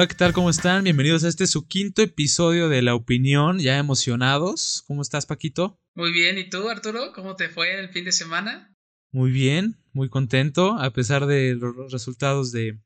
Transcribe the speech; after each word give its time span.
Hola, 0.00 0.08
¿qué 0.08 0.14
tal? 0.14 0.32
¿Cómo 0.32 0.48
están? 0.48 0.84
Bienvenidos 0.84 1.24
a 1.24 1.28
este 1.28 1.46
su 1.46 1.68
quinto 1.68 2.00
episodio 2.00 2.70
de 2.70 2.80
La 2.80 2.94
Opinión, 2.94 3.58
ya 3.58 3.76
emocionados. 3.76 4.82
¿Cómo 4.86 5.02
estás, 5.02 5.26
Paquito? 5.26 5.78
Muy 5.94 6.10
bien, 6.10 6.38
¿y 6.38 6.48
tú, 6.48 6.70
Arturo? 6.70 7.12
¿Cómo 7.12 7.36
te 7.36 7.50
fue 7.50 7.78
el 7.78 7.90
fin 7.90 8.06
de 8.06 8.12
semana? 8.12 8.74
Muy 9.12 9.30
bien, 9.30 9.76
muy 9.92 10.08
contento, 10.08 10.78
a 10.78 10.90
pesar 10.94 11.26
de 11.26 11.54
los 11.54 11.92
resultados 11.92 12.50
de, 12.50 12.80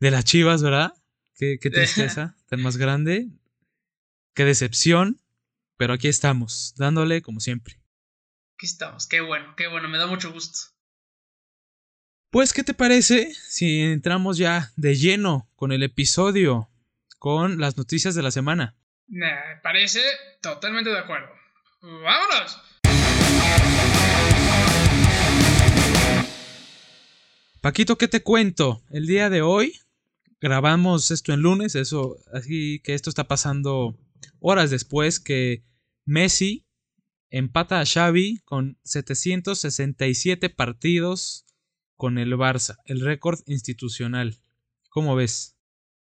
de 0.00 0.10
las 0.10 0.24
Chivas, 0.24 0.62
¿verdad? 0.62 0.94
Qué, 1.34 1.58
qué 1.60 1.68
tristeza, 1.70 2.34
tan 2.48 2.62
más 2.62 2.78
grande. 2.78 3.28
Qué 4.34 4.46
decepción, 4.46 5.20
pero 5.76 5.92
aquí 5.92 6.08
estamos, 6.08 6.72
dándole 6.78 7.20
como 7.20 7.40
siempre. 7.40 7.78
Aquí 8.56 8.64
estamos, 8.64 9.06
qué 9.06 9.20
bueno, 9.20 9.52
qué 9.54 9.66
bueno, 9.66 9.86
me 9.90 9.98
da 9.98 10.06
mucho 10.06 10.32
gusto. 10.32 10.70
Pues, 12.32 12.54
¿qué 12.54 12.64
te 12.64 12.72
parece 12.72 13.34
si 13.34 13.80
entramos 13.80 14.38
ya 14.38 14.72
de 14.76 14.94
lleno 14.94 15.50
con 15.54 15.70
el 15.70 15.82
episodio, 15.82 16.70
con 17.18 17.60
las 17.60 17.76
noticias 17.76 18.14
de 18.14 18.22
la 18.22 18.30
semana? 18.30 18.74
Me 19.06 19.28
parece 19.62 20.00
totalmente 20.40 20.88
de 20.88 20.98
acuerdo. 20.98 21.28
¡Vámonos! 21.82 22.58
Paquito, 27.60 27.98
¿qué 27.98 28.08
te 28.08 28.22
cuento? 28.22 28.82
El 28.88 29.06
día 29.06 29.28
de 29.28 29.42
hoy 29.42 29.78
grabamos 30.40 31.10
esto 31.10 31.34
en 31.34 31.40
lunes, 31.40 31.74
eso, 31.74 32.16
así 32.32 32.80
que 32.82 32.94
esto 32.94 33.10
está 33.10 33.28
pasando 33.28 33.94
horas 34.40 34.70
después 34.70 35.20
que 35.20 35.64
Messi 36.06 36.66
empata 37.28 37.78
a 37.78 37.84
Xavi 37.84 38.40
con 38.46 38.78
767 38.84 40.48
partidos 40.48 41.44
con 42.02 42.18
el 42.18 42.34
Barça, 42.34 42.78
el 42.86 43.00
récord 43.00 43.38
institucional. 43.46 44.36
¿Cómo 44.88 45.14
ves? 45.14 45.56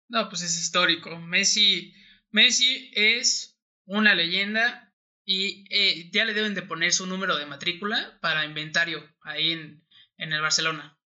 No, 0.10 0.28
pues 0.28 0.42
es 0.42 0.60
histórico. 0.60 1.18
Messi, 1.22 1.94
Messi 2.32 2.92
es 2.94 3.58
una 3.86 4.14
leyenda 4.14 4.94
y 5.24 5.64
eh, 5.70 6.10
ya 6.12 6.26
le 6.26 6.34
deben 6.34 6.54
de 6.54 6.64
poner 6.64 6.92
su 6.92 7.08
número 7.08 7.38
de 7.38 7.46
matrícula 7.46 8.20
para 8.22 8.44
inventario 8.44 9.10
ahí 9.22 9.54
en, 9.54 9.88
en 10.18 10.34
el 10.34 10.42
Barcelona. 10.42 11.00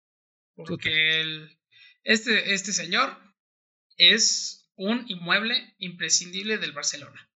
Porque 0.55 1.19
el, 1.19 1.59
este, 2.05 2.53
este 2.53 2.71
señor 2.71 3.13
es 3.97 4.71
un 4.77 5.03
inmueble 5.09 5.75
imprescindible 5.79 6.59
del 6.59 6.71
Barcelona. 6.71 7.29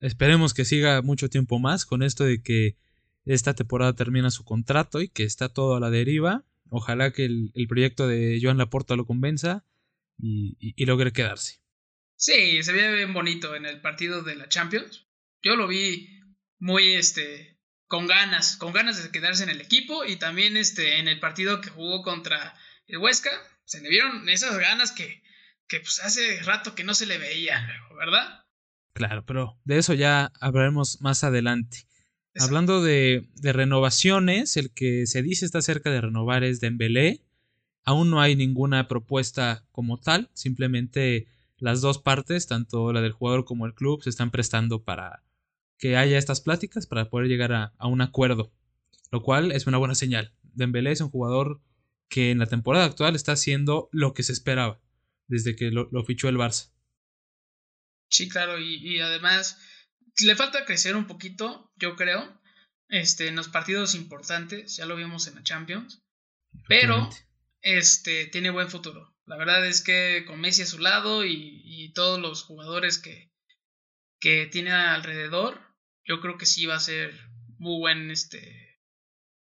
Esperemos 0.00 0.52
que 0.52 0.66
siga 0.66 1.00
mucho 1.00 1.30
tiempo 1.30 1.58
más 1.58 1.86
con 1.86 2.02
esto 2.02 2.24
de 2.24 2.42
que 2.42 2.76
esta 3.24 3.54
temporada 3.54 3.94
termina 3.94 4.30
su 4.30 4.44
contrato 4.44 5.00
y 5.00 5.08
que 5.08 5.24
está 5.24 5.48
todo 5.48 5.76
a 5.76 5.80
la 5.80 5.90
deriva. 5.90 6.44
Ojalá 6.68 7.12
que 7.12 7.24
el, 7.24 7.66
proyecto 7.68 8.08
de 8.08 8.38
Joan 8.42 8.58
Laporta 8.58 8.96
lo 8.96 9.06
convenza 9.06 9.64
y, 10.18 10.84
logre 10.84 11.12
quedarse. 11.12 11.60
Sí, 12.16 12.62
se 12.62 12.72
ve 12.72 12.96
bien 12.96 13.12
bonito 13.12 13.54
en 13.54 13.66
el 13.66 13.80
partido 13.80 14.22
de 14.22 14.36
la 14.36 14.48
Champions. 14.48 15.06
Yo 15.42 15.56
lo 15.56 15.66
vi 15.66 16.08
muy 16.58 16.94
este 16.94 17.58
con 17.88 18.06
ganas, 18.06 18.56
con 18.56 18.72
ganas 18.72 19.02
de 19.02 19.10
quedarse 19.10 19.42
en 19.42 19.50
el 19.50 19.60
equipo 19.60 20.04
y 20.04 20.16
también 20.16 20.56
este 20.56 20.98
en 20.98 21.08
el 21.08 21.20
partido 21.20 21.60
que 21.60 21.68
jugó 21.68 22.02
contra 22.02 22.54
el 22.86 22.98
Huesca, 22.98 23.30
se 23.64 23.82
le 23.82 23.90
vieron 23.90 24.28
esas 24.28 24.56
ganas 24.58 24.92
que, 24.92 25.22
que 25.68 25.80
pues 25.80 26.00
hace 26.00 26.42
rato 26.42 26.74
que 26.74 26.84
no 26.84 26.94
se 26.94 27.06
le 27.06 27.18
veían, 27.18 27.66
¿verdad? 27.98 28.44
Claro, 28.94 29.26
pero 29.26 29.60
de 29.64 29.78
eso 29.78 29.94
ya 29.94 30.32
hablaremos 30.40 31.00
más 31.00 31.24
adelante. 31.24 31.86
Hablando 32.38 32.82
de, 32.82 33.28
renovaciones, 33.42 34.56
el 34.56 34.70
que 34.70 35.06
se 35.06 35.22
dice 35.22 35.44
está 35.44 35.60
cerca 35.60 35.90
de 35.90 36.00
renovar 36.00 36.44
es 36.44 36.60
Dembélé. 36.60 37.22
Aún 37.84 38.10
no 38.10 38.20
hay 38.20 38.36
ninguna 38.36 38.88
propuesta 38.88 39.66
como 39.70 39.98
tal, 39.98 40.30
simplemente 40.32 41.26
las 41.58 41.80
dos 41.80 41.98
partes, 41.98 42.46
tanto 42.46 42.92
la 42.92 43.02
del 43.02 43.12
jugador 43.12 43.44
como 43.44 43.66
el 43.66 43.74
club, 43.74 44.02
se 44.02 44.10
están 44.10 44.30
prestando 44.30 44.82
para 44.82 45.22
que 45.78 45.96
haya 45.96 46.16
estas 46.16 46.40
pláticas 46.40 46.86
para 46.86 47.10
poder 47.10 47.28
llegar 47.28 47.52
a, 47.52 47.86
un 47.86 48.00
acuerdo, 48.00 48.52
lo 49.10 49.22
cual 49.22 49.52
es 49.52 49.66
una 49.66 49.78
buena 49.78 49.94
señal. 49.94 50.32
Dembélé 50.54 50.92
es 50.92 51.00
un 51.00 51.10
jugador 51.10 51.60
que 52.08 52.30
en 52.30 52.38
la 52.38 52.46
temporada 52.46 52.84
actual 52.84 53.16
está 53.16 53.32
haciendo 53.32 53.88
lo 53.92 54.14
que 54.14 54.22
se 54.22 54.32
esperaba 54.32 54.80
desde 55.26 55.56
que 55.56 55.70
lo, 55.70 56.04
fichó 56.04 56.28
el 56.28 56.36
Barça. 56.36 56.70
Sí, 58.08 58.28
claro, 58.28 58.60
y 58.60 59.00
además 59.00 59.58
le 60.20 60.36
falta 60.36 60.64
crecer 60.64 60.96
un 60.96 61.06
poquito, 61.06 61.72
yo 61.76 61.96
creo, 61.96 62.40
este, 62.88 63.28
en 63.28 63.36
los 63.36 63.48
partidos 63.48 63.94
importantes, 63.94 64.76
ya 64.76 64.86
lo 64.86 64.96
vimos 64.96 65.26
en 65.26 65.36
la 65.36 65.42
Champions, 65.42 66.02
pero 66.68 67.08
este, 67.60 68.26
tiene 68.26 68.50
buen 68.50 68.68
futuro. 68.68 69.16
La 69.24 69.36
verdad 69.36 69.66
es 69.66 69.82
que 69.82 70.24
con 70.26 70.40
Messi 70.40 70.62
a 70.62 70.66
su 70.66 70.78
lado 70.78 71.24
y, 71.24 71.92
todos 71.94 72.18
los 72.18 72.42
jugadores 72.42 72.96
que, 72.96 73.30
que 74.18 74.46
tiene 74.46 74.72
alrededor, 74.72 75.60
yo 76.04 76.20
creo 76.20 76.38
que 76.38 76.46
sí 76.46 76.64
va 76.64 76.76
a 76.76 76.80
ser 76.80 77.12
muy 77.58 77.78
buen 77.78 78.10
este, 78.10 78.80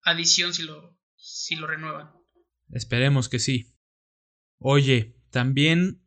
adición 0.03 0.53
si 0.53 0.65
lo, 0.65 0.99
si 1.17 1.55
lo 1.55 1.69
renuevan. 1.69 2.13
Esperemos 2.73 3.29
que 3.29 3.39
sí. 3.39 3.77
Oye, 4.59 5.17
también, 5.31 6.03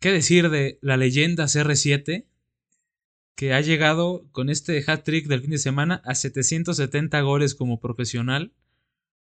¿qué 0.00 0.10
decir 0.10 0.48
de 0.48 0.78
la 0.80 0.96
leyenda 0.96 1.44
CR7? 1.44 2.31
Que 3.34 3.54
ha 3.54 3.60
llegado 3.60 4.26
con 4.32 4.50
este 4.50 4.82
hat-trick 4.86 5.26
del 5.26 5.40
fin 5.40 5.50
de 5.50 5.58
semana 5.58 6.02
a 6.04 6.14
770 6.14 7.20
goles 7.22 7.54
como 7.54 7.80
profesional. 7.80 8.52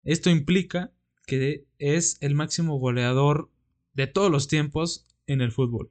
Esto 0.03 0.31
implica 0.31 0.93
que 1.27 1.67
es 1.79 2.19
el 2.21 2.35
máximo 2.35 2.79
goleador 2.79 3.51
de 3.95 4.07
todos 4.07 4.31
los 4.31 4.49
tiempos 4.49 5.07
en 5.27 5.41
el 5.41 5.53
fútbol. 5.53 5.91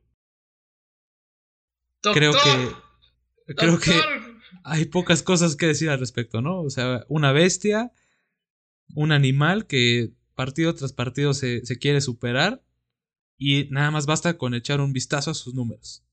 creo 2.02 2.34
que 2.34 3.56
creo 3.56 3.80
que 3.80 3.94
hay 4.64 4.86
pocas 4.86 5.24
cosas 5.24 5.56
que 5.56 5.68
decir 5.68 5.90
al 5.90 6.00
respecto, 6.00 6.42
¿no? 6.42 6.62
O 6.62 6.70
sea, 6.70 7.06
una 7.08 7.32
bestia, 7.32 7.92
un 8.94 9.12
animal 9.12 9.68
que 9.68 10.12
partido 10.36 10.74
tras 10.76 10.94
partido 10.94 11.34
se, 11.34 11.66
se 11.66 11.78
quiere 11.78 12.02
superar 12.02 12.64
y 13.38 13.68
nada 13.72 13.92
más 13.92 14.06
basta 14.06 14.38
con 14.38 14.54
echar 14.54 14.82
un 14.82 14.94
vistazo 14.94 15.32
a 15.32 15.34
sus 15.34 15.54
números. 15.54 16.04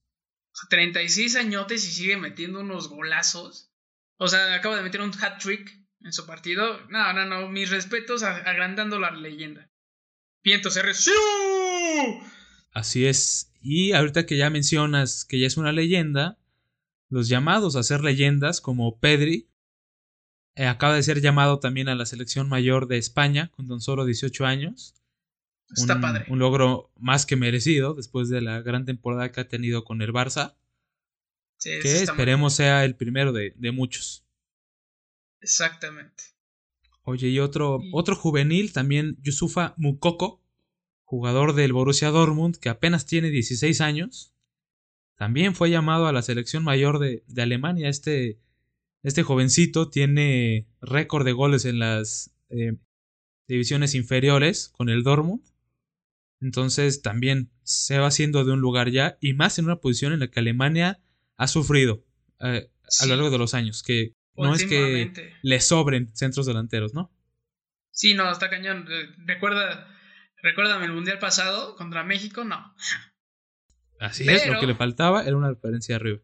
36 0.68 1.36
añotes 1.36 1.86
y 1.86 1.90
sigue 1.92 2.16
metiendo 2.16 2.60
unos 2.60 2.88
golazos. 2.88 3.70
O 4.16 4.28
sea, 4.28 4.54
acaba 4.54 4.76
de 4.76 4.82
meter 4.82 5.00
un 5.00 5.12
hat 5.20 5.38
trick 5.38 5.70
en 6.00 6.12
su 6.12 6.26
partido. 6.26 6.86
No, 6.88 7.12
no, 7.12 7.24
no. 7.24 7.48
Mis 7.48 7.70
respetos 7.70 8.22
agrandando 8.22 8.98
la 8.98 9.10
leyenda. 9.10 9.70
Vientos 10.42 10.76
R. 10.76 10.92
Así 12.72 13.06
es. 13.06 13.52
Y 13.60 13.92
ahorita 13.92 14.26
que 14.26 14.36
ya 14.36 14.50
mencionas 14.50 15.24
que 15.24 15.38
ya 15.38 15.46
es 15.46 15.56
una 15.56 15.72
leyenda, 15.72 16.38
los 17.08 17.28
llamados 17.28 17.76
a 17.76 17.82
ser 17.82 18.02
leyendas, 18.02 18.60
como 18.60 18.98
Pedri, 18.98 19.48
eh, 20.54 20.66
acaba 20.66 20.94
de 20.94 21.02
ser 21.02 21.20
llamado 21.20 21.60
también 21.60 21.88
a 21.88 21.94
la 21.94 22.06
selección 22.06 22.48
mayor 22.48 22.88
de 22.88 22.98
España 22.98 23.50
con 23.52 23.68
tan 23.68 23.80
solo 23.80 24.04
18 24.04 24.46
años. 24.46 24.94
Está 25.70 26.00
padre. 26.00 26.24
Un 26.28 26.38
logro 26.38 26.90
más 26.96 27.26
que 27.26 27.36
merecido 27.36 27.94
después 27.94 28.28
de 28.28 28.40
la 28.40 28.62
gran 28.62 28.84
temporada 28.84 29.30
que 29.32 29.40
ha 29.40 29.48
tenido 29.48 29.84
con 29.84 30.02
el 30.02 30.12
Barça. 30.12 30.56
que 31.62 32.02
esperemos 32.02 32.54
sea 32.54 32.84
el 32.84 32.94
primero 32.96 33.32
de, 33.32 33.54
muchos. 33.72 34.24
Exactamente. 35.40 36.24
Oye, 37.02 37.28
y 37.28 37.38
otro, 37.38 37.80
otro 37.92 38.16
juvenil, 38.16 38.72
también 38.72 39.16
Yusufa 39.22 39.74
Mukoko, 39.76 40.42
jugador 41.04 41.54
del 41.54 41.72
Borussia 41.72 42.10
Dortmund, 42.10 42.56
que 42.56 42.68
apenas 42.68 43.06
tiene 43.06 43.30
16 43.30 43.80
años. 43.80 44.34
También 45.16 45.54
fue 45.54 45.70
llamado 45.70 46.06
a 46.06 46.12
la 46.12 46.22
selección 46.22 46.64
mayor 46.64 46.98
de, 46.98 47.24
Alemania. 47.36 47.88
Este, 47.88 48.38
este 49.02 49.22
jovencito 49.22 49.90
tiene 49.90 50.66
récord 50.80 51.24
de 51.24 51.32
goles 51.32 51.64
en 51.64 51.78
las 51.78 52.30
eh, 52.50 52.76
divisiones 53.46 53.94
inferiores 53.94 54.68
con 54.68 54.88
el 54.88 55.02
Dortmund. 55.02 55.42
Entonces 56.40 57.02
también 57.02 57.50
se 57.62 57.98
va 57.98 58.06
haciendo 58.06 58.44
de 58.44 58.52
un 58.52 58.60
lugar 58.60 58.90
ya 58.90 59.18
y 59.20 59.34
más 59.34 59.58
en 59.58 59.64
una 59.64 59.76
posición 59.76 60.12
en 60.12 60.20
la 60.20 60.28
que 60.28 60.40
Alemania 60.40 61.00
ha 61.36 61.48
sufrido 61.48 62.04
eh, 62.40 62.70
a 63.00 63.06
lo 63.06 63.16
largo 63.16 63.30
de 63.30 63.38
los 63.38 63.54
años, 63.54 63.82
que 63.82 64.14
no 64.36 64.54
es 64.54 64.64
que 64.64 65.12
le 65.42 65.60
sobren 65.60 66.14
centros 66.14 66.46
delanteros, 66.46 66.94
¿no? 66.94 67.12
Sí, 67.90 68.14
no, 68.14 68.30
está 68.30 68.48
cañón. 68.48 68.86
Recuerda, 69.26 69.88
recuérdame 70.42 70.86
el 70.86 70.92
mundial 70.92 71.18
pasado 71.18 71.74
contra 71.74 72.04
México, 72.04 72.44
no. 72.44 72.74
Así 73.98 74.28
es, 74.28 74.46
lo 74.46 74.60
que 74.60 74.68
le 74.68 74.76
faltaba 74.76 75.24
era 75.24 75.36
una 75.36 75.48
referencia 75.48 75.96
arriba. 75.96 76.20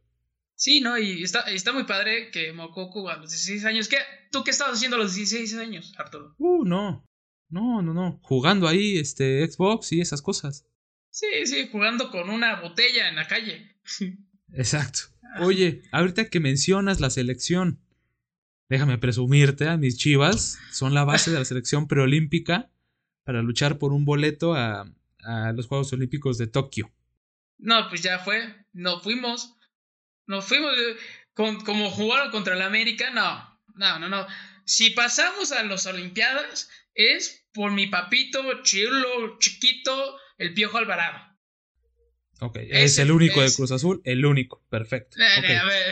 Sí, 0.55 0.81
no, 0.81 0.97
y 0.97 1.25
está, 1.25 1.41
está 1.41 1.73
muy 1.73 1.85
padre 1.85 2.31
que 2.31 2.53
Mokoku 2.53 3.09
a 3.09 3.17
los 3.17 3.31
16 3.31 3.65
años. 3.65 3.89
¿Qué? 3.89 3.97
¿Tú 4.31 4.45
qué 4.45 4.53
estabas 4.53 4.75
haciendo 4.75 4.97
a 4.97 5.01
los 5.01 5.15
16 5.15 5.57
años, 5.57 5.93
Arturo? 5.99 6.37
Uh, 6.39 6.65
no. 6.65 7.05
No, 7.55 7.83
no, 7.83 7.95
no. 7.95 8.19
Jugando 8.25 8.67
ahí, 8.67 8.99
este, 8.99 9.47
Xbox 9.47 9.93
y 9.93 10.01
esas 10.01 10.23
cosas. 10.23 10.67
Sí, 11.11 11.29
sí, 11.45 11.69
jugando 11.71 12.11
con 12.11 12.29
una 12.29 12.61
botella 12.61 13.09
en 13.09 13.15
la 13.15 13.29
calle. 13.29 13.77
Exacto. 14.53 15.03
Oye, 15.39 15.83
ahorita 15.93 16.31
que 16.31 16.41
mencionas 16.41 16.99
la 16.99 17.11
selección, 17.11 17.79
déjame 18.69 18.99
presumirte, 18.99 19.69
a 19.69 19.77
mis 19.77 19.97
chivas 19.97 20.59
son 20.73 20.95
la 20.95 21.05
base 21.05 21.31
de 21.31 21.39
la 21.39 21.45
selección 21.45 21.87
preolímpica 21.87 22.73
para 23.23 23.41
luchar 23.41 23.79
por 23.79 23.93
un 23.93 24.05
boleto 24.05 24.55
a, 24.55 24.93
a 25.23 25.53
los 25.53 25.69
Juegos 25.69 25.93
Olímpicos 25.93 26.39
de 26.39 26.49
Tokio. 26.49 26.93
No, 27.59 27.89
pues 27.89 28.03
ya 28.03 28.19
fue. 28.19 28.67
No 28.73 28.99
fuimos. 29.01 29.55
No 30.27 30.43
fuimos. 30.43 30.73
Eh, 30.77 30.97
con, 31.35 31.61
como 31.61 31.89
jugaron 31.91 32.33
contra 32.33 32.57
la 32.57 32.67
América, 32.67 33.11
no. 33.11 33.61
No, 33.77 34.01
no, 34.01 34.09
no. 34.09 34.27
Si 34.65 34.91
pasamos 34.91 35.53
a 35.53 35.63
las 35.63 35.87
Olimpiadas, 35.87 36.69
es 36.95 37.44
por 37.55 37.73
mi 37.73 37.87
papito, 37.87 38.43
chulo, 38.63 39.39
chiquito, 39.39 40.17
el 40.37 40.53
Piojo 40.53 40.79
Alvarado. 40.79 41.35
Ok, 42.41 42.59
es, 42.69 42.99
el 42.99 43.13
único 43.13 43.41
de 43.41 43.53
Cruz 43.53 43.71
Azul, 43.71 44.03
el 44.05 44.27
único, 44.27 44.67
perfecto. 44.69 45.17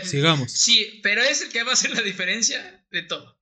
sigamos. 0.02 0.50
Sí, 0.52 1.00
pero 1.02 1.22
es 1.22 1.40
el 1.42 1.50
que 1.50 1.62
va 1.62 1.70
a 1.70 1.74
hacer 1.74 1.92
la 1.92 2.02
diferencia 2.02 2.84
de 2.90 3.02
todo. 3.02 3.38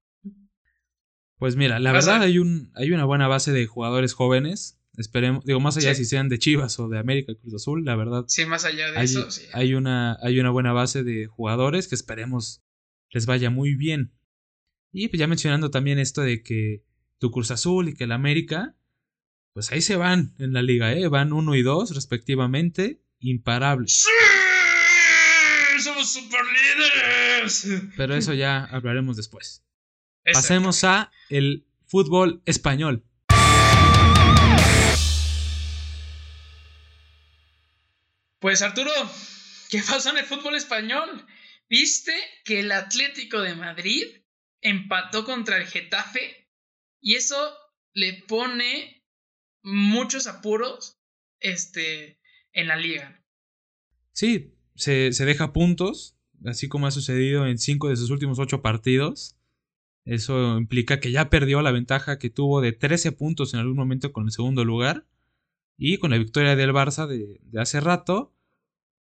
Pues 1.38 1.56
mira, 1.56 1.78
la 1.78 1.92
verdad 1.92 2.22
hay, 2.22 2.38
un, 2.38 2.70
hay 2.74 2.92
una 2.92 3.06
buena 3.06 3.26
base 3.26 3.52
de 3.52 3.66
jugadores 3.66 4.12
jóvenes. 4.12 4.78
Esperemos, 4.98 5.44
digo, 5.46 5.58
más 5.60 5.78
allá 5.78 5.94
si 5.94 6.04
sean 6.04 6.28
de 6.28 6.38
Chivas 6.38 6.78
o 6.78 6.88
de 6.88 6.98
América 6.98 7.32
Cruz 7.40 7.54
Azul, 7.54 7.84
la 7.86 7.96
verdad. 7.96 8.24
Sí, 8.28 8.44
más 8.44 8.66
allá 8.66 8.92
de 8.92 9.02
eso, 9.02 9.30
sí. 9.30 9.46
Hay 9.54 9.72
una, 9.72 10.18
hay 10.22 10.38
una 10.38 10.50
buena 10.50 10.74
base 10.74 11.02
de 11.02 11.26
jugadores 11.26 11.88
que 11.88 11.94
esperemos 11.94 12.62
les 13.08 13.24
vaya 13.24 13.48
muy 13.48 13.74
bien. 13.74 14.12
Y 14.92 15.08
pues 15.08 15.18
ya 15.18 15.26
mencionando 15.26 15.70
también 15.70 15.98
esto 15.98 16.20
de 16.20 16.42
que 16.42 16.84
tu 17.20 17.30
Cruz 17.30 17.50
Azul 17.50 17.90
y 17.90 17.94
que 17.94 18.04
el 18.04 18.12
América, 18.12 18.74
pues 19.52 19.70
ahí 19.70 19.82
se 19.82 19.96
van 19.96 20.34
en 20.38 20.54
la 20.54 20.62
liga, 20.62 20.92
¿eh? 20.94 21.06
Van 21.06 21.32
uno 21.32 21.54
y 21.54 21.62
dos 21.62 21.94
respectivamente, 21.94 23.02
imparables. 23.20 24.04
¡Sí! 24.04 25.82
¡Somos 25.82 26.10
super 26.10 26.40
líderes! 26.44 27.66
Pero 27.96 28.14
eso 28.16 28.32
ya 28.32 28.64
hablaremos 28.64 29.16
después. 29.16 29.62
Pasemos 30.32 30.82
a 30.84 31.12
el 31.28 31.66
fútbol 31.86 32.42
español. 32.46 33.04
Pues 38.38 38.62
Arturo, 38.62 38.90
¿qué 39.68 39.82
pasó 39.82 40.10
en 40.10 40.18
el 40.18 40.24
fútbol 40.24 40.54
español? 40.54 41.26
¿Viste 41.68 42.14
que 42.44 42.60
el 42.60 42.72
Atlético 42.72 43.42
de 43.42 43.54
Madrid 43.54 44.04
empató 44.62 45.26
contra 45.26 45.58
el 45.58 45.66
Getafe? 45.66 46.39
Y 47.00 47.14
eso 47.14 47.36
le 47.94 48.22
pone 48.28 49.04
muchos 49.62 50.26
apuros 50.26 50.98
este, 51.40 52.18
en 52.52 52.68
la 52.68 52.76
liga. 52.76 53.24
Sí, 54.12 54.54
se, 54.74 55.12
se 55.12 55.24
deja 55.24 55.52
puntos, 55.52 56.16
así 56.44 56.68
como 56.68 56.86
ha 56.86 56.90
sucedido 56.90 57.46
en 57.46 57.58
cinco 57.58 57.88
de 57.88 57.96
sus 57.96 58.10
últimos 58.10 58.38
ocho 58.38 58.62
partidos. 58.62 59.36
Eso 60.04 60.58
implica 60.58 61.00
que 61.00 61.12
ya 61.12 61.30
perdió 61.30 61.62
la 61.62 61.72
ventaja 61.72 62.18
que 62.18 62.30
tuvo 62.30 62.60
de 62.60 62.72
13 62.72 63.12
puntos 63.12 63.54
en 63.54 63.60
algún 63.60 63.76
momento 63.76 64.12
con 64.12 64.24
el 64.24 64.32
segundo 64.32 64.64
lugar. 64.64 65.06
Y 65.76 65.96
con 65.96 66.10
la 66.10 66.18
victoria 66.18 66.56
del 66.56 66.72
Barça 66.72 67.06
de, 67.06 67.40
hace 67.58 67.80
rato, 67.80 68.34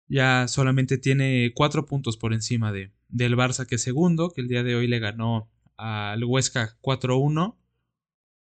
ya 0.08 0.48
solamente 0.48 0.96
tiene 0.96 1.52
4 1.54 1.84
puntos 1.84 2.16
por 2.16 2.32
encima 2.32 2.72
de, 2.72 2.90
del 3.08 3.36
Barça 3.36 3.66
que 3.66 3.74
es 3.74 3.82
segundo, 3.82 4.30
que 4.30 4.40
el 4.40 4.48
día 4.48 4.62
de 4.62 4.76
hoy 4.76 4.86
le 4.86 4.98
ganó 4.98 5.50
al 5.76 6.24
Huesca 6.24 6.78
4-1, 6.80 7.56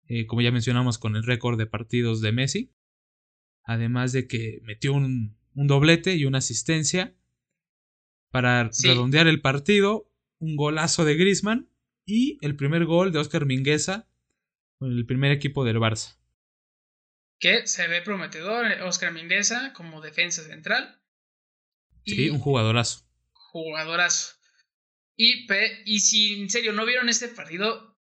eh, 0.07 0.27
como 0.27 0.41
ya 0.41 0.51
mencionamos 0.51 0.97
con 0.97 1.15
el 1.15 1.23
récord 1.23 1.57
de 1.57 1.65
partidos 1.65 2.21
de 2.21 2.31
Messi. 2.31 2.71
Además 3.63 4.11
de 4.11 4.27
que 4.27 4.59
metió 4.63 4.93
un, 4.93 5.37
doblete 5.53 6.15
y 6.15 6.25
una 6.25 6.37
asistencia 6.39 7.15
para 8.29 8.69
redondear 8.83 9.27
el 9.27 9.41
partido, 9.41 10.11
un 10.37 10.55
golazo 10.55 11.05
de 11.05 11.15
Griezmann 11.15 11.69
y 12.05 12.37
el 12.41 12.55
primer 12.55 12.85
gol 12.85 13.11
de 13.11 13.19
Oscar 13.19 13.45
Mingueza 13.45 14.07
con 14.77 14.91
el 14.91 15.05
primer 15.05 15.31
equipo 15.31 15.63
del 15.63 15.77
Barça. 15.77 16.19
Que 17.39 17.65
se 17.65 17.87
ve 17.87 18.01
prometedor 18.01 18.71
eh, 18.71 18.81
Oscar 18.83 19.11
Mingueza 19.11 19.73
como 19.73 20.01
defensa 20.01 20.43
central. 20.43 21.01
Sí, 22.05 22.29
un 22.29 22.39
jugadorazo. 22.39 23.09
Jugadorazo. 23.31 24.35
Y, 25.15 25.47
y 25.85 25.99
si 26.01 26.41
en 26.41 26.49
serio 26.49 26.73
no 26.73 26.85
vieron 26.85 27.09
este 27.09 27.29
partido, 27.29 27.94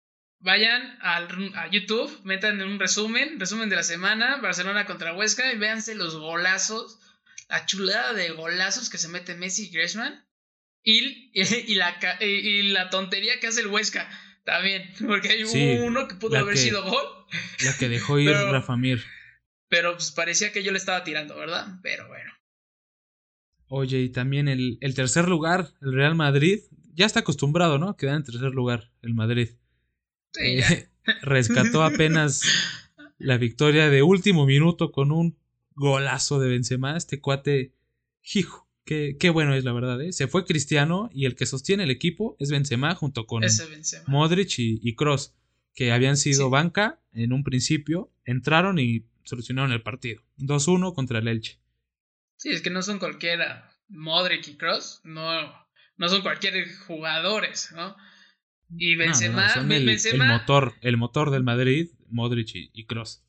vayan 0.41 0.97
al, 1.01 1.53
a 1.55 1.69
YouTube, 1.69 2.19
metan 2.23 2.61
un 2.61 2.79
resumen, 2.79 3.39
resumen 3.39 3.69
de 3.69 3.75
la 3.75 3.83
semana, 3.83 4.37
Barcelona 4.37 4.85
contra 4.85 5.13
Huesca, 5.13 5.51
y 5.53 5.57
véanse 5.57 5.95
los 5.95 6.15
golazos, 6.15 6.99
la 7.49 7.65
chulada 7.65 8.13
de 8.13 8.31
golazos 8.31 8.89
que 8.89 8.97
se 8.97 9.07
mete 9.07 9.35
Messi 9.35 9.67
y 9.67 9.69
Griezmann. 9.69 10.25
Y, 10.83 11.31
y, 11.33 11.75
la, 11.75 11.97
y, 12.19 12.63
la 12.69 12.89
tontería 12.89 13.39
que 13.39 13.47
hace 13.47 13.61
el 13.61 13.67
Huesca 13.67 14.09
también, 14.43 14.91
porque 15.07 15.29
hay 15.29 15.43
uno 15.43 16.07
que 16.07 16.15
pudo 16.15 16.37
haber 16.37 16.57
sido 16.57 16.83
gol. 16.83 17.05
La 17.63 17.77
que 17.77 17.89
dejó 17.89 18.19
ir 18.19 18.31
Rafa 18.31 18.75
Mir. 18.75 19.03
Pero 19.69 19.93
pues 19.93 20.11
parecía 20.11 20.51
que 20.51 20.63
yo 20.63 20.71
le 20.71 20.77
estaba 20.79 21.03
tirando, 21.03 21.37
¿verdad? 21.37 21.79
Pero 21.81 22.07
bueno. 22.07 22.31
Oye, 23.67 23.99
y 23.99 24.09
también 24.09 24.49
el, 24.49 24.77
el 24.81 24.95
tercer 24.95 25.29
lugar, 25.29 25.69
el 25.81 25.93
Real 25.93 26.15
Madrid, 26.15 26.59
ya 26.93 27.05
está 27.05 27.21
acostumbrado, 27.21 27.77
¿no? 27.77 27.95
Queda 27.95 28.15
en 28.15 28.23
tercer 28.23 28.51
lugar 28.51 28.91
el 29.01 29.13
Madrid. 29.13 29.51
Eh, 30.39 30.87
rescató 31.21 31.83
apenas 31.83 32.43
la 33.17 33.37
victoria 33.37 33.89
de 33.89 34.03
último 34.03 34.45
minuto 34.45 34.91
con 34.91 35.11
un 35.11 35.37
golazo 35.75 36.39
de 36.39 36.49
Benzema. 36.49 36.97
Este 36.97 37.19
cuate, 37.19 37.73
hijo, 38.33 38.71
Qué, 38.83 39.29
bueno 39.29 39.53
es 39.55 39.63
la 39.63 39.71
verdad, 39.71 40.01
¿eh? 40.01 40.11
Se 40.11 40.27
fue 40.27 40.43
Cristiano 40.43 41.09
y 41.13 41.25
el 41.25 41.35
que 41.35 41.45
sostiene 41.45 41.83
el 41.83 41.91
equipo 41.91 42.35
es 42.39 42.49
Benzema 42.49 42.93
junto 42.95 43.25
con 43.25 43.41
Modric 44.07 44.53
y, 44.57 44.95
Cross, 44.95 45.33
que 45.73 45.93
habían 45.93 46.17
sido 46.17 46.49
banca 46.49 46.99
en 47.13 47.31
un 47.31 47.43
principio, 47.43 48.11
entraron 48.25 48.79
y 48.79 49.05
solucionaron 49.23 49.71
el 49.71 49.81
partido. 49.81 50.21
2-1 50.39 50.93
contra 50.93 51.19
el 51.19 51.29
Elche. 51.29 51.59
Sí, 52.37 52.49
es 52.49 52.61
que 52.61 52.69
no 52.69 52.81
son 52.81 52.99
cualquiera. 52.99 53.71
Modric 53.87 54.47
y 54.47 54.57
Cross 54.57 55.01
no, 55.03 55.31
no 55.95 56.09
son 56.09 56.21
cualquier 56.21 56.67
jugadores, 56.87 57.71
¿no? 57.73 57.95
Y 58.77 58.95
Benzema, 58.95 59.53
el, 59.53 60.17
motor, 60.17 60.75
el 60.81 60.97
motor 60.97 61.29
del 61.29 61.43
Madrid, 61.43 61.91
Modric 62.07 62.51
y, 62.53 62.85
Cross. 62.85 63.23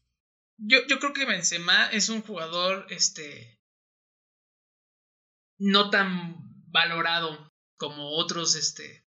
Yo, 0.59 0.79
yo 0.87 0.99
creo 0.99 1.13
que 1.13 1.25
Benzema 1.25 1.91
es 1.91 2.09
un 2.09 2.23
jugador 2.23 2.87
este 2.91 3.59
no 5.59 5.91
tan 5.91 6.37
valorado 6.71 7.53
como 7.77 8.11
otros, 8.11 8.57
este, 8.57 9.05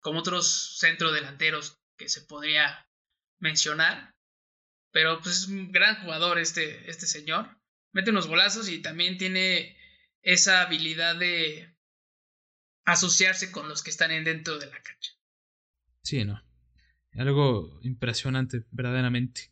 como 0.00 0.20
otros 0.20 0.78
centrodelanteros 0.78 1.78
que 1.96 2.08
se 2.08 2.22
podría 2.22 2.88
mencionar. 3.40 4.14
Pero 4.92 5.20
pues 5.20 5.36
es 5.36 5.48
un 5.48 5.72
gran 5.72 6.02
jugador 6.02 6.38
este, 6.38 6.88
este 6.90 7.06
señor. 7.06 7.60
Mete 7.92 8.10
unos 8.10 8.28
golazos 8.28 8.68
y 8.68 8.80
también 8.80 9.18
tiene 9.18 9.76
esa 10.22 10.62
habilidad 10.62 11.16
de 11.16 11.76
asociarse 12.84 13.50
con 13.50 13.68
los 13.68 13.82
que 13.82 13.90
están 13.90 14.10
en 14.12 14.24
dentro 14.24 14.58
de 14.58 14.66
la 14.66 14.80
cancha. 14.80 15.15
Sí, 16.06 16.24
no. 16.24 16.40
Algo 17.14 17.80
impresionante, 17.82 18.64
verdaderamente. 18.70 19.50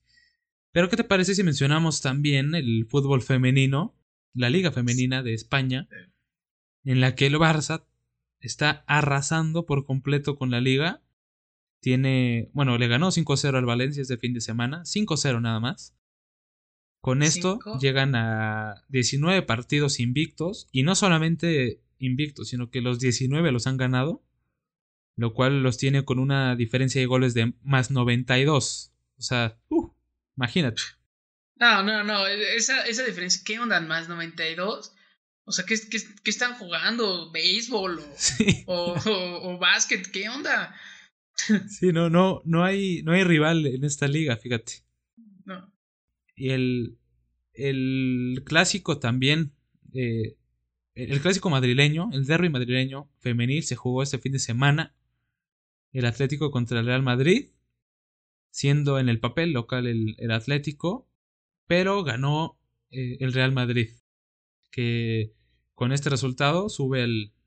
Pero, 0.71 0.89
¿qué 0.89 0.97
te 0.97 1.05
parece 1.05 1.35
si 1.35 1.43
mencionamos 1.43 2.01
también 2.01 2.55
el 2.55 2.87
fútbol 2.89 3.23
femenino, 3.23 3.97
la 4.35 4.51
Liga 4.51 4.71
Femenina 4.71 5.23
de 5.23 5.35
España? 5.35 5.89
en 6.85 7.01
la 7.01 7.15
que 7.15 7.27
el 7.27 7.35
Barça 7.37 7.85
está 8.41 8.85
arrasando 8.87 9.67
por 9.67 9.87
completo 9.87 10.37
con 10.37 10.51
la 10.51 10.61
liga. 10.61 11.03
Tiene, 11.81 12.51
bueno, 12.53 12.79
le 12.79 12.89
ganó 12.89 13.11
5-0 13.11 13.57
al 13.57 13.65
Valencia 13.65 14.03
este 14.03 14.19
fin 14.19 14.33
de 14.35 14.41
semana, 14.41 14.83
5-0 14.85 15.41
nada 15.41 15.61
más. 15.61 15.97
Con 17.01 17.23
esto 17.23 17.59
llegan 17.81 18.15
a 18.15 18.85
19 18.89 19.43
partidos 19.43 20.01
invictos 20.01 20.69
y 20.73 20.83
no 20.83 20.95
solamente 20.95 21.83
invictos, 21.99 22.49
sino 22.49 22.71
que 22.71 22.81
los 22.81 23.01
19 23.01 23.53
los 23.53 23.67
han 23.67 23.77
ganado, 23.77 24.23
lo 25.17 25.33
cual 25.33 25.63
los 25.63 25.79
tiene 25.79 26.05
con 26.05 26.19
una 26.19 26.57
diferencia 26.57 27.01
de 27.01 27.07
goles 27.07 27.35
de 27.35 27.55
más 27.63 27.91
92. 27.91 28.93
O 29.17 29.23
sea, 29.23 29.59
uh, 29.69 29.91
imagínate. 30.37 30.83
No, 31.57 31.83
no, 31.83 32.03
no, 32.03 32.27
esa, 32.27 32.83
esa 32.87 33.05
diferencia, 33.05 33.43
¿qué 33.45 33.59
onda 33.59 33.81
más 33.81 34.09
92? 34.09 34.93
O 35.47 35.53
sea, 35.53 35.65
¿qué, 35.67 35.75
están 36.25 36.55
jugando? 36.55 37.31
¿Béisbol 37.31 38.03
o, 38.67 38.95
o, 39.43 39.59
básquet? 39.59 40.11
¿Qué 40.11 40.29
onda? 40.29 40.75
Sí, 41.69 41.89
no, 41.93 42.09
no, 42.09 42.43
no 42.45 42.65
hay, 42.65 43.03
no 43.03 43.13
hay 43.13 43.25
rival 43.25 43.67
en 43.67 43.83
esta 43.83 44.07
liga, 44.07 44.37
fíjate. 44.37 44.85
No. 45.45 45.69
Y 46.37 46.51
el, 46.51 46.97
el 47.55 48.43
clásico 48.47 49.01
también, 49.01 49.53
eh, 49.93 50.37
el 50.95 51.21
clásico 51.21 51.51
madrileño, 51.51 52.09
el 52.13 52.25
derby 52.25 52.51
madrileño 52.51 53.11
femenil 53.19 53.65
se 53.65 53.75
jugó 53.75 54.05
este 54.05 54.19
fin 54.19 54.33
de 54.33 54.39
semana. 54.39 54.95
El 55.95 56.05
Atlético 56.05 56.51
contra 56.51 56.81
el 56.81 56.87
Real 56.87 57.03
Madrid, 57.03 57.53
siendo 58.51 58.99
en 58.99 59.09
el 59.09 59.21
papel 59.21 59.53
local 59.53 59.87
el, 59.87 60.31
Atlético, 60.31 61.09
pero 61.67 62.05
ganó 62.05 62.59
eh, 62.91 63.17
el 63.21 63.33
Real 63.33 63.53
Madrid 63.53 63.89
que 64.75 65.33
con 65.77 65.93
este 65.93 66.11
resultado 66.11 66.69
sube 66.69 67.05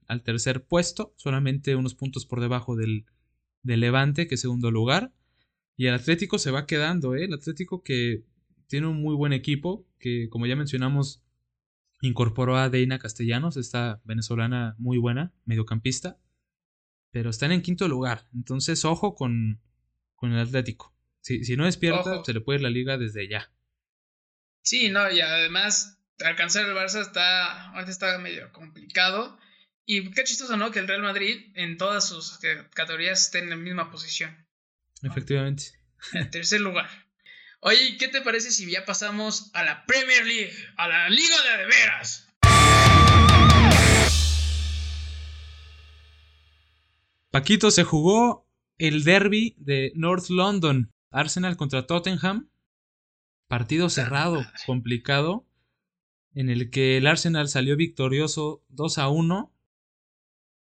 al, 0.08 0.24
tercer 0.24 0.64
puesto, 0.66 1.14
solamente 1.18 1.76
unos 1.76 1.94
puntos 1.94 2.26
por 2.26 2.40
debajo 2.40 2.78
del, 2.78 3.06
Levante, 3.64 4.28
que 4.28 4.36
es 4.36 4.42
segundo 4.42 4.72
lugar. 4.72 5.14
Y 5.76 5.88
el 5.88 5.94
Atlético 5.94 6.40
se 6.40 6.52
va 6.52 6.66
quedando, 6.66 7.16
¿eh? 7.16 7.26
El 7.26 7.34
Atlético 7.34 7.84
que 7.84 8.24
tiene 8.68 8.88
un 8.88 9.02
muy 9.02 9.14
buen 9.14 9.34
equipo, 9.34 9.86
que 10.00 10.30
como 10.30 10.46
ya 10.46 10.56
mencionamos, 10.56 11.22
incorporó 12.02 12.56
a 12.56 12.70
Deina 12.70 12.98
Castellanos, 12.98 13.58
esta 13.58 14.02
venezolana 14.06 14.76
muy 14.78 14.98
buena, 14.98 15.34
mediocampista, 15.44 16.18
pero 17.12 17.30
están 17.30 17.52
en 17.52 17.62
quinto 17.62 17.88
lugar, 17.88 18.28
entonces 18.34 18.86
ojo 18.86 19.16
con, 19.16 19.62
con 20.16 20.34
el 20.34 20.40
Atlético. 20.40 20.96
Si, 21.22 21.44
si 21.44 21.58
no 21.58 21.66
despierta, 21.66 22.24
se 22.24 22.34
le 22.34 22.42
puede 22.42 22.60
ir 22.60 22.64
la 22.64 22.70
liga 22.70 22.98
desde 22.98 23.28
ya. 23.28 23.52
Sí, 24.62 24.90
no, 24.90 25.12
y 25.12 25.22
además 25.22 25.98
alcanzar 26.20 26.66
el 26.66 26.76
Barça 26.76 27.02
está, 27.02 27.70
ahorita 27.72 27.92
está 27.92 28.18
medio 28.18 28.52
complicado. 28.52 29.38
Y 29.86 30.12
qué 30.12 30.24
chistoso, 30.26 30.58
¿no? 30.58 30.72
Que 30.72 30.80
el 30.80 30.88
Real 30.88 31.02
Madrid 31.02 31.52
en 31.56 31.78
todas 31.78 32.08
sus 32.08 32.40
categorías 32.74 33.22
esté 33.22 33.40
en 33.40 33.50
la 33.50 33.56
misma 33.56 33.90
posición. 33.90 34.46
Efectivamente. 35.02 35.80
En 36.14 36.30
tercer 36.30 36.62
lugar. 36.62 36.90
Oye, 37.62 37.98
¿qué 37.98 38.08
te 38.08 38.22
parece 38.22 38.52
si 38.52 38.70
ya 38.70 38.86
pasamos 38.86 39.50
a 39.54 39.64
la 39.64 39.86
Premier 39.86 40.26
League? 40.26 40.54
A 40.76 40.88
la 40.88 41.10
Liga 41.10 41.36
de, 41.44 41.58
de 41.58 41.66
Veras. 41.66 42.27
Paquito 47.32 47.72
se 47.72 47.84
jugó 47.84 48.48
el 48.78 49.04
derby 49.04 49.56
de 49.58 49.92
North 49.96 50.30
London. 50.30 50.92
Arsenal 51.10 51.58
contra 51.58 51.88
Tottenham. 51.88 52.50
Partido 53.48 53.90
cerrado, 53.90 54.46
complicado, 54.66 55.46
en 56.34 56.50
el 56.50 56.70
que 56.70 56.98
el 56.98 57.08
Arsenal 57.08 57.48
salió 57.48 57.78
victorioso 57.78 58.62
2 58.70 58.98
a 58.98 59.08
1 59.08 59.54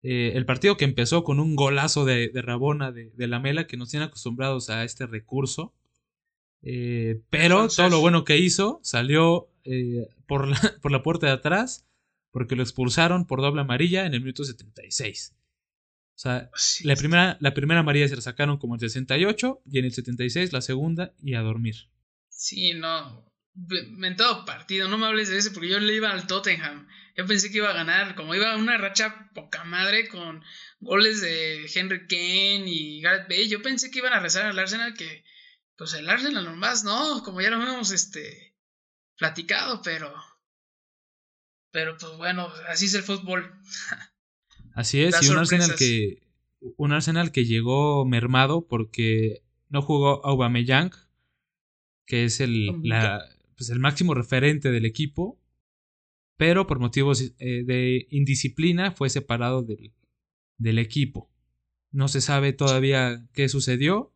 eh, 0.03 0.33
el 0.35 0.45
partido 0.45 0.75
que 0.75 0.83
empezó 0.83 1.23
con 1.23 1.39
un 1.39 1.55
golazo 1.55 2.03
de, 2.03 2.29
Rabona 2.33 2.91
de, 2.91 3.27
la 3.27 3.39
Mela, 3.39 3.67
que 3.67 3.77
nos 3.77 3.89
tiene 3.89 4.05
acostumbrados 4.05 4.69
a 4.69 4.83
este 4.83 5.07
recurso. 5.07 5.73
Eh, 6.61 7.21
pero 7.29 7.67
todo 7.69 7.89
lo 7.89 8.01
bueno 8.01 8.25
que 8.25 8.37
hizo 8.37 8.79
salió 8.83 9.49
eh, 9.63 10.07
por, 10.27 10.47
la, 10.47 10.57
por 10.81 10.91
la 10.91 11.03
puerta 11.03 11.27
de 11.27 11.33
atrás, 11.33 11.87
porque 12.31 12.57
lo 12.57 12.63
expulsaron 12.63 13.25
por 13.25 13.41
doble 13.41 13.61
amarilla 13.61 14.05
en 14.05 14.13
el 14.13 14.19
minuto 14.19 14.43
76. 14.43 15.33
O 16.15 16.19
sea, 16.23 16.49
la, 16.83 16.95
primera, 16.95 17.37
la 17.39 17.53
primera 17.53 17.79
amarilla 17.79 18.07
se 18.07 18.15
la 18.15 18.21
sacaron 18.21 18.57
como 18.57 18.75
en 18.75 18.83
el 18.83 18.89
68 18.89 19.63
y 19.65 19.79
en 19.79 19.85
el 19.85 19.93
76 19.93 20.53
la 20.53 20.61
segunda 20.61 21.13
y 21.21 21.33
a 21.33 21.41
dormir. 21.41 21.89
Sí, 22.29 22.73
no. 22.73 23.31
Mentado 23.55 24.45
partido, 24.45 24.87
no 24.87 24.97
me 24.97 25.07
hables 25.07 25.29
de 25.29 25.37
ese 25.37 25.51
porque 25.51 25.69
yo 25.69 25.79
le 25.79 25.95
iba 25.95 26.11
al 26.11 26.27
Tottenham. 26.27 26.87
Yo 27.15 27.25
pensé 27.25 27.51
que 27.51 27.57
iba 27.57 27.69
a 27.69 27.73
ganar, 27.73 28.15
como 28.15 28.33
iba 28.33 28.55
una 28.55 28.77
racha 28.77 29.29
poca 29.33 29.63
madre 29.63 30.07
con 30.07 30.43
goles 30.79 31.21
de 31.21 31.69
Henry 31.73 32.07
Kane 32.07 32.63
y 32.65 33.01
Gareth 33.01 33.27
Bale. 33.27 33.49
Yo 33.49 33.61
pensé 33.61 33.91
que 33.91 33.99
iban 33.99 34.13
a 34.13 34.19
rezar 34.19 34.45
al 34.45 34.57
Arsenal 34.57 34.93
que, 34.93 35.23
pues 35.77 35.93
el 35.93 36.09
Arsenal 36.09 36.45
nomás, 36.45 36.83
no, 36.83 37.21
como 37.23 37.41
ya 37.41 37.49
lo 37.49 37.61
hemos 37.61 37.91
este, 37.91 38.55
platicado, 39.17 39.81
pero, 39.83 40.13
pero 41.71 41.97
pues 41.97 42.17
bueno, 42.17 42.51
así 42.67 42.85
es 42.85 42.93
el 42.95 43.03
fútbol. 43.03 43.59
Así 44.73 45.01
es, 45.01 45.21
y 45.21 45.29
un 45.29 45.37
Arsenal 45.37 45.75
que, 45.77 46.23
un 46.77 46.91
Arsenal 46.91 47.31
que 47.31 47.45
llegó 47.45 48.05
mermado 48.05 48.67
porque 48.67 49.43
no 49.69 49.81
jugó 49.81 50.25
Aubameyang, 50.25 50.91
que 52.05 52.25
es 52.25 52.39
el, 52.39 52.81
la, 52.83 53.23
pues 53.55 53.69
el 53.69 53.79
máximo 53.79 54.13
referente 54.13 54.71
del 54.71 54.85
equipo, 54.85 55.39
pero 56.37 56.67
por 56.67 56.79
motivos 56.79 57.21
eh, 57.21 57.63
de 57.63 58.07
indisciplina 58.09 58.91
fue 58.91 59.09
separado 59.09 59.61
del, 59.61 59.93
del 60.57 60.79
equipo. 60.79 61.29
No 61.91 62.07
se 62.07 62.21
sabe 62.21 62.53
todavía 62.53 63.27
qué 63.33 63.49
sucedió, 63.49 64.11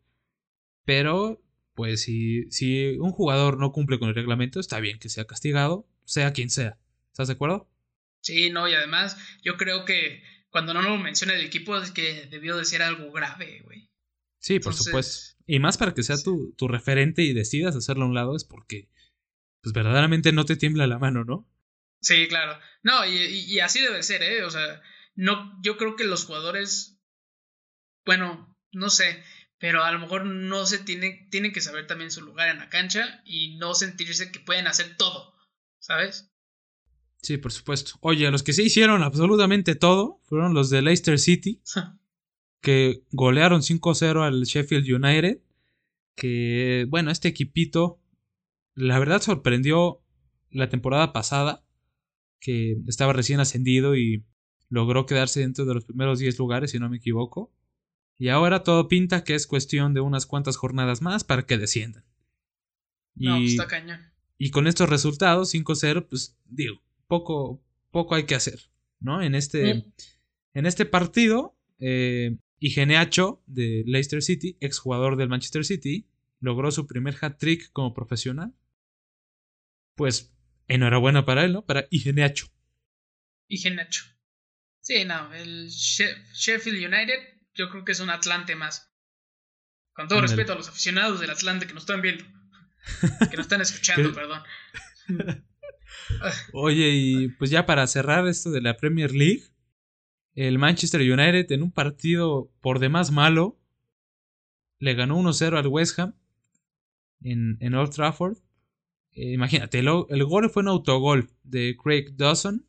pero 0.86 1.44
pues 1.76 2.02
si, 2.02 2.50
si 2.50 2.98
un 2.98 3.12
jugador 3.12 3.60
no 3.60 3.72
cumple 3.72 4.00
con 4.00 4.10
el 4.10 4.16
reglamento, 4.16 4.60
está 4.60 4.80
bien 4.80 4.98
que 4.98 5.10
sea 5.10 5.26
castigado, 5.26 5.88
sea 6.06 6.34
quien 6.34 6.50
sea. 6.50 6.80
¿Estás 7.12 7.28
de 7.28 7.36
acuerdo? 7.36 7.70
Sí, 8.22 8.50
no, 8.50 8.68
y 8.68 8.74
además 8.74 9.18
yo 9.44 9.58
creo 9.58 9.86
que 9.86 10.24
cuando 10.50 10.74
no 10.74 10.82
lo 10.82 10.98
menciona 10.98 11.34
el 11.34 11.46
equipo 11.46 11.78
es 11.78 11.92
que 11.92 12.28
debió 12.28 12.58
de 12.58 12.66
ser 12.66 12.82
algo 12.82 13.12
grave, 13.12 13.62
güey. 13.64 13.90
Sí, 14.40 14.60
por 14.60 14.74
supuesto. 14.74 15.38
Y 15.46 15.60
más 15.60 15.78
para 15.78 15.94
que 15.94 16.04
sea 16.04 16.18
tu, 16.18 16.54
tu 16.58 16.68
referente 16.68 17.22
y 17.22 17.34
decidas 17.34 17.76
hacerlo 17.76 18.06
a 18.06 18.08
un 18.08 18.16
lado 18.16 18.36
es 18.36 18.44
porque 18.44 18.90
pues 19.62 19.74
verdaderamente 19.74 20.32
no 20.32 20.46
te 20.46 20.56
tiembla 20.56 20.88
la 20.88 21.00
mano, 21.00 21.24
¿no? 21.24 21.50
Sí, 22.02 22.28
claro. 22.28 22.60
No, 22.84 23.06
y, 23.06 23.60
así 23.60 23.82
debe 23.82 24.04
ser, 24.04 24.24
¿eh? 24.24 24.44
O 24.44 24.52
sea, 24.52 24.82
no, 25.16 25.60
yo 25.62 25.78
creo 25.78 25.96
que 25.96 26.06
los 26.06 26.26
jugadores, 26.26 27.00
bueno, 28.06 28.56
no 28.72 28.90
sé, 28.90 29.24
pero 29.58 29.84
a 29.84 29.92
lo 29.92 30.00
mejor 30.00 30.26
no 30.26 30.66
se 30.66 30.80
tienen, 30.80 31.30
tienen 31.30 31.52
que 31.52 31.62
saber 31.62 31.88
también 31.88 32.12
su 32.12 32.22
lugar 32.22 32.50
en 32.50 32.60
la 32.60 32.70
cancha 32.70 33.22
y 33.26 33.58
no 33.58 33.74
sentirse 33.74 34.32
que 34.32 34.40
pueden 34.40 34.68
hacer 34.68 34.96
todo, 34.96 35.36
¿sabes? 35.80 36.32
Sí, 37.22 37.38
por 37.38 37.52
supuesto. 37.52 37.94
Oye, 38.02 38.30
los 38.32 38.44
que 38.44 38.54
se 38.54 38.64
hicieron 38.64 39.04
absolutamente 39.04 39.76
todo 39.76 40.22
fueron 40.24 40.54
los 40.54 40.70
de 40.70 40.82
Leicester 40.82 41.20
City, 41.20 41.62
que 42.62 43.04
golearon 43.12 43.62
5-0 43.62 44.24
al 44.24 44.44
Sheffield 44.44 44.90
United, 44.90 45.42
que, 46.16 46.86
bueno, 46.90 47.12
este 47.12 47.28
equipito, 47.28 48.00
la 48.76 49.00
verdad 49.00 49.22
sorprendió 49.22 50.02
la 50.50 50.70
temporada 50.70 51.14
pasada 51.14 51.64
que 52.40 52.78
estaba 52.88 53.14
recién 53.14 53.40
ascendido 53.40 53.96
y 53.96 54.26
logró 54.70 55.06
quedarse 55.06 55.42
dentro 55.42 55.66
de 55.66 55.74
los 55.74 55.86
primeros 55.86 56.20
10 56.20 56.38
lugares, 56.38 56.72
si 56.72 56.80
no 56.80 56.90
me 56.90 56.98
equivoco. 56.98 57.52
Y 58.18 58.30
ahora 58.30 58.64
todo 58.64 58.88
pinta 58.88 59.24
que 59.24 59.36
es 59.36 59.48
cuestión 59.48 59.94
de 59.94 60.02
unas 60.02 60.26
cuantas 60.26 60.58
jornadas 60.58 61.02
más 61.02 61.24
para 61.24 61.46
que 61.46 61.58
desciendan. 61.58 62.04
Y, 63.16 63.26
no, 63.26 63.38
pues 63.38 63.52
está 63.52 63.68
cañón. 63.68 64.02
Y 64.38 64.52
con 64.52 64.68
estos 64.68 64.90
resultados, 64.90 65.54
5-0, 65.54 66.08
pues 66.08 66.38
digo, 66.46 66.82
poco, 67.08 67.64
poco 67.92 68.16
hay 68.16 68.26
que 68.26 68.36
hacer, 68.36 68.60
¿no? 69.00 69.22
En 69.22 69.36
este, 69.36 69.86
en 70.54 70.66
este 70.66 70.86
partido, 70.86 71.58
eh, 71.80 72.38
Igeneacho 72.60 73.44
de 73.46 73.84
Leicester 73.86 74.22
City, 74.22 74.58
exjugador 74.60 75.16
del 75.16 75.30
Manchester 75.30 75.66
City, 75.66 76.08
logró 76.40 76.72
su 76.72 76.88
primer 76.88 77.16
hat-trick 77.20 77.72
como 77.72 77.94
profesional. 77.94 78.54
Pues 79.96 80.34
Enhorabuena 80.68 81.26
para 81.26 81.46
él, 81.46 81.54
¿no? 81.54 81.66
Para 81.66 81.88
Igeneacho. 81.90 82.48
Igeneacho. 83.48 84.04
Sí, 84.82 85.06
no, 85.06 85.34
el 85.34 85.70
Sheffield 85.70 86.94
United 86.94 87.38
yo 87.54 87.70
creo 87.70 87.86
que 87.86 87.94
es 87.94 88.00
un 88.00 88.10
Atlante 88.10 88.56
más. 88.56 88.92
Con 89.94 90.08
todo 90.08 90.22
respeto 90.22 90.54
a 90.54 90.56
los 90.56 90.68
aficionados 90.70 91.20
del 91.20 91.30
Atlante 91.30 91.66
que 91.66 91.74
nos 91.74 91.84
están 91.84 92.02
viendo. 92.02 92.24
Que 93.32 93.38
nos 93.38 93.46
están 93.46 93.62
escuchando, 93.62 94.14
perdón. 94.14 94.44
Oye, 96.54 96.90
y 96.90 97.28
pues 97.30 97.50
ya 97.50 97.66
para 97.66 97.88
cerrar 97.88 98.28
esto 98.28 98.52
de 98.52 98.62
la 98.62 98.78
Premier 98.78 99.14
League, 99.14 99.44
el 100.36 100.60
Manchester 100.60 101.02
United 101.02 101.52
en 101.52 101.64
un 101.64 101.72
partido 101.72 102.52
por 102.62 102.80
demás 102.80 103.12
malo 103.12 103.60
le 104.80 104.94
ganó 104.94 105.20
1-0 105.20 105.58
al 105.58 105.68
West 105.68 105.98
Ham 106.00 106.16
en, 107.22 107.58
en 107.60 107.74
Old 107.74 107.92
Trafford. 107.92 108.38
Eh, 109.14 109.34
imagínate, 109.34 109.80
el, 109.80 110.24
gol 110.26 110.50
fue 110.50 110.62
un 110.62 110.70
autogol 110.70 111.32
de 111.44 111.76
Craig 111.82 112.16
Dawson. 112.16 112.68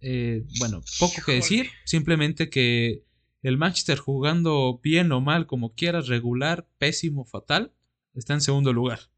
Eh, 0.00 0.44
bueno, 0.58 0.82
poco 0.98 1.22
que 1.24 1.32
decir, 1.32 1.70
simplemente 1.84 2.48
que 2.48 3.04
el 3.42 3.58
Manchester 3.58 3.98
jugando 3.98 4.80
bien 4.82 5.12
o 5.12 5.20
mal, 5.20 5.46
como 5.46 5.74
quieras, 5.74 6.08
regular, 6.08 6.66
pésimo, 6.78 7.24
fatal, 7.24 7.74
está 8.14 8.34
en 8.34 8.40
segundo 8.40 8.72
lugar. 8.72 9.10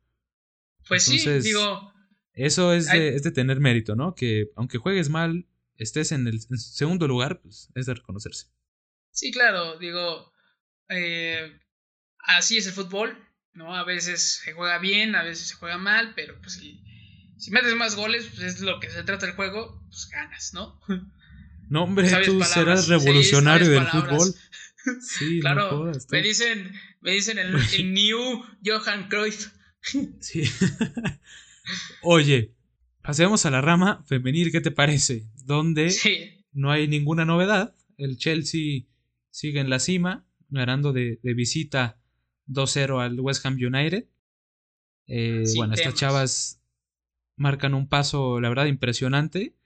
Pues 0.88 1.04
sí, 1.04 1.18
digo. 1.40 1.93
Eso 2.34 2.72
es 2.72 2.86
de, 2.86 3.14
es 3.14 3.22
de, 3.22 3.30
tener 3.30 3.60
mérito, 3.60 3.94
¿no? 3.94 4.14
Que 4.14 4.50
aunque 4.56 4.78
juegues 4.78 5.08
mal, 5.08 5.46
estés 5.76 6.12
en 6.12 6.26
el 6.26 6.40
segundo 6.58 7.06
lugar, 7.06 7.40
pues 7.40 7.70
es 7.74 7.86
de 7.86 7.94
reconocerse. 7.94 8.48
Sí, 9.10 9.30
claro, 9.30 9.78
digo. 9.78 10.32
Eh, 10.88 11.58
así 12.18 12.56
es 12.56 12.66
el 12.66 12.72
fútbol. 12.72 13.16
¿no? 13.54 13.74
A 13.74 13.84
veces 13.84 14.40
se 14.44 14.52
juega 14.52 14.78
bien, 14.78 15.14
a 15.14 15.22
veces 15.22 15.48
se 15.48 15.54
juega 15.54 15.78
mal, 15.78 16.12
pero 16.14 16.38
pues 16.40 16.54
si, 16.54 16.82
si 17.38 17.50
metes 17.50 17.74
más 17.76 17.94
goles, 17.94 18.26
pues 18.26 18.42
es 18.42 18.60
lo 18.60 18.80
que 18.80 18.90
se 18.90 19.02
trata 19.04 19.26
el 19.26 19.32
juego, 19.32 19.82
pues 19.88 20.08
ganas, 20.10 20.52
¿no? 20.52 20.80
No, 21.70 21.84
hombre, 21.84 22.10
tú 22.26 22.42
serás 22.44 22.88
revolucionario 22.88 23.70
del 23.70 23.86
fútbol. 23.86 24.34
Sí, 25.00 25.40
claro. 25.40 25.90
me 26.10 26.20
dicen, 26.20 26.78
me 27.00 27.12
dicen 27.12 27.38
el, 27.38 27.94
new 27.94 28.44
Johan 28.62 29.08
Cruyff. 29.08 29.48
Sí. 30.20 30.44
Oye, 32.02 32.54
pasemos 33.02 33.46
a 33.46 33.50
la 33.50 33.60
rama 33.60 34.02
femenil, 34.06 34.52
¿qué 34.52 34.60
te 34.60 34.70
parece? 34.70 35.26
Donde 35.44 35.92
no 36.52 36.70
hay 36.70 36.88
ninguna 36.88 37.24
novedad. 37.24 37.74
El 37.96 38.16
Chelsea 38.16 38.84
sigue 39.30 39.60
en 39.60 39.70
la 39.70 39.78
cima, 39.78 40.26
ganando 40.48 40.92
de, 40.92 41.20
de 41.22 41.34
visita 41.34 41.98
2-0 42.48 43.02
al 43.02 43.20
West 43.20 43.44
Ham 43.46 43.54
United. 43.54 44.06
Eh, 45.06 45.44
bueno, 45.56 45.74
estas 45.74 45.94
chavas 45.94 46.62
marcan 47.36 47.74
un 47.74 47.88
paso, 47.88 48.40
la 48.40 48.48
verdad, 48.48 48.66
impresionante. 48.66 49.56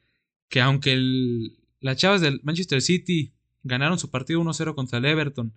Que 0.49 0.61
aunque 0.61 0.93
el, 0.93 1.59
las 1.81 1.97
chavas 1.97 2.21
del 2.21 2.40
Manchester 2.43 2.81
City 2.81 3.35
ganaron 3.62 3.99
su 3.99 4.11
partido 4.11 4.40
1-0 4.40 4.75
contra 4.75 4.99
el 4.99 5.05
Everton 5.05 5.55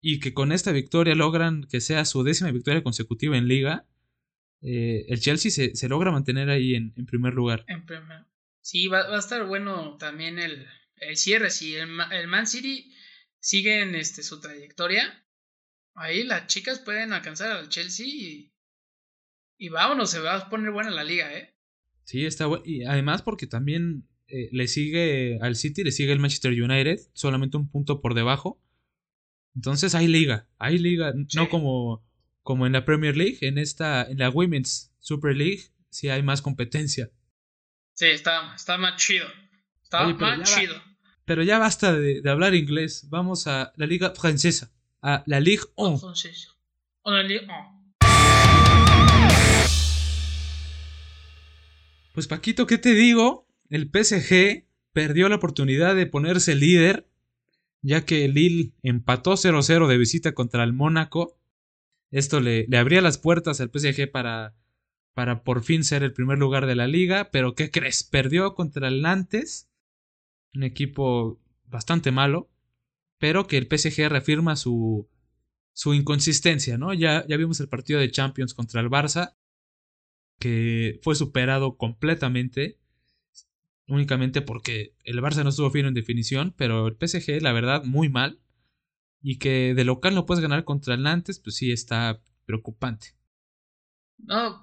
y 0.00 0.20
que 0.20 0.34
con 0.34 0.52
esta 0.52 0.72
victoria 0.72 1.14
logran 1.14 1.64
que 1.64 1.80
sea 1.80 2.04
su 2.04 2.22
décima 2.22 2.50
victoria 2.50 2.82
consecutiva 2.82 3.36
en 3.36 3.48
liga, 3.48 3.86
eh, 4.62 5.06
el 5.08 5.20
Chelsea 5.20 5.50
se, 5.50 5.88
logra 5.88 6.10
mantener 6.10 6.48
ahí 6.48 6.74
en, 6.74 6.92
primer 7.06 7.34
lugar. 7.34 7.64
En 7.68 7.84
Sí, 8.60 8.86
va, 8.86 9.00
a 9.00 9.18
estar 9.18 9.44
bueno 9.46 9.96
también 9.96 10.38
el, 10.38 10.66
cierre. 11.16 11.50
Si 11.50 11.74
el, 11.74 11.88
Man 12.28 12.46
City 12.46 12.92
sigue 13.40 13.82
en 13.82 13.96
este, 13.96 14.22
su 14.22 14.40
trayectoria, 14.40 15.26
ahí 15.94 16.22
las 16.22 16.46
chicas 16.46 16.78
pueden 16.78 17.12
alcanzar 17.12 17.50
al 17.50 17.68
Chelsea 17.68 18.06
y, 18.06 18.52
y 19.58 19.68
vámonos, 19.68 20.10
se 20.10 20.20
va 20.20 20.36
a 20.36 20.48
poner 20.48 20.70
buena 20.70 20.90
la 20.90 21.02
liga, 21.02 21.36
¿eh? 21.36 21.56
Sí, 22.04 22.24
está 22.24 22.46
bueno. 22.46 22.64
Y 22.64 22.84
además 22.84 23.22
porque 23.22 23.48
también 23.48 24.08
eh, 24.28 24.48
le 24.52 24.68
sigue 24.68 25.38
al 25.40 25.56
City, 25.56 25.82
le 25.82 25.90
sigue 25.90 26.12
el 26.12 26.20
Manchester 26.20 26.52
United, 26.52 26.98
solamente 27.14 27.56
un 27.56 27.68
punto 27.68 28.00
por 28.00 28.14
debajo. 28.14 28.62
Entonces 29.56 29.94
hay 29.94 30.08
liga, 30.08 30.48
hay 30.58 30.78
liga, 30.78 31.12
no 31.34 31.50
como, 31.50 32.02
como 32.42 32.66
en 32.66 32.72
la 32.72 32.84
Premier 32.84 33.16
League, 33.16 33.38
en 33.40 33.58
esta, 33.58 34.02
en 34.04 34.18
la 34.18 34.30
Women's 34.30 34.92
Super 34.98 35.36
League, 35.36 35.62
sí 35.90 36.08
hay 36.08 36.22
más 36.22 36.42
competencia. 36.42 37.10
Sí, 37.94 38.06
está, 38.06 38.54
está 38.54 38.78
más 38.78 38.96
chido. 38.96 39.26
Está 39.82 40.06
más 40.08 40.54
chido. 40.54 40.74
pero 41.24 41.42
ya 41.42 41.58
basta 41.58 41.92
de, 41.92 42.22
hablar 42.28 42.54
inglés. 42.54 43.08
Vamos 43.10 43.46
a 43.46 43.72
la 43.76 43.86
Liga 43.86 44.14
Francesa. 44.14 44.72
A 45.02 45.22
la 45.26 45.40
Ligue 45.40 45.64
1. 45.76 46.00
La 47.04 47.22
Ligue 47.22 47.44
1. 47.44 47.82
Pues 52.12 52.26
Paquito, 52.28 52.66
¿qué 52.66 52.78
te 52.78 52.94
digo? 52.94 53.48
El 53.70 53.90
PSG 53.90 54.66
perdió 54.92 55.28
la 55.28 55.36
oportunidad 55.36 55.96
de 55.96 56.06
ponerse 56.06 56.54
líder, 56.54 57.08
ya 57.80 58.04
que 58.04 58.28
Lille 58.28 58.72
empató 58.82 59.32
0-0 59.32 59.88
de 59.88 59.98
visita 59.98 60.32
contra 60.32 60.62
el 60.62 60.72
Mónaco. 60.74 61.38
Esto 62.12 62.40
le, 62.40 62.66
le 62.68 62.78
abría 62.78 63.00
las 63.00 63.18
puertas 63.18 63.60
al 63.60 63.70
PSG 63.70 64.10
para 64.12 64.54
para 65.14 65.44
por 65.44 65.62
fin 65.62 65.84
ser 65.84 66.02
el 66.02 66.12
primer 66.12 66.38
lugar 66.38 66.66
de 66.66 66.74
la 66.74 66.86
liga, 66.86 67.30
pero 67.30 67.54
¿qué 67.54 67.70
crees? 67.70 68.02
Perdió 68.02 68.54
contra 68.54 68.88
el 68.88 69.02
Nantes, 69.02 69.68
un 70.54 70.62
equipo 70.62 71.40
bastante 71.64 72.12
malo, 72.12 72.50
pero 73.18 73.46
que 73.46 73.58
el 73.58 73.66
PSG 73.68 74.08
reafirma 74.08 74.56
su, 74.56 75.08
su 75.72 75.94
inconsistencia, 75.94 76.78
¿no? 76.78 76.94
Ya, 76.94 77.26
ya 77.28 77.36
vimos 77.36 77.60
el 77.60 77.68
partido 77.68 78.00
de 78.00 78.10
Champions 78.10 78.54
contra 78.54 78.80
el 78.80 78.88
Barça, 78.88 79.36
que 80.38 80.98
fue 81.02 81.14
superado 81.14 81.76
completamente, 81.76 82.78
únicamente 83.86 84.40
porque 84.40 84.94
el 85.04 85.20
Barça 85.20 85.44
no 85.44 85.50
estuvo 85.50 85.70
fino 85.70 85.88
en 85.88 85.94
definición, 85.94 86.54
pero 86.56 86.88
el 86.88 86.96
PSG, 86.96 87.42
la 87.42 87.52
verdad, 87.52 87.84
muy 87.84 88.08
mal, 88.08 88.40
y 89.22 89.38
que 89.38 89.74
de 89.74 89.84
local 89.84 90.14
no 90.14 90.26
puedes 90.26 90.42
ganar 90.42 90.64
contra 90.64 90.94
el 90.94 91.02
Nantes, 91.02 91.38
pues 91.38 91.56
sí 91.56 91.72
está 91.72 92.20
preocupante. 92.44 93.14
No, 94.18 94.60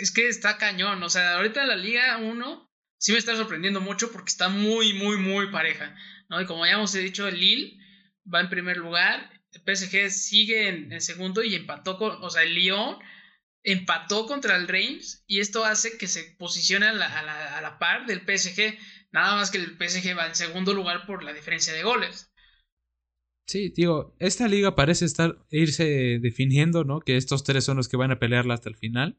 es 0.00 0.12
que 0.12 0.28
está 0.28 0.58
cañón. 0.58 1.02
O 1.02 1.08
sea, 1.08 1.36
ahorita 1.36 1.64
la 1.64 1.76
Liga 1.76 2.18
1 2.18 2.70
sí 2.98 3.12
me 3.12 3.18
está 3.18 3.36
sorprendiendo 3.36 3.80
mucho 3.80 4.10
porque 4.12 4.30
está 4.30 4.48
muy, 4.48 4.92
muy, 4.94 5.16
muy 5.16 5.50
pareja. 5.50 5.96
¿no? 6.28 6.40
Y 6.40 6.46
como 6.46 6.66
ya 6.66 6.72
hemos 6.72 6.92
dicho, 6.92 7.28
el 7.28 7.38
Lille 7.38 7.78
va 8.32 8.40
en 8.40 8.50
primer 8.50 8.76
lugar. 8.76 9.30
El 9.52 9.62
PSG 9.62 10.10
sigue 10.10 10.68
en, 10.68 11.00
segundo 11.00 11.42
y 11.42 11.54
empató 11.54 11.96
con. 11.98 12.22
O 12.22 12.30
sea, 12.30 12.42
el 12.42 12.54
Lyon 12.54 12.98
empató 13.62 14.26
contra 14.26 14.56
el 14.56 14.68
Reims. 14.68 15.24
Y 15.26 15.40
esto 15.40 15.64
hace 15.64 15.96
que 15.96 16.08
se 16.08 16.24
posicione 16.38 16.86
a 16.86 16.92
la, 16.92 17.56
a 17.56 17.60
la 17.60 17.78
par 17.78 18.06
del 18.06 18.20
PSG. 18.20 18.78
Nada 19.12 19.36
más 19.36 19.50
que 19.50 19.58
el 19.58 19.76
PSG 19.76 20.16
va 20.16 20.26
en 20.26 20.36
segundo 20.36 20.72
lugar 20.72 21.06
por 21.06 21.24
la 21.24 21.32
diferencia 21.32 21.72
de 21.72 21.82
goles. 21.82 22.29
Sí, 23.50 23.72
digo, 23.74 24.14
esta 24.20 24.46
liga 24.46 24.76
parece 24.76 25.04
estar 25.04 25.36
irse 25.50 26.20
definiendo, 26.22 26.84
¿no? 26.84 27.00
Que 27.00 27.16
estos 27.16 27.42
tres 27.42 27.64
son 27.64 27.78
los 27.78 27.88
que 27.88 27.96
van 27.96 28.12
a 28.12 28.20
pelearla 28.20 28.54
hasta 28.54 28.68
el 28.68 28.76
final. 28.76 29.18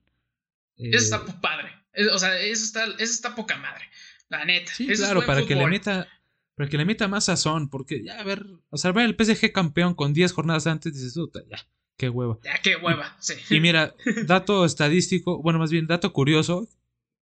Eso 0.77 1.03
está 1.03 1.17
eh, 1.17 1.35
padre. 1.41 1.69
O 2.13 2.17
sea, 2.17 2.39
eso 2.39 2.63
está, 2.63 2.85
eso 2.85 3.11
está 3.11 3.35
poca 3.35 3.57
madre. 3.57 3.83
La 4.29 4.45
neta. 4.45 4.71
Sí, 4.73 4.87
claro, 4.87 5.25
para 5.25 5.45
que 5.45 5.53
le 5.53 5.67
meta. 5.67 6.07
Para 6.55 6.69
que 6.69 6.77
le 6.77 6.85
meta 6.85 7.09
más 7.09 7.25
sazón. 7.25 7.69
Porque 7.69 8.05
ya, 8.05 8.21
a 8.21 8.23
ver. 8.23 8.45
O 8.69 8.77
sea, 8.77 8.93
ver 8.93 9.03
el 9.03 9.17
PSG 9.19 9.51
campeón 9.51 9.95
con 9.95 10.13
10 10.13 10.31
jornadas 10.31 10.65
antes, 10.65 10.93
dices, 10.93 11.13
ya, 11.49 11.67
qué 11.97 12.07
hueva. 12.07 12.39
Ya, 12.41 12.57
qué 12.63 12.77
hueva, 12.77 13.17
sí. 13.19 13.33
Y 13.49 13.59
mira, 13.59 13.95
dato 14.27 14.63
estadístico, 14.63 15.41
bueno, 15.41 15.59
más 15.59 15.71
bien 15.71 15.87
dato 15.87 16.13
curioso, 16.13 16.69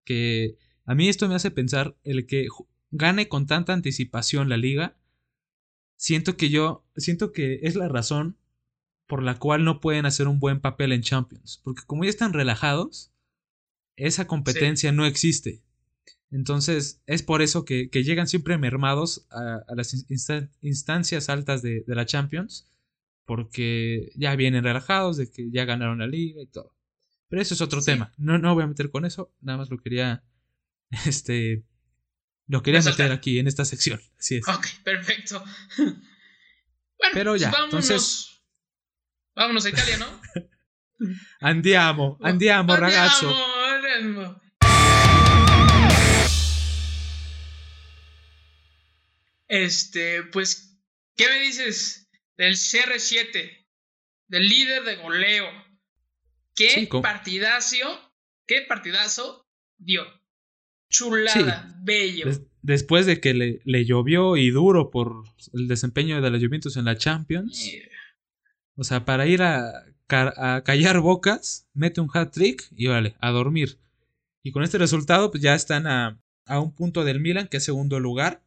que 0.06 0.58
a 0.86 0.94
mí 0.94 1.10
esto 1.10 1.28
me 1.28 1.34
hace 1.34 1.50
pensar, 1.50 1.96
el 2.04 2.28
que 2.28 2.50
gane 2.92 3.28
con 3.28 3.48
tanta 3.48 3.74
anticipación 3.74 4.48
la 4.48 4.58
liga, 4.58 4.99
siento 6.00 6.38
que 6.38 6.50
yo, 6.50 6.86
siento 6.96 7.34
que 7.34 7.60
es 7.64 7.76
la 7.76 7.90
razón 7.90 8.38
por 9.06 9.22
la 9.22 9.38
cual 9.38 9.66
no 9.66 9.82
pueden 9.82 10.06
hacer 10.06 10.28
un 10.28 10.40
buen 10.40 10.62
papel 10.62 10.94
en 10.94 11.02
Champions. 11.02 11.60
Porque 11.64 11.84
como 11.86 12.06
ya 12.06 12.10
están 12.10 12.32
relajados, 12.32 13.12
esa 13.98 14.26
competencia 14.26 14.94
no 14.94 15.06
existe. 15.06 15.62
Entonces, 16.32 17.02
es 17.06 17.22
por 17.22 17.42
eso 17.42 17.66
que, 17.66 17.90
llegan 17.92 18.28
siempre 18.28 18.58
mermados 18.58 19.28
a, 19.30 19.62
las 19.76 19.94
instancias 20.62 21.28
altas 21.28 21.62
de, 21.62 21.84
la 21.88 22.06
Champions, 22.06 22.70
porque 23.26 24.12
ya 24.16 24.36
vienen 24.36 24.64
relajados 24.64 25.18
de 25.18 25.30
que 25.30 25.52
ya 25.52 25.66
ganaron 25.66 26.00
la 26.00 26.08
liga 26.08 26.42
y 26.42 26.48
todo. 26.48 26.74
Pero 27.28 27.42
eso 27.42 27.56
es 27.56 27.62
otro 27.62 27.82
tema. 27.82 28.14
No, 28.18 28.38
no 28.38 28.54
voy 28.54 28.64
a 28.64 28.68
meter 28.68 28.90
con 28.90 29.06
eso, 29.06 29.34
nada 29.42 29.58
más 29.58 29.70
lo 29.70 29.78
quería, 29.80 30.24
este, 31.06 31.66
lo 32.50 32.64
quería 32.64 32.82
meter 32.82 33.12
aquí 33.12 33.38
en 33.38 33.48
esta 33.48 33.64
sección. 33.64 34.02
Así 34.18 34.38
es. 34.38 34.48
Ok, 34.48 34.66
perfecto. 34.84 35.44
bueno, 35.78 37.14
Pero 37.14 37.36
ya, 37.36 37.52
pues 37.52 37.62
vámonos, 37.62 37.90
entonces... 37.90 38.42
Vámonos 39.36 39.66
a 39.66 39.70
Italia, 39.70 39.98
¿no? 39.98 40.22
andiamo, 41.40 42.18
andiamo, 42.22 42.76
ragazzo. 42.76 43.32
Este, 49.48 50.24
pues, 50.24 50.76
¿qué 51.16 51.28
me 51.28 51.40
dices 51.42 52.10
del 52.36 52.56
CR7? 52.56 53.68
Del 54.28 54.50
líder 54.50 54.84
de 54.84 54.96
goleo. 54.96 55.48
¿Qué 56.56 56.90
partidazo, 57.02 57.78
qué 58.48 58.64
partidazo 58.64 59.48
dio? 59.78 60.19
Chulada, 60.90 61.76
bello. 61.82 62.26
después 62.62 63.06
de 63.06 63.22
que 63.22 63.34
le, 63.34 63.86
llovió 63.86 64.38
y 64.38 64.50
duro 64.50 64.90
por 64.90 65.24
el 65.54 65.68
desempeño 65.68 66.22
de 66.22 66.30
los 66.30 66.44
Juventus 66.44 66.78
en 66.78 66.86
la 66.86 66.98
Champions. 66.98 67.72
O 68.76 68.84
sea, 68.84 69.06
para 69.06 69.28
ir 69.28 69.42
a, 69.42 69.86
a 70.10 70.64
callar 70.64 71.00
bocas, 71.00 71.68
mete 71.74 72.02
un 72.02 72.10
hat 72.14 72.32
trick 72.32 72.68
y 72.76 72.88
vale, 72.88 73.16
a 73.20 73.30
dormir. 73.32 73.78
Y 74.42 74.52
con 74.52 74.64
este 74.64 74.78
resultado, 74.78 75.32
pues 75.32 75.44
ya 75.44 75.54
están 75.54 75.86
a, 75.86 76.20
a 76.46 76.60
un 76.60 76.74
punto 76.74 77.04
del 77.04 77.20
Milan, 77.20 77.48
que 77.48 77.58
es 77.58 77.64
segundo 77.64 78.00
lugar. 78.00 78.42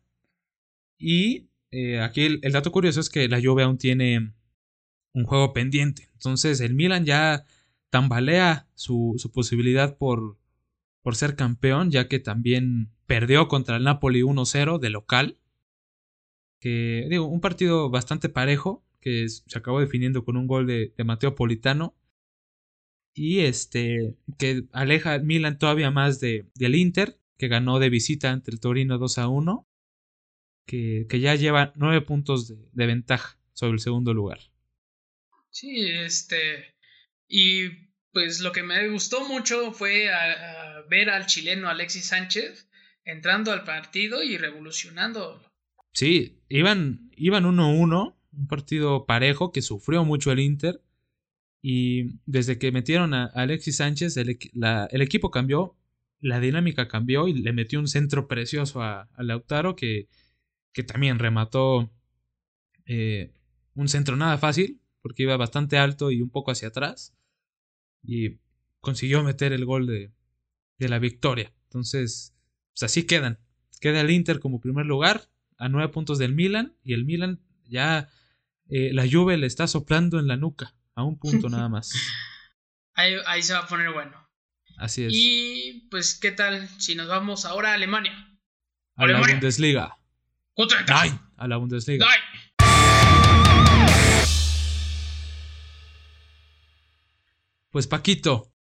Y 0.99 1.49
eh, 1.71 2.01
aquí 2.01 2.41
el, 2.43 2.53
dato 2.53 2.71
curioso 2.73 3.01
es 3.01 3.09
que 3.09 3.29
la 3.29 3.41
Juve 3.41 3.63
aún 3.63 3.79
tiene 3.79 4.33
un 5.15 5.25
juego 5.25 5.53
pendiente. 5.53 6.09
Entonces 6.15 6.61
el 6.61 6.75
Milan 6.75 7.05
ya 7.05 7.47
tambalea 7.91 8.67
su, 8.75 9.15
su 9.19 9.31
posibilidad 9.31 9.97
por, 9.97 10.37
por 11.03 11.17
ser 11.17 11.37
campeón, 11.37 11.91
ya 11.91 12.09
que 12.09 12.19
también 12.19 12.91
perdió 13.07 13.49
contra 13.49 13.77
el 13.77 13.85
Napoli 13.85 14.23
1-0 14.23 14.79
de 14.79 14.91
local. 14.91 15.39
Que 16.61 17.07
digo, 17.11 17.27
un 17.27 17.41
partido 17.41 17.91
bastante 17.91 18.29
parejo, 18.29 18.85
que 19.01 19.29
se 19.29 19.59
acabó 19.59 19.81
definiendo 19.81 20.25
con 20.25 20.37
un 20.37 20.47
gol 20.47 20.67
de, 20.67 20.95
de 20.97 21.05
Mateo 21.05 21.35
Politano 21.35 21.97
y 23.15 23.41
este 23.41 24.17
que 24.39 24.65
aleja 24.73 25.13
al 25.13 25.25
Milan 25.25 25.59
todavía 25.59 25.91
más 25.91 26.21
de, 26.21 26.47
del 26.55 26.75
Inter, 26.75 27.19
que 27.37 27.49
ganó 27.49 27.79
de 27.79 27.91
visita 27.91 28.31
ante 28.31 28.51
el 28.51 28.61
Torino 28.61 28.99
2 28.99 29.19
a 29.19 29.29
1, 29.29 29.69
que, 30.67 31.07
que 31.09 31.21
ya 31.21 31.35
lleva 31.35 31.73
nueve 31.77 32.01
puntos 32.01 32.49
de, 32.49 32.57
de, 32.73 32.87
ventaja 32.87 33.39
sobre 33.53 33.75
el 33.75 33.81
segundo 33.81 34.15
lugar. 34.15 34.41
Sí, 35.51 35.87
este. 35.91 36.75
Y 37.29 37.92
pues 38.13 38.41
lo 38.41 38.53
que 38.53 38.63
me 38.63 38.89
gustó 38.89 39.27
mucho 39.27 39.73
fue 39.73 40.09
ver 40.89 41.11
al 41.11 41.27
chileno 41.27 41.69
Alexis 41.69 42.07
Sánchez 42.07 42.69
entrando 43.05 43.53
al 43.53 43.65
partido 43.65 44.23
y 44.23 44.37
revolucionando. 44.37 45.43
Sí, 45.93 46.41
iban 46.49 47.11
1-1, 47.17 48.17
un 48.33 48.47
partido 48.47 49.07
parejo 49.07 49.53
que 49.53 49.63
sufrió 49.63 50.05
mucho 50.05 50.33
el 50.33 50.41
Inter 50.41 50.81
y 51.61 52.19
desde 52.27 52.59
que 52.59 52.73
metieron 52.73 53.15
a 53.15 53.27
Alexis 53.27 53.77
Sánchez, 53.77 54.17
el, 54.17 54.31
equipo 55.01 55.31
cambió, 55.31 55.77
la 56.21 56.41
dinámica 56.41 56.89
cambió 56.89 57.29
y 57.29 57.35
le 57.35 57.53
metió 57.53 57.79
un 57.79 57.89
centro 57.89 58.27
precioso 58.27 58.83
a, 58.83 59.09
Lautaro 59.17 59.77
que, 59.77 60.09
que, 60.73 60.83
también 60.83 61.21
remató 61.21 61.93
eh, 62.87 63.33
un 63.75 63.89
centro 63.89 64.17
nada 64.17 64.39
fácil, 64.39 64.81
porque 65.03 65.23
iba 65.23 65.37
bastante 65.37 65.79
alto 65.79 66.11
y 66.11 66.21
un 66.21 66.31
poco 66.31 66.51
hacia 66.51 66.69
atrás. 66.69 67.15
Y 68.03 68.39
consiguió 68.81 69.23
meter 69.23 69.53
el 69.53 69.65
gol 69.65 69.87
de, 69.87 70.13
de 70.79 70.89
la 70.89 70.99
victoria. 70.99 71.53
Entonces, 71.65 72.35
pues 72.73 72.83
así 72.83 73.05
quedan. 73.05 73.39
Queda 73.81 74.01
el 74.01 74.11
Inter 74.11 74.41
como 74.41 74.61
primer 74.61 74.87
lugar, 74.87 75.29
a 75.59 75.69
nueve 75.69 75.93
puntos 75.93 76.19
del 76.19 76.35
Milan, 76.35 76.77
y 76.83 76.93
el 76.93 77.05
Milan 77.05 77.41
ya 77.65 78.11
eh, 78.69 78.91
la 78.93 79.07
lluvia 79.07 79.37
le 79.37 79.47
está 79.47 79.67
soplando 79.67 80.19
en 80.19 80.27
la 80.27 80.37
nuca 80.37 80.75
a 80.95 81.03
un 81.03 81.19
punto 81.19 81.49
nada 81.51 81.69
más. 81.69 81.93
Ahí, 82.95 83.43
se 83.43 83.55
va 83.55 83.61
a 83.61 83.67
poner 83.67 83.91
bueno. 83.93 84.17
Así 84.79 85.05
es. 85.05 85.13
Y 85.15 85.89
pues, 85.91 86.15
¿qué 86.15 86.31
tal 86.31 86.69
si 86.79 86.95
nos 86.95 87.09
vamos 87.09 87.45
ahora 87.45 87.71
a 87.71 87.75
Alemania? 87.75 88.13
A 88.97 89.07
la 89.07 89.21
Bundesliga. 89.21 89.99
A 91.37 91.49
la 91.49 91.57
Bundesliga. 91.57 92.07
Pues 97.73 97.87
Paquito, 97.87 98.53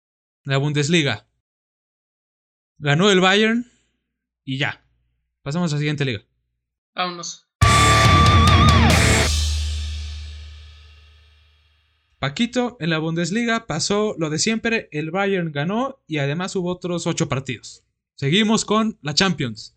la 0.46 0.56
Bundesliga. 0.56 1.28
Ganó 2.78 3.12
el 3.12 3.20
Bayern 3.20 3.70
y 4.46 4.58
ya. 4.58 4.86
Pasamos 5.42 5.74
a 5.74 5.76
la 5.76 5.80
siguiente 5.80 6.06
liga. 6.06 6.22
Vámonos. 6.96 7.46
Paquito, 12.20 12.78
en 12.80 12.90
la 12.90 13.00
Bundesliga 13.00 13.68
pasó 13.68 14.16
lo 14.18 14.30
de 14.30 14.40
siempre, 14.40 14.88
el 14.94 15.12
Bayern 15.12 15.52
ganó 15.52 16.02
y 16.08 16.20
además 16.20 16.56
hubo 16.56 16.72
otros 16.72 17.06
ocho 17.06 17.28
partidos. 17.28 17.84
Seguimos 18.16 18.64
con 18.64 18.98
la 19.02 19.14
Champions. 19.14 19.76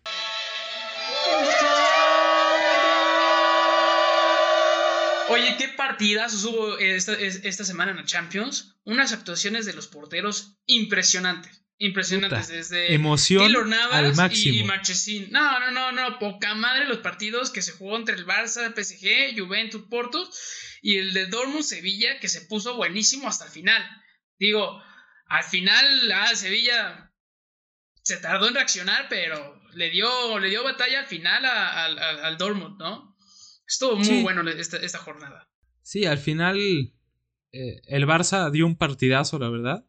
Oye, 5.35 5.57
¿qué 5.59 5.69
partidas 5.69 6.45
hubo 6.45 6.79
esta, 6.79 7.13
esta, 7.15 7.65
semana 7.65 7.91
en 7.91 7.99
la 7.99 8.05
Champions? 8.05 8.77
Unas 8.85 9.13
actuaciones 9.13 9.67
de 9.67 9.75
los 9.75 9.89
porteros 9.89 10.59
impresionantes. 10.67 11.63
Impresionantes 11.79 12.49
desde 12.49 12.95
emoción 12.95 13.53
al 13.93 14.15
máximo. 14.15 14.59
y 14.59 14.65
Marchesín. 14.65 15.29
No, 15.33 15.59
no, 15.59 15.71
no, 15.73 15.93
no, 15.93 16.19
poca 16.19 16.55
madre 16.55 16.87
los 16.87 16.99
partidos 16.99 17.51
que 17.51 17.63
se 17.63 17.73
jugó 17.73 17.97
entre 17.97 18.15
el 18.15 18.27
Barça, 18.27 18.73
PSG, 18.73 19.37
Juventus, 19.37 19.83
Porto 19.91 20.31
y 20.83 20.99
el 20.99 21.13
de 21.13 21.27
Dortmund 21.27 21.65
Sevilla 21.65 22.21
que 22.21 22.29
se 22.29 22.43
puso 22.43 22.77
buenísimo 22.77 23.27
hasta 23.27 23.47
el 23.47 23.51
final. 23.51 23.83
Digo, 24.39 24.81
al 25.27 25.45
final 25.45 26.13
ah, 26.13 26.35
Sevilla 26.37 27.13
se 28.03 28.19
tardó 28.19 28.49
en 28.49 28.55
reaccionar, 28.55 29.09
pero 29.09 29.61
le 29.73 29.91
dio, 29.91 30.39
le 30.39 30.51
dio 30.51 30.63
batalla 30.63 31.01
al 31.01 31.07
final 31.07 31.45
al 31.45 32.39
Dortmund, 32.39 32.79
¿no? 32.79 33.14
Estuvo 33.67 33.97
muy 33.97 34.23
bueno 34.23 34.49
esta, 34.51 34.99
jornada. 34.99 35.49
Sí, 35.83 36.05
al 36.05 36.19
final 36.19 36.59
eh, 37.53 37.81
el 37.87 38.07
Barça 38.07 38.51
dio 38.51 38.67
un 38.67 38.77
partidazo, 38.77 39.39
la 39.39 39.49
verdad 39.49 39.87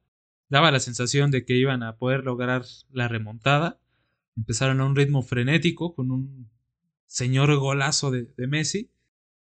daba 0.49 0.71
la 0.71 0.79
sensación 0.79 1.31
de 1.31 1.45
que 1.45 1.55
iban 1.55 1.83
a 1.83 1.97
poder 1.97 2.23
lograr 2.23 2.65
la 2.91 3.07
remontada. 3.07 3.79
Empezaron 4.37 4.81
a 4.81 4.85
un 4.85 4.95
ritmo 4.95 5.21
frenético 5.21 5.95
con 5.95 6.11
un 6.11 6.49
señor 7.07 7.55
golazo 7.57 8.11
de, 8.11 8.47
Messi. 8.47 8.91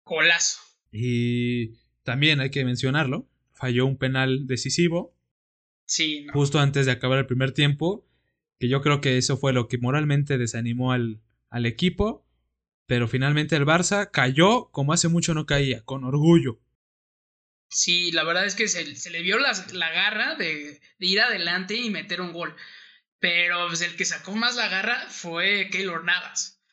Golazo. 0.05 0.59
Y 0.91 1.75
también 2.03 2.39
hay 2.39 2.49
que 2.49 2.65
mencionarlo, 2.65 3.27
falló 3.51 3.85
un 3.85 3.97
penal 3.97 4.47
decisivo. 4.47 5.15
Sí. 5.85 6.25
Justo 6.33 6.59
antes 6.59 6.85
de 6.85 6.91
acabar 6.91 7.19
el 7.19 7.25
primer 7.25 7.51
tiempo, 7.51 8.07
que 8.59 8.69
yo 8.69 8.81
creo 8.81 9.01
que 9.01 9.17
eso 9.17 9.37
fue 9.37 9.53
lo 9.53 9.67
que 9.67 9.77
moralmente 9.77 10.37
desanimó 10.37 10.91
al, 10.91 11.21
al 11.49 11.65
equipo. 11.65 12.25
Pero 12.89 13.07
finalmente 13.07 13.55
el 13.55 13.67
Barça 13.67 14.09
cayó 14.09 14.71
como 14.71 14.93
hace 14.93 15.09
mucho 15.09 15.35
no 15.35 15.45
caía, 15.45 15.85
con 15.85 16.03
orgullo. 16.03 16.59
Sí, 17.69 18.11
la 18.11 18.23
verdad 18.23 18.47
es 18.47 18.55
que 18.55 18.67
se, 18.67 19.11
le 19.11 19.21
vio 19.21 19.37
la 19.37 19.91
garra 19.91 20.33
de, 20.33 20.81
ir 20.97 21.21
adelante 21.21 21.75
y 21.75 21.91
meter 21.91 22.19
un 22.19 22.33
gol. 22.33 22.55
Pero 23.19 23.67
pues, 23.67 23.81
el 23.81 23.95
que 23.95 24.05
sacó 24.05 24.35
más 24.35 24.55
la 24.55 24.69
garra 24.69 25.05
fue 25.07 25.69
Keylor 25.71 26.03
Navas. 26.03 26.63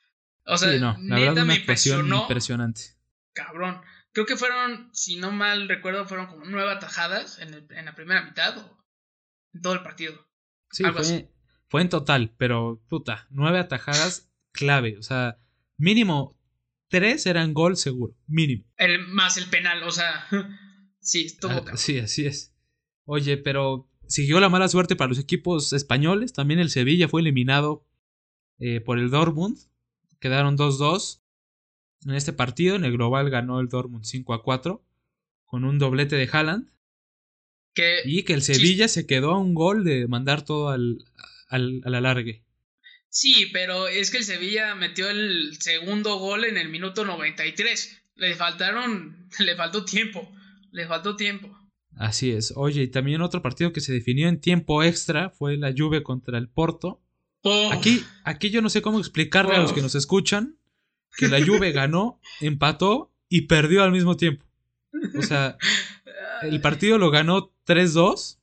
O 0.47 0.57
sea, 0.57 0.73
no, 0.79 0.97
la 1.03 1.17
neta 1.17 1.45
me 1.45 1.57
impresionó. 1.57 2.23
Impresionante. 2.23 2.97
Cabrón. 3.35 3.83
Creo 4.13 4.25
que 4.25 4.37
fueron, 4.37 4.89
si 4.95 5.17
no 5.17 5.33
mal 5.33 5.69
recuerdo, 5.69 6.07
fueron 6.07 6.29
como 6.29 6.47
nueve 6.47 6.73
atajadas 6.73 7.41
en, 7.41 7.67
en 7.69 7.85
la 7.85 7.95
primera 7.95 8.23
mitad 8.23 8.57
o 8.57 8.83
en 9.53 9.61
todo 9.61 9.75
el 9.75 9.83
partido. 9.83 10.27
Sí, 10.71 10.83
fue, 10.83 11.29
fue 11.69 11.83
en 11.83 11.91
total, 11.91 12.35
pero 12.39 12.83
puta, 12.89 13.27
nueve 13.29 13.59
atajadas 13.59 14.31
clave. 14.53 14.97
O 14.97 15.03
sea, 15.03 15.39
mínimo 15.77 16.37
tres 16.89 17.27
eran 17.27 17.55
gol 17.55 17.77
seguro, 17.77 18.15
mínimo. 18.27 18.65
El, 18.77 19.07
más 19.09 19.37
el 19.37 19.49
penal, 19.49 19.83
o 19.83 19.91
sea. 19.91 20.27
Sí, 20.99 21.27
estuvo. 21.27 21.53
Ah, 21.53 21.77
sí, 21.77 22.01
así 22.01 22.27
es. 22.27 22.53
Oye, 23.05 23.37
pero 23.37 23.89
siguió 24.09 24.41
la 24.41 24.49
mala 24.49 24.67
suerte 24.67 24.97
para 24.97 25.07
los 25.07 25.21
equipos 25.21 25.73
españoles. 25.73 26.33
También 26.33 26.59
el 26.59 26.69
Sevilla 26.69 27.07
fue 27.07 27.21
eliminado 27.21 27.87
eh, 28.59 28.81
por 28.81 28.99
el 28.99 29.11
Dortmund. 29.11 29.57
Quedaron 30.19 30.59
2-2 30.59 31.21
en 32.07 32.15
este 32.15 32.33
partido. 32.33 32.75
En 32.75 32.85
el 32.85 32.91
global 32.91 33.31
ganó 33.31 33.61
el 33.61 33.69
Dortmund 33.69 34.03
5-4 34.05 34.83
con 35.45 35.65
un 35.65 35.79
doblete 35.79 36.17
de 36.17 36.29
Haaland. 36.33 36.73
y 38.05 38.25
que 38.25 38.35
el 38.35 38.43
Sevilla 38.43 38.89
se 38.89 39.07
quedó 39.07 39.31
a 39.31 39.39
un 39.39 39.55
gol 39.55 39.85
de 39.85 40.09
mandar 40.09 40.45
todo 40.45 40.71
al, 40.71 41.05
al, 41.49 41.83
al 41.85 41.95
alargue. 41.95 42.43
Sí, 43.17 43.49
pero 43.51 43.89
es 43.89 44.11
que 44.11 44.19
el 44.19 44.25
Sevilla 44.25 44.75
metió 44.75 45.09
el 45.09 45.57
segundo 45.59 46.19
gol 46.19 46.45
en 46.45 46.59
el 46.59 46.69
minuto 46.69 47.03
93. 47.07 48.03
Le 48.15 48.35
faltaron, 48.35 49.31
le 49.39 49.57
faltó 49.57 49.87
tiempo. 49.87 50.31
Le 50.71 50.87
faltó 50.87 51.17
tiempo. 51.17 51.49
Así 51.97 52.31
es. 52.31 52.53
Oye, 52.57 52.83
y 52.83 52.89
también 52.89 53.23
otro 53.23 53.41
partido 53.41 53.73
que 53.73 53.81
se 53.81 53.95
definió 53.95 54.29
en 54.29 54.39
tiempo 54.39 54.83
extra 54.83 55.31
fue 55.31 55.57
la 55.57 55.73
Juve 55.75 56.03
contra 56.03 56.37
el 56.37 56.51
Porto. 56.51 57.01
Aquí, 57.73 58.05
aquí 58.23 58.51
yo 58.51 58.61
no 58.61 58.69
sé 58.69 58.83
cómo 58.83 58.99
explicarle 58.99 59.57
a 59.57 59.61
los 59.61 59.73
que 59.73 59.81
nos 59.81 59.95
escuchan 59.95 60.59
que 61.17 61.29
la 61.29 61.43
Juve 61.43 61.73
ganó, 61.73 62.21
empató 62.43 63.15
y 63.31 63.43
perdió 63.43 63.83
al 63.83 63.93
mismo 63.93 64.19
tiempo. 64.19 64.45
O 65.19 65.23
sea, 65.23 65.57
el 66.43 66.61
partido 66.61 66.99
lo 66.99 67.11
ganó 67.11 67.51
3-2, 67.67 68.41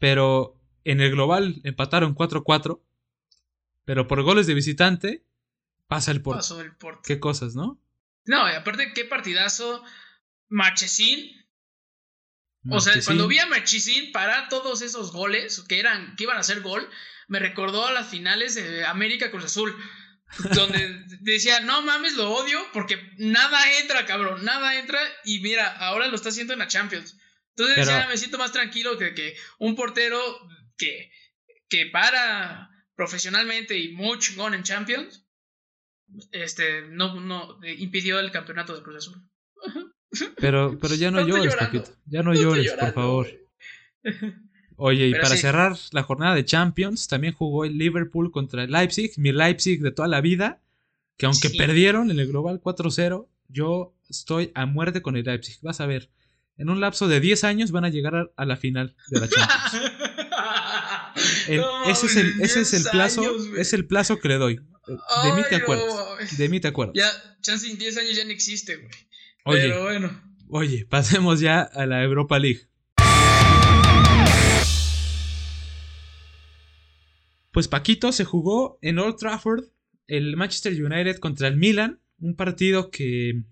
pero 0.00 0.60
en 0.82 1.00
el 1.00 1.12
global 1.12 1.60
empataron 1.62 2.16
4-4, 2.16 2.80
pero 3.84 4.06
por 4.06 4.22
goles 4.22 4.46
de 4.46 4.54
visitante 4.54 5.24
pasa 5.86 6.10
el 6.10 6.22
Porto. 6.22 6.38
Pasó 6.38 6.60
el 6.60 6.74
Porto. 6.76 7.02
Qué 7.04 7.20
cosas, 7.20 7.54
¿no? 7.54 7.80
No, 8.24 8.48
y 8.48 8.52
aparte 8.54 8.92
qué 8.94 9.04
partidazo 9.04 9.84
Marchesín. 10.48 11.30
O 12.70 12.80
sea, 12.80 12.94
cuando 13.04 13.28
vi 13.28 13.38
a 13.38 13.46
Marchesín 13.46 14.10
parar 14.10 14.48
todos 14.48 14.80
esos 14.80 15.12
goles 15.12 15.62
que 15.68 15.78
eran 15.78 16.16
que 16.16 16.24
iban 16.24 16.38
a 16.38 16.42
ser 16.42 16.62
gol, 16.62 16.88
me 17.28 17.38
recordó 17.38 17.86
a 17.86 17.92
las 17.92 18.08
finales 18.08 18.54
de 18.54 18.86
América 18.86 19.30
Cruz 19.30 19.44
Azul, 19.44 19.76
donde 20.54 21.04
decía, 21.20 21.60
"No 21.60 21.82
mames, 21.82 22.14
lo 22.14 22.30
odio 22.30 22.58
porque 22.72 22.98
nada 23.18 23.78
entra, 23.80 24.06
cabrón, 24.06 24.44
nada 24.46 24.78
entra 24.78 24.98
y 25.24 25.40
mira, 25.40 25.76
ahora 25.76 26.08
lo 26.08 26.14
está 26.14 26.30
haciendo 26.30 26.54
en 26.54 26.60
la 26.60 26.68
Champions." 26.68 27.18
Entonces 27.56 27.86
ya 27.86 28.08
me 28.08 28.16
siento 28.16 28.38
más 28.38 28.50
tranquilo 28.50 28.98
que, 28.98 29.14
que 29.14 29.36
un 29.58 29.76
portero 29.76 30.18
que, 30.76 31.12
que 31.68 31.86
para 31.86 32.73
profesionalmente 32.94 33.78
y 33.78 33.92
muy 33.92 34.18
chingón 34.18 34.54
en 34.54 34.62
Champions, 34.62 35.26
este, 36.32 36.82
no, 36.88 37.20
no 37.20 37.58
impidió 37.64 38.20
el 38.20 38.30
campeonato 38.30 38.74
de 38.74 38.82
Cruz 38.82 38.96
Azul. 38.96 39.28
Pero, 40.36 40.78
pero 40.78 40.94
ya 40.94 41.10
no, 41.10 41.26
llores, 41.26 41.56
Paquito. 41.56 41.90
Ya 42.06 42.22
no, 42.22 42.34
llores, 42.34 42.72
por 42.72 42.92
favor. 42.92 43.28
Oye, 44.76 45.08
y 45.08 45.12
para 45.12 45.36
cerrar 45.36 45.76
la 45.92 46.02
jornada 46.02 46.34
de 46.34 46.44
Champions, 46.44 47.08
también 47.08 47.32
jugó 47.32 47.64
el 47.64 47.78
Liverpool 47.78 48.30
contra 48.30 48.64
el 48.64 48.72
Leipzig, 48.72 49.12
mi 49.16 49.32
Leipzig 49.32 49.80
de 49.80 49.92
toda 49.92 50.08
la 50.08 50.20
vida, 50.20 50.60
que 51.16 51.26
aunque 51.26 51.50
perdieron 51.50 52.10
en 52.10 52.18
el 52.18 52.28
Global 52.28 52.60
4-0, 52.60 53.28
yo 53.48 53.94
estoy 54.08 54.50
a 54.54 54.66
muerte 54.66 55.02
con 55.02 55.16
el 55.16 55.24
Leipzig. 55.24 55.58
Vas 55.62 55.80
a 55.80 55.86
ver, 55.86 56.10
en 56.56 56.70
un 56.70 56.80
lapso 56.80 57.08
de 57.08 57.20
10 57.20 57.44
años 57.44 57.70
van 57.70 57.84
a 57.84 57.88
llegar 57.88 58.32
a, 58.36 58.44
la 58.44 58.56
final 58.56 58.96
de 59.08 59.20
la 59.20 59.28
Champions. 59.28 59.92
ese 61.86 62.06
es 62.06 62.16
el, 62.16 62.40
ese 62.40 62.60
es 62.62 62.74
el 62.74 62.84
plazo, 62.90 63.22
es 63.56 63.72
el 63.72 63.86
plazo 63.86 64.18
que 64.18 64.28
le 64.28 64.36
doy. 64.36 64.60
De 64.86 65.32
mí 65.34 65.42
te 65.48 65.56
acuerdas. 65.56 66.36
de 66.36 66.48
mí 66.48 66.60
te 66.60 66.68
acuerdas. 66.68 66.94
Ya, 66.96 67.10
chance 67.40 67.68
en 67.70 67.78
10 67.78 67.96
años 67.98 68.16
ya 68.16 68.24
no 68.24 68.30
existe, 68.30 68.76
güey. 68.76 68.90
Oye, 69.44 69.60
Pero 69.62 69.82
bueno. 69.82 70.22
Oye, 70.48 70.86
pasemos 70.86 71.40
ya 71.40 71.62
a 71.62 71.86
la 71.86 72.02
Europa 72.02 72.38
League. 72.38 72.68
Pues 77.52 77.68
Paquito 77.68 78.10
se 78.12 78.24
jugó 78.24 78.78
en 78.82 78.98
Old 78.98 79.16
Trafford 79.16 79.64
el 80.06 80.36
Manchester 80.36 80.72
United 80.72 81.18
contra 81.18 81.48
el 81.48 81.56
Milan, 81.56 82.00
un 82.18 82.34
partido 82.34 82.90
que 82.90 83.44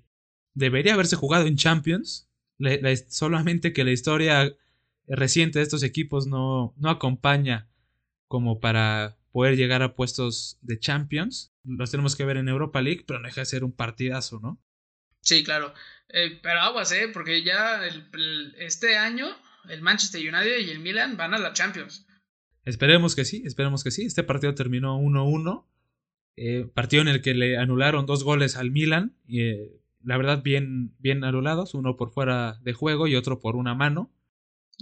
debería 0.54 0.94
haberse 0.94 1.16
jugado 1.16 1.46
en 1.46 1.56
Champions, 1.56 2.28
solamente 3.08 3.72
que 3.72 3.84
la 3.84 3.92
historia 3.92 4.52
reciente 5.06 5.58
de 5.58 5.64
estos 5.64 5.82
equipos 5.82 6.26
no, 6.26 6.74
no 6.76 6.90
acompaña 6.90 7.68
como 8.28 8.60
para 8.60 9.18
poder 9.32 9.56
llegar 9.56 9.82
a 9.82 9.94
puestos 9.94 10.58
de 10.62 10.78
Champions. 10.78 11.52
Los 11.64 11.90
tenemos 11.90 12.16
que 12.16 12.24
ver 12.24 12.36
en 12.36 12.48
Europa 12.48 12.82
League, 12.82 13.04
pero 13.06 13.18
no 13.18 13.26
deja 13.26 13.42
de 13.42 13.46
ser 13.46 13.64
un 13.64 13.72
partidazo, 13.72 14.40
¿no? 14.40 14.62
Sí, 15.20 15.44
claro. 15.44 15.72
Eh, 16.08 16.38
pero 16.42 16.60
aguas, 16.60 16.92
¿eh? 16.92 17.08
Porque 17.12 17.42
ya 17.42 17.80
este 18.58 18.96
año 18.96 19.26
el 19.68 19.80
Manchester 19.80 20.20
United 20.20 20.58
y 20.60 20.70
el 20.70 20.80
Milan 20.80 21.16
van 21.16 21.34
a 21.34 21.38
la 21.38 21.52
Champions. 21.52 22.06
Esperemos 22.64 23.16
que 23.16 23.24
sí, 23.24 23.42
esperemos 23.44 23.82
que 23.84 23.90
sí. 23.90 24.04
Este 24.04 24.22
partido 24.22 24.54
terminó 24.54 24.98
1-1. 24.98 25.66
Eh, 26.36 26.66
partido 26.74 27.02
en 27.02 27.08
el 27.08 27.20
que 27.20 27.34
le 27.34 27.58
anularon 27.58 28.06
dos 28.06 28.24
goles 28.24 28.56
al 28.56 28.70
Milan. 28.70 29.16
Y, 29.26 29.42
eh, 29.42 29.80
la 30.02 30.16
verdad, 30.16 30.42
bien, 30.42 30.94
bien 30.98 31.24
anulados. 31.24 31.74
Uno 31.74 31.96
por 31.96 32.10
fuera 32.10 32.58
de 32.62 32.72
juego 32.72 33.06
y 33.06 33.16
otro 33.16 33.40
por 33.40 33.56
una 33.56 33.74
mano. 33.74 34.12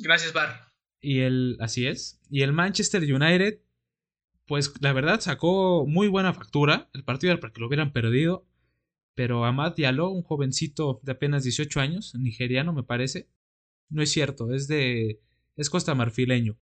Gracias, 0.00 0.32
Bar. 0.32 0.68
Y 1.00 1.20
el, 1.20 1.56
así 1.60 1.86
es. 1.86 2.20
Y 2.30 2.42
el 2.42 2.52
Manchester 2.52 3.02
United, 3.02 3.60
pues 4.46 4.72
la 4.80 4.92
verdad 4.92 5.20
sacó 5.20 5.86
muy 5.86 6.08
buena 6.08 6.34
factura. 6.34 6.90
El 6.92 7.04
partido 7.04 7.32
era 7.32 7.40
para 7.40 7.52
que 7.52 7.60
lo 7.60 7.66
hubieran 7.66 7.92
perdido. 7.92 8.46
Pero 9.14 9.44
Amad 9.44 9.74
Diallo, 9.74 10.08
un 10.10 10.22
jovencito 10.22 11.00
de 11.02 11.12
apenas 11.12 11.44
18 11.44 11.80
años, 11.80 12.14
nigeriano 12.14 12.72
me 12.72 12.82
parece. 12.82 13.28
No 13.88 14.02
es 14.02 14.10
cierto, 14.10 14.52
es 14.54 14.68
de. 14.68 15.20
es 15.56 15.68
costa 15.68 15.94
marfileño. 15.94 16.58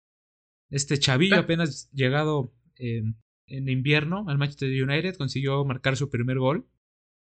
Este 0.70 0.98
chavillo 1.00 1.40
apenas 1.40 1.90
llegado 1.92 2.54
en 2.78 3.70
invierno 3.70 4.26
al 4.28 4.38
Manchester 4.38 4.70
United 4.70 5.16
consiguió 5.16 5.64
marcar 5.66 5.98
su 5.98 6.10
primer 6.10 6.40
gol. 6.40 6.68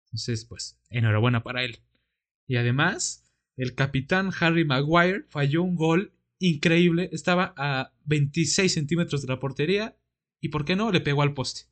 Entonces, 0.07 0.45
pues, 0.45 0.79
enhorabuena 0.91 1.43
para 1.43 1.65
él. 1.65 1.81
Y 2.47 2.57
además, 2.57 3.28
el 3.59 3.75
capitán 3.75 4.31
Harry 4.41 4.65
Maguire 4.65 5.25
falló 5.29 5.63
un 5.63 5.75
gol 5.75 6.15
increíble. 6.39 7.11
Estaba 7.13 7.53
a 7.57 7.93
26 8.05 8.73
centímetros 8.73 9.21
de 9.21 9.29
la 9.29 9.41
portería 9.41 9.97
y, 10.41 10.49
¿por 10.49 10.65
qué 10.65 10.77
no? 10.77 10.93
Le 10.93 11.01
pegó 11.01 11.23
al 11.23 11.35
poste. 11.35 11.63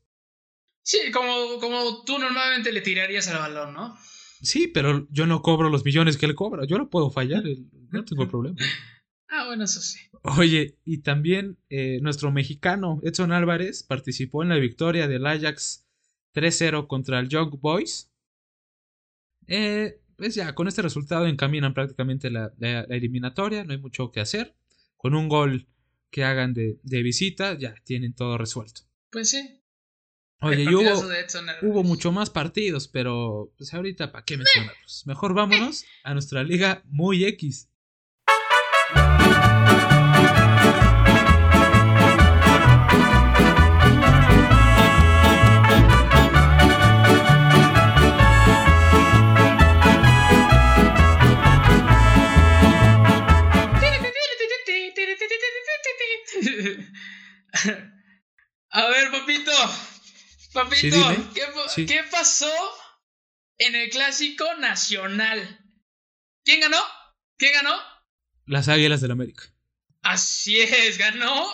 Sí, 0.83 1.11
como, 1.11 1.59
como 1.59 2.03
tú 2.03 2.19
normalmente 2.19 2.71
le 2.71 2.81
tirarías 2.81 3.27
al 3.29 3.39
balón, 3.39 3.73
¿no? 3.73 3.97
Sí, 4.41 4.67
pero 4.67 5.07
yo 5.09 5.25
no 5.25 5.41
cobro 5.41 5.69
los 5.69 5.83
millones 5.85 6.17
que 6.17 6.25
él 6.25 6.35
cobra. 6.35 6.65
Yo 6.65 6.77
no 6.77 6.89
puedo 6.89 7.09
fallar, 7.09 7.43
no 7.89 8.05
tengo 8.05 8.27
problema. 8.29 8.57
Ah, 9.29 9.45
bueno, 9.47 9.63
eso 9.63 9.81
sí. 9.81 9.99
Oye, 10.37 10.77
y 10.83 10.99
también 10.99 11.57
eh, 11.69 11.99
nuestro 12.01 12.31
mexicano 12.31 12.99
Edson 13.03 13.31
Álvarez 13.31 13.83
participó 13.83 14.43
en 14.43 14.49
la 14.49 14.57
victoria 14.57 15.07
del 15.07 15.25
Ajax 15.25 15.87
3-0 16.33 16.87
contra 16.87 17.19
el 17.19 17.29
Young 17.29 17.59
Boys. 17.59 18.11
Eh, 19.47 20.01
pues 20.17 20.35
ya, 20.35 20.53
con 20.55 20.67
este 20.67 20.81
resultado 20.81 21.27
encaminan 21.27 21.73
prácticamente 21.73 22.29
la, 22.31 22.51
eliminatoria, 22.89 23.63
no 23.63 23.71
hay 23.71 23.77
mucho 23.77 24.11
que 24.11 24.19
hacer. 24.19 24.55
Con 24.97 25.13
un 25.13 25.29
gol 25.29 25.67
que 26.09 26.23
hagan 26.23 26.53
de, 26.53 26.79
visita, 26.83 27.57
ya 27.57 27.75
tienen 27.83 28.13
todo 28.13 28.37
resuelto. 28.37 28.81
Pues 29.11 29.29
sí. 29.29 29.61
Oye, 30.41 30.63
y 30.63 30.73
hubo, 30.73 31.03
hubo 31.63 31.83
mucho 31.83 32.11
más 32.11 32.29
partidos, 32.29 32.87
pero 32.87 33.53
pues 33.57 33.73
ahorita, 33.73 34.11
¿para 34.11 34.25
qué 34.25 34.37
mencionarlos? 34.37 35.03
Mejor 35.05 35.33
vámonos 35.33 35.85
a 36.03 36.13
nuestra 36.13 36.43
liga 36.43 36.83
muy 36.85 37.25
X. 37.25 37.69
A 58.69 58.87
ver, 58.89 59.11
papito. 59.11 59.51
Papito, 60.53 60.97
¿qué, 61.75 62.03
pasó 62.11 62.51
en 63.57 63.75
el 63.75 63.89
clásico 63.89 64.45
nacional? 64.55 65.59
¿Quién 66.43 66.61
ganó? 66.61 66.81
¿Quién 67.37 67.53
ganó? 67.53 67.77
Las 68.45 68.67
Águilas 68.67 69.01
del 69.01 69.11
América. 69.11 69.43
Así 70.01 70.59
es, 70.59 70.97
ganó 70.97 71.45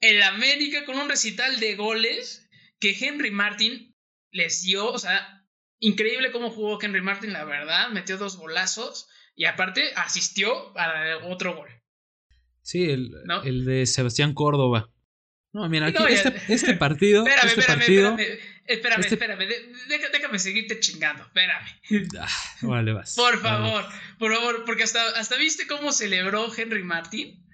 el 0.00 0.22
América 0.22 0.84
con 0.84 0.98
un 0.98 1.08
recital 1.08 1.60
de 1.60 1.76
goles 1.76 2.48
que 2.78 2.96
Henry 2.98 3.30
Martin 3.30 3.96
les 4.30 4.62
dio. 4.62 4.90
O 4.90 4.98
sea, 4.98 5.46
increíble 5.78 6.32
cómo 6.32 6.50
jugó 6.50 6.80
Henry 6.80 7.00
Martin, 7.00 7.32
la 7.32 7.44
verdad. 7.44 7.90
Metió 7.90 8.18
dos 8.18 8.36
golazos 8.36 9.08
y 9.34 9.44
aparte 9.44 9.92
asistió 9.94 10.76
a 10.78 11.18
otro 11.24 11.56
gol. 11.56 11.79
Sí, 12.62 12.90
el, 12.90 13.10
el 13.44 13.64
de 13.64 13.86
Sebastián 13.86 14.34
Córdoba. 14.34 14.90
No, 15.52 15.68
mira, 15.68 15.86
aquí 15.86 16.02
este, 16.08 16.40
este, 16.48 16.74
partido. 16.74 17.26
Espérame, 17.26 17.48
este 17.48 17.60
espérame, 17.60 17.78
partido, 17.78 18.16
espérame. 18.18 18.50
Espérame, 18.66 19.04
espérame. 19.04 20.12
déjame 20.12 20.38
seguirte 20.38 20.78
chingando. 20.78 21.24
Espérame. 21.24 21.66
Ah, 22.20 22.82
vas. 22.94 23.16
Por 23.16 23.40
favor, 23.40 23.84
por 24.18 24.32
favor, 24.32 24.64
porque 24.64 24.84
hasta, 24.84 25.02
hasta 25.18 25.36
viste 25.36 25.66
cómo 25.66 25.90
celebró 25.90 26.48
Henry 26.56 26.84
Martin. 26.84 27.44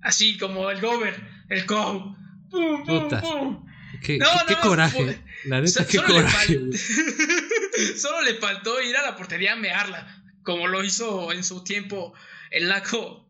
Así 0.00 0.38
como 0.38 0.70
el 0.70 0.80
Gober, 0.80 1.14
el 1.50 1.66
Go. 1.66 2.16
¡Pum, 2.50 2.84
pum, 2.84 3.08
pum! 3.20 3.66
Qué, 4.02 4.18
qué, 4.18 4.54
coraje. 4.62 5.20
la 5.44 5.60
neta, 5.60 5.86
qué 5.86 5.98
coraje. 5.98 6.60
solo 7.96 8.22
le 8.22 8.34
faltó 8.34 8.80
ir 8.80 8.96
a 8.96 9.02
la 9.02 9.16
portería 9.16 9.54
a 9.54 9.56
mearla. 9.56 10.22
Como 10.42 10.68
lo 10.68 10.82
hizo 10.84 11.32
en 11.32 11.44
su 11.44 11.64
tiempo 11.64 12.14
el 12.50 12.68
Naco 12.68 13.25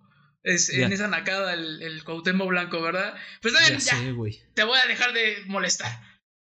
es, 0.47 0.71
en 0.71 0.93
esa 0.93 1.09
nacada 1.09 1.55
el, 1.55 1.83
el 1.83 2.05
Cuauhtémoc 2.05 2.49
Blanco, 2.49 2.81
¿verdad? 2.81 3.15
Pues 3.43 3.53
también 3.53 3.81
ya, 3.81 4.01
te 4.55 4.63
voy 4.63 4.79
a 4.79 4.87
dejar 4.87 5.13
de 5.13 5.39
molestar. 5.47 5.91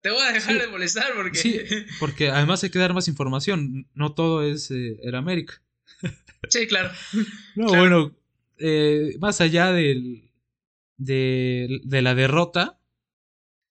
Te 0.01 0.11
voy 0.11 0.23
a 0.23 0.33
dejar 0.33 0.59
de 0.59 0.69
molestar 0.69 1.13
porque... 1.15 1.39
Sí, 1.39 1.61
porque 2.01 2.31
además 2.31 2.65
hay 2.65 2.71
que 2.71 2.79
dar 2.79 2.95
más 2.95 3.09
información. 3.09 3.91
No 3.93 4.15
todo 4.15 4.43
es 4.43 4.71
eh, 4.71 4.97
el 5.03 5.15
América. 5.15 5.63
Sí, 6.49 6.67
claro. 6.67 6.91
No, 7.55 7.67
bueno, 7.67 8.17
eh, 8.57 9.17
más 9.21 9.43
allá 9.43 9.71
del, 9.71 10.33
de, 10.97 11.81
de 11.85 12.01
la 12.01 12.15
derrota, 12.15 12.81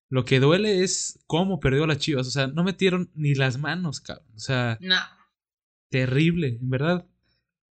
lo 0.10 0.26
que 0.26 0.40
duele 0.40 0.84
es 0.84 1.20
cómo 1.26 1.60
perdió 1.60 1.88
las 1.88 1.98
Chivas. 1.98 2.28
O 2.28 2.32
sea, 2.32 2.46
no 2.46 2.64
metieron 2.64 3.10
ni 3.16 3.34
las 3.34 3.58
manos, 3.58 4.00
cabrón. 4.00 4.28
O 4.36 4.40
sea, 4.40 4.78
no. 4.80 4.96
terrible, 5.90 6.60
en 6.62 6.70
verdad. 6.70 7.08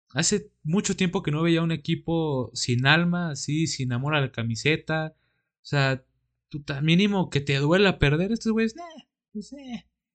Hace 0.09 0.49
mucho 0.67 0.95
tiempo 0.95 1.23
que 1.23 1.31
no 1.31 1.41
veía 1.41 1.61
un 1.61 1.71
equipo 1.71 2.51
sin 2.53 2.85
alma, 2.85 3.31
así, 3.31 3.67
sin 3.67 3.93
amor 3.93 4.15
a 4.15 4.21
la 4.21 4.31
camiseta. 4.31 5.15
O 5.61 5.65
sea, 5.65 6.03
mínimo 6.81 7.29
que 7.29 7.41
te 7.41 7.55
duela 7.57 7.99
perder 7.99 8.31
estos 8.31 8.51
güeyes, 8.51 8.75
pues, 9.31 9.53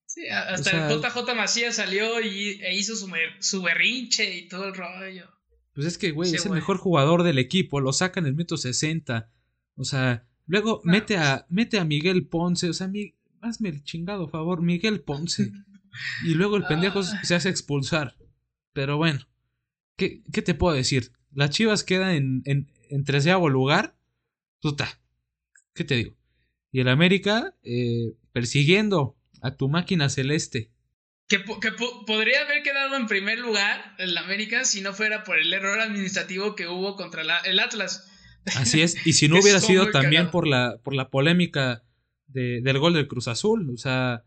Sí, 0.04 0.28
hasta 0.28 0.92
el 0.92 1.00
JJ 1.00 1.34
Macías 1.34 1.76
salió 1.76 2.20
y, 2.20 2.60
e 2.62 2.76
hizo 2.76 2.94
su, 2.94 3.62
berrinche 3.62 4.36
y 4.36 4.46
todo 4.46 4.66
el 4.66 4.74
rollo. 4.74 5.26
Pues 5.72 5.86
es 5.86 5.96
que, 5.96 6.10
güey, 6.10 6.34
es 6.34 6.44
el 6.44 6.52
mejor 6.52 6.76
jugador 6.76 7.22
del 7.22 7.38
equipo, 7.38 7.80
lo 7.80 7.94
saca 7.94 8.20
en 8.20 8.26
el 8.26 8.32
minuto 8.32 8.58
60. 8.58 9.30
O 9.76 9.84
sea, 9.84 10.28
luego 10.44 10.82
mete, 10.84 11.16
a, 11.16 11.46
mete 11.48 11.78
a 11.78 11.86
Miguel 11.86 12.26
Ponce, 12.26 12.68
o 12.68 12.74
sea, 12.74 12.90
hazme 13.40 13.70
el 13.70 13.84
chingado 13.84 14.28
favor, 14.28 14.60
Miguel 14.60 15.00
Ponce. 15.00 15.50
y 16.26 16.34
luego 16.34 16.58
el 16.58 16.66
pendejo 16.66 17.00
ah. 17.00 17.24
se 17.24 17.34
hace 17.34 17.48
expulsar. 17.48 18.18
Pero 18.74 18.98
bueno. 18.98 19.26
¿Qué, 20.02 20.20
¿Qué, 20.32 20.42
te 20.42 20.54
puedo 20.54 20.74
decir? 20.74 21.12
Las 21.32 21.50
Chivas 21.50 21.84
quedan 21.84 22.10
en, 22.10 22.42
en, 22.44 22.72
en 22.90 23.04
treceavo 23.04 23.48
lugar. 23.48 23.94
Puta. 24.60 24.98
¿Qué 25.74 25.84
te 25.84 25.94
digo? 25.94 26.16
Y 26.72 26.80
el 26.80 26.88
América 26.88 27.54
eh, 27.62 28.14
persiguiendo 28.32 29.16
a 29.42 29.54
tu 29.54 29.68
máquina 29.68 30.08
celeste. 30.08 30.72
Que, 31.28 31.44
que 31.44 31.70
podría 32.04 32.40
haber 32.40 32.64
quedado 32.64 32.96
en 32.96 33.06
primer 33.06 33.38
lugar 33.38 33.94
el 33.98 34.18
América 34.18 34.64
si 34.64 34.80
no 34.80 34.92
fuera 34.92 35.22
por 35.22 35.38
el 35.38 35.52
error 35.54 35.78
administrativo 35.80 36.56
que 36.56 36.66
hubo 36.66 36.96
contra 36.96 37.22
el 37.44 37.60
Atlas. 37.60 38.10
Así 38.56 38.82
es, 38.82 39.06
y 39.06 39.12
si 39.12 39.28
no 39.28 39.38
hubiera 39.38 39.60
sido 39.60 39.92
también 39.92 40.32
por 40.32 40.48
la, 40.48 40.78
por 40.82 40.94
la 40.94 41.10
polémica 41.10 41.84
de, 42.26 42.60
del 42.60 42.80
gol 42.80 42.94
del 42.94 43.06
Cruz 43.06 43.28
Azul, 43.28 43.70
o 43.72 43.76
sea, 43.76 44.24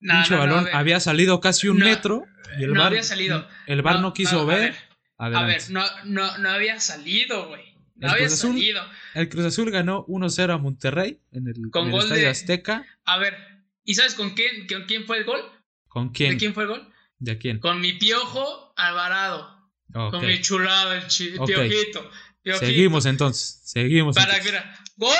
pinche 0.00 0.34
balón 0.34 0.66
había 0.72 0.98
salido 0.98 1.40
casi 1.40 1.68
un 1.68 1.78
metro 1.78 2.24
y 2.58 2.64
el 2.64 2.72
no 2.72 2.80
bar, 2.80 2.88
había 2.88 3.04
salido. 3.04 3.46
El 3.68 3.82
bar 3.82 4.00
no, 4.00 4.12
quiso 4.12 4.44
ver. 4.44 4.87
A 5.18 5.28
ver, 5.28 5.70
no, 5.70 5.84
no, 6.04 6.38
no 6.38 6.48
había 6.48 6.78
salido, 6.80 7.48
güey. 7.48 7.76
No 7.96 8.10
había 8.10 8.28
salido. 8.30 8.82
El 9.14 9.28
Cruz 9.28 9.46
Azul 9.46 9.70
ganó 9.70 10.06
1-0 10.06 10.54
a 10.54 10.58
Monterrey 10.58 11.20
en 11.32 11.48
el, 11.48 11.70
con 11.70 11.92
Estadio 11.92 12.30
Azteca. 12.30 12.86
A 13.04 13.18
ver, 13.18 13.36
¿y 13.84 13.94
sabes 13.94 14.14
con 14.14 14.30
quién, 14.30 14.68
con 14.68 14.84
quién 14.84 15.04
fue 15.04 15.18
el 15.18 15.24
gol? 15.24 15.40
¿Con 15.88 16.10
quién? 16.10 16.30
¿De 16.30 16.36
quién 16.36 16.54
fue 16.54 16.62
el 16.64 16.68
gol? 16.68 16.92
¿De 17.18 17.38
quién? 17.38 17.58
Con 17.58 17.80
mi 17.80 17.94
piojo 17.94 18.72
Alvarado. 18.76 19.58
Con 19.92 20.24
mi 20.24 20.40
chulado, 20.40 20.92
el 20.92 21.02
piojito, 21.46 22.10
Seguimos 22.60 23.06
entonces. 23.06 23.60
Seguimos. 23.64 24.14
Para 24.14 24.36
entonces. 24.36 24.62
gol 24.96 25.12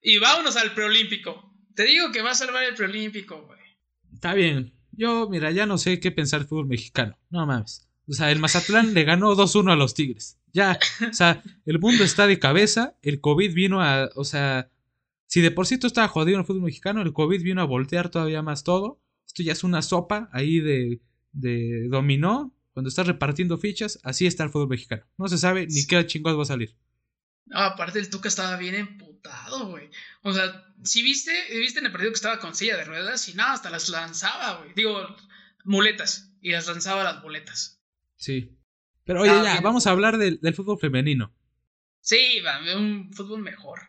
y 0.00 0.18
vámonos 0.18 0.56
al 0.56 0.72
preolímpico. 0.72 1.52
Te 1.74 1.84
digo 1.84 2.10
que 2.12 2.22
va 2.22 2.30
a 2.30 2.34
salvar 2.34 2.64
el 2.64 2.74
preolímpico, 2.74 3.42
güey. 3.46 3.60
Está 4.12 4.32
bien. 4.32 4.72
Yo, 4.92 5.28
mira, 5.28 5.50
ya 5.50 5.66
no 5.66 5.76
sé 5.76 6.00
qué 6.00 6.10
pensar 6.12 6.40
del 6.40 6.48
fútbol 6.48 6.66
mexicano. 6.66 7.18
No 7.30 7.44
mames. 7.46 7.88
O 8.08 8.12
sea, 8.12 8.30
el 8.30 8.38
Mazatlán 8.38 8.94
le 8.94 9.04
ganó 9.04 9.34
2-1 9.34 9.72
a 9.72 9.76
los 9.76 9.94
Tigres. 9.94 10.38
Ya, 10.52 10.78
o 11.10 11.12
sea, 11.12 11.42
el 11.64 11.78
mundo 11.80 12.04
está 12.04 12.26
de 12.26 12.38
cabeza. 12.38 12.96
El 13.02 13.20
COVID 13.20 13.54
vino 13.54 13.82
a, 13.82 14.10
o 14.14 14.24
sea, 14.24 14.70
si 15.26 15.40
de 15.40 15.50
por 15.50 15.66
sí 15.66 15.78
tú 15.78 15.86
estaba 15.86 16.08
jodido 16.08 16.36
en 16.36 16.40
el 16.40 16.46
fútbol 16.46 16.62
mexicano, 16.62 17.02
el 17.02 17.12
COVID 17.12 17.42
vino 17.42 17.60
a 17.60 17.64
voltear 17.64 18.10
todavía 18.10 18.42
más 18.42 18.62
todo. 18.62 19.00
Esto 19.26 19.42
ya 19.42 19.52
es 19.52 19.64
una 19.64 19.82
sopa 19.82 20.28
ahí 20.32 20.60
de, 20.60 21.00
de 21.32 21.88
dominó. 21.88 22.54
Cuando 22.72 22.88
estás 22.88 23.06
repartiendo 23.06 23.56
fichas, 23.56 24.00
así 24.02 24.26
está 24.26 24.44
el 24.44 24.50
fútbol 24.50 24.68
mexicano. 24.68 25.04
No 25.16 25.28
se 25.28 25.38
sabe 25.38 25.66
ni 25.66 25.86
qué 25.86 26.04
chingados 26.06 26.38
va 26.38 26.42
a 26.42 26.46
salir. 26.46 26.76
No, 27.46 27.58
aparte 27.58 27.98
el 27.98 28.10
Tuca 28.10 28.28
estaba 28.28 28.56
bien 28.56 28.74
emputado, 28.74 29.68
güey. 29.68 29.90
O 30.22 30.32
sea, 30.32 30.64
si 30.82 31.02
viste, 31.02 31.32
viste 31.50 31.78
en 31.78 31.86
el 31.86 31.92
partido 31.92 32.10
que 32.10 32.16
estaba 32.16 32.38
con 32.40 32.54
silla 32.54 32.76
de 32.76 32.84
ruedas 32.84 33.28
y 33.28 33.34
nada, 33.34 33.52
hasta 33.52 33.70
las 33.70 33.88
lanzaba, 33.88 34.58
güey. 34.58 34.72
Digo, 34.74 35.06
muletas. 35.64 36.32
Y 36.40 36.52
las 36.52 36.66
lanzaba 36.66 37.04
las 37.04 37.22
muletas. 37.22 37.80
Sí. 38.16 38.56
Pero 39.04 39.20
oye, 39.22 39.30
ya, 39.30 39.60
vamos 39.60 39.86
a 39.86 39.90
hablar 39.90 40.16
del, 40.18 40.40
fútbol 40.54 40.78
femenino. 40.78 41.32
Sí, 42.00 42.40
va, 42.40 42.60
un 42.76 43.12
fútbol 43.12 43.42
mejor. 43.42 43.80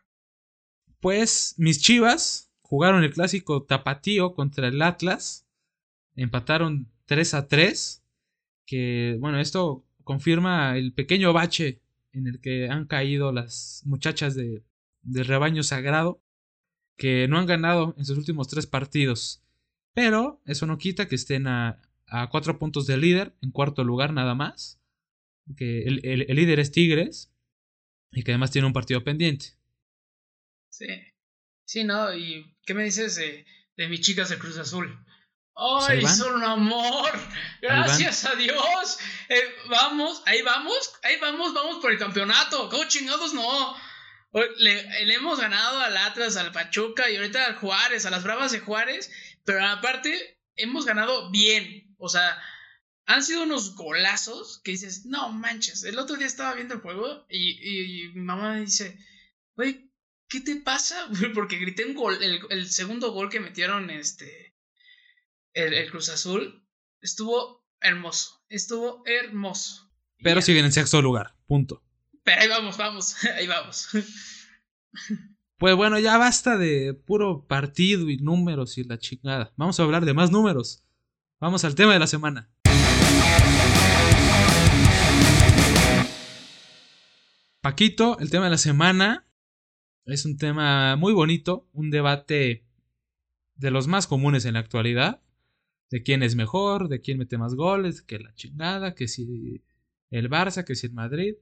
Pues 0.99 1.55
mis 1.57 1.81
Chivas 1.81 2.51
jugaron 2.61 3.03
el 3.03 3.13
clásico 3.13 3.63
tapatío 3.63 4.33
contra 4.33 4.67
el 4.67 4.81
Atlas. 4.81 5.47
Empataron 6.15 6.91
3 7.05 7.33
a 7.33 7.47
3. 7.47 8.03
Que, 8.65 9.17
bueno, 9.19 9.39
esto 9.39 9.85
confirma 10.03 10.77
el 10.77 10.93
pequeño 10.93 11.31
bache 11.31 11.81
en 12.11 12.27
el 12.27 12.39
que 12.39 12.69
han 12.69 12.85
caído 12.85 13.31
las 13.31 13.83
muchachas 13.85 14.35
de, 14.35 14.63
del 15.01 15.25
rebaño 15.25 15.63
sagrado. 15.63 16.21
Que 16.97 17.27
no 17.27 17.37
han 17.37 17.45
ganado 17.45 17.93
en 17.97 18.05
sus 18.05 18.17
últimos 18.17 18.47
tres 18.47 18.67
partidos. 18.67 19.43
Pero 19.93 20.41
eso 20.45 20.65
no 20.65 20.77
quita 20.77 21.07
que 21.07 21.15
estén 21.15 21.47
a, 21.47 21.81
a 22.21 22.29
cuatro 22.29 22.57
puntos 22.59 22.87
del 22.87 23.01
líder, 23.01 23.35
en 23.41 23.51
cuarto 23.51 23.83
lugar 23.83 24.13
nada 24.13 24.35
más. 24.35 24.79
Que 25.57 25.83
el, 25.83 26.01
el 26.03 26.35
líder 26.35 26.59
es 26.59 26.71
Tigres. 26.71 27.31
Y 28.11 28.23
que 28.23 28.31
además 28.31 28.51
tiene 28.51 28.67
un 28.67 28.73
partido 28.73 29.03
pendiente. 29.03 29.57
Sí. 30.69 30.87
Sí, 31.65 31.83
¿no? 31.83 32.15
¿Y 32.15 32.55
qué 32.65 32.73
me 32.73 32.83
dices 32.83 33.15
de, 33.15 33.45
de 33.75 33.89
mis 33.89 34.01
chicas 34.01 34.29
de 34.29 34.37
Cruz 34.37 34.57
Azul? 34.57 35.03
¡Ay, 35.55 36.05
son 36.05 36.35
un 36.35 36.43
amor! 36.43 37.11
¡Gracias 37.61 38.25
a 38.25 38.35
Dios! 38.35 38.99
Eh, 39.29 39.41
vamos, 39.69 40.21
ahí 40.25 40.41
vamos, 40.41 40.93
ahí 41.03 41.15
vamos, 41.19 41.53
vamos 41.53 41.77
por 41.81 41.91
el 41.91 41.97
campeonato. 41.97 42.69
¿Cómo 42.69 42.83
chingados 42.87 43.33
no? 43.33 43.75
Le, 44.57 45.05
le, 45.05 45.13
hemos 45.13 45.39
ganado 45.39 45.79
al 45.79 45.95
Atlas, 45.95 46.35
al 46.35 46.51
Pachuca 46.51 47.09
y 47.09 47.15
ahorita 47.15 47.45
al 47.45 47.55
Juárez, 47.55 48.05
a 48.05 48.09
las 48.09 48.23
Bravas 48.23 48.51
de 48.51 48.59
Juárez, 48.59 49.11
pero 49.45 49.65
aparte 49.65 50.41
hemos 50.55 50.85
ganado 50.85 51.31
bien. 51.31 51.84
O 51.97 52.09
sea, 52.09 52.37
han 53.05 53.23
sido 53.23 53.43
unos 53.43 53.75
golazos 53.75 54.61
que 54.63 54.71
dices, 54.71 55.05
no 55.05 55.31
manches. 55.31 55.83
El 55.83 55.99
otro 55.99 56.15
día 56.15 56.27
estaba 56.27 56.53
viendo 56.53 56.75
el 56.75 56.81
juego 56.81 57.25
y, 57.29 58.05
y 58.05 58.09
mi 58.09 58.21
mamá 58.21 58.53
me 58.53 58.61
dice, 58.61 58.97
güey, 59.55 59.91
¿qué 60.27 60.41
te 60.41 60.55
pasa? 60.57 60.95
Porque 61.33 61.57
grité 61.57 61.85
un 61.85 61.95
gol, 61.95 62.17
el, 62.21 62.67
segundo 62.67 63.11
gol 63.11 63.29
que 63.29 63.39
metieron 63.39 63.89
este, 63.89 64.55
el, 65.53 65.89
Cruz 65.91 66.09
Azul, 66.09 66.65
estuvo 67.01 67.65
hermoso, 67.81 68.43
estuvo 68.49 69.03
hermoso. 69.05 69.91
Pero 70.23 70.41
siguen 70.41 70.65
en 70.65 70.71
sexto 70.71 71.01
lugar, 71.01 71.35
punto. 71.45 71.83
Pero 72.23 72.41
ahí 72.41 72.47
vamos, 72.47 72.77
vamos, 72.77 73.23
ahí 73.37 73.47
vamos. 73.47 73.89
Pues 75.57 75.73
bueno, 75.73 75.97
ya 75.99 76.17
basta 76.17 76.57
de 76.57 76.93
puro 76.93 77.47
partido 77.47 78.09
y 78.09 78.17
números 78.17 78.77
y 78.77 78.83
la 78.83 78.99
chingada. 78.99 79.53
Vamos 79.55 79.79
a 79.79 79.83
hablar 79.83 80.03
de 80.03 80.13
más 80.13 80.29
números. 80.29 80.83
Vamos 81.39 81.65
al 81.65 81.75
tema 81.75 81.91
de 81.91 81.99
la 81.99 82.07
semana. 82.07 82.49
Paquito, 87.59 88.17
el 88.19 88.29
tema 88.29 88.45
de 88.45 88.51
la 88.51 88.57
semana 88.57 89.27
es 90.05 90.23
un 90.23 90.37
tema 90.37 90.95
muy 90.95 91.11
bonito, 91.11 91.67
un 91.73 91.91
debate 91.91 92.65
de 93.55 93.71
los 93.71 93.87
más 93.87 94.07
comunes 94.07 94.45
en 94.45 94.53
la 94.53 94.59
actualidad, 94.59 95.21
de 95.89 96.03
quién 96.03 96.23
es 96.23 96.35
mejor, 96.35 96.87
de 96.87 97.01
quién 97.01 97.17
mete 97.17 97.37
más 97.37 97.55
goles, 97.55 98.01
que 98.01 98.19
la 98.19 98.33
chingada, 98.35 98.95
que 98.95 99.09
si 99.09 99.61
el 100.11 100.29
Barça, 100.29 100.63
que 100.63 100.75
si 100.75 100.87
el 100.87 100.93
Madrid. 100.93 101.35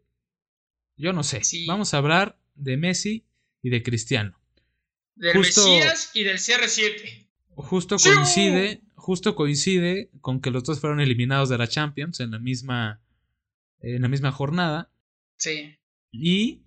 Yo 0.97 1.13
no 1.13 1.23
sé. 1.23 1.41
Vamos 1.67 1.93
a 1.93 1.97
hablar 1.97 2.39
de 2.55 2.77
Messi 2.77 3.27
y 3.61 3.69
de 3.69 3.83
Cristiano. 3.83 4.39
Del 5.15 5.37
Mesías 5.37 6.09
y 6.15 6.23
del 6.23 6.37
CR7. 6.37 7.27
Justo 7.55 7.97
coincide, 7.97 8.81
justo 9.03 9.35
coincide 9.35 10.09
con 10.21 10.39
que 10.39 10.49
los 10.49 10.63
dos 10.63 10.79
fueron 10.79 11.01
eliminados 11.01 11.49
de 11.49 11.57
la 11.57 11.67
Champions 11.67 12.21
en 12.21 12.31
la 12.31 12.39
misma 12.39 13.01
en 13.81 14.01
la 14.01 14.07
misma 14.07 14.31
jornada. 14.31 14.93
Sí. 15.35 15.75
Y 16.09 16.63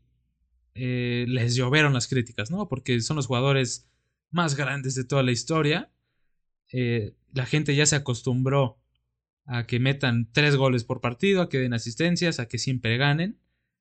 eh, 0.74 1.24
les 1.28 1.54
llovieron 1.54 1.94
las 1.94 2.08
críticas, 2.08 2.50
¿no? 2.50 2.68
Porque 2.68 3.00
son 3.00 3.16
los 3.16 3.26
jugadores 3.26 3.88
más 4.30 4.54
grandes 4.54 4.94
de 4.94 5.04
toda 5.04 5.22
la 5.22 5.32
historia. 5.32 5.90
Eh, 6.70 7.14
la 7.32 7.46
gente 7.46 7.74
ya 7.74 7.86
se 7.86 7.96
acostumbró 7.96 8.78
a 9.46 9.66
que 9.66 9.80
metan 9.80 10.30
tres 10.30 10.56
goles 10.56 10.84
por 10.84 11.00
partido, 11.00 11.40
a 11.40 11.48
que 11.48 11.58
den 11.58 11.72
asistencias, 11.72 12.38
a 12.38 12.48
que 12.48 12.58
siempre 12.58 12.98
ganen. 12.98 13.40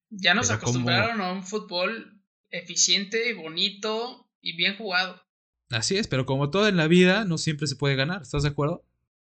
Ya 0.09 0.33
nos 0.33 0.49
acostumbraron 0.49 1.19
a 1.19 1.33
un 1.33 1.43
fútbol 1.43 2.21
eficiente, 2.51 3.33
bonito 3.33 4.31
y 4.39 4.55
bien 4.55 4.77
jugado. 4.77 5.24
Así 5.69 5.97
es, 5.97 6.07
pero 6.07 6.25
como 6.25 6.49
todo 6.51 6.67
en 6.67 6.77
la 6.77 6.87
vida, 6.87 7.25
no 7.25 7.37
siempre 7.37 7.67
se 7.67 7.75
puede 7.75 7.95
ganar, 7.95 8.21
¿estás 8.21 8.43
de 8.43 8.49
acuerdo? 8.49 8.85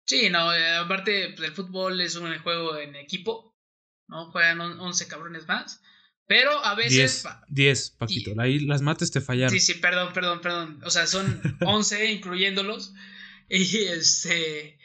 Sí, 0.05 0.29
no, 0.31 0.53
eh, 0.55 0.77
aparte 0.77 1.33
pues, 1.37 1.49
el 1.49 1.55
fútbol 1.55 2.01
es 2.01 2.17
un 2.17 2.37
juego 2.39 2.77
en 2.77 2.97
equipo, 2.97 3.57
¿no? 4.09 4.31
Juegan 4.31 4.61
11 4.61 5.09
cabrones 5.09 5.49
más. 5.49 5.81
Pero 6.27 6.65
a 6.65 6.75
veces. 6.75 7.25
10, 7.49 7.91
Paquito. 7.99 8.33
Ahí 8.39 8.61
las 8.61 8.83
mates 8.83 9.11
te 9.11 9.21
fallaron. 9.21 9.51
Sí, 9.51 9.61
sí, 9.61 9.75
perdón, 9.75 10.13
perdón, 10.13 10.41
perdón. 10.41 10.81
O 10.85 10.91
sea, 10.91 11.07
son 11.07 11.41
11 11.61 12.13
incluyéndolos. 12.13 12.95
Y 13.49 13.77
este. 13.85 14.79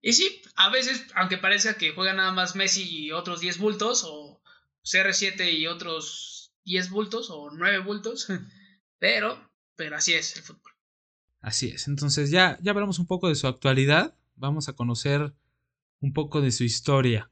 Y 0.00 0.12
sí, 0.12 0.42
a 0.54 0.70
veces, 0.70 1.06
aunque 1.14 1.38
parezca 1.38 1.74
que 1.74 1.92
juega 1.92 2.12
nada 2.12 2.32
más 2.32 2.56
Messi 2.56 2.88
y 2.88 3.12
otros 3.12 3.40
10 3.40 3.58
bultos, 3.58 4.04
o 4.06 4.40
CR7 4.84 5.52
y 5.52 5.66
otros 5.66 6.52
10 6.64 6.90
bultos, 6.90 7.30
o 7.30 7.50
9 7.50 7.80
bultos. 7.80 8.28
Pero, 9.00 9.48
pero 9.76 9.94
así 9.94 10.14
es 10.14 10.36
el 10.36 10.42
fútbol. 10.42 10.72
Así 11.40 11.68
es. 11.68 11.88
Entonces, 11.88 12.30
ya, 12.30 12.58
ya 12.62 12.72
hablamos 12.72 12.98
un 12.98 13.06
poco 13.06 13.28
de 13.28 13.34
su 13.34 13.46
actualidad. 13.46 14.14
Vamos 14.34 14.68
a 14.68 14.74
conocer 14.74 15.32
un 16.00 16.12
poco 16.12 16.40
de 16.40 16.52
su 16.52 16.64
historia. 16.64 17.30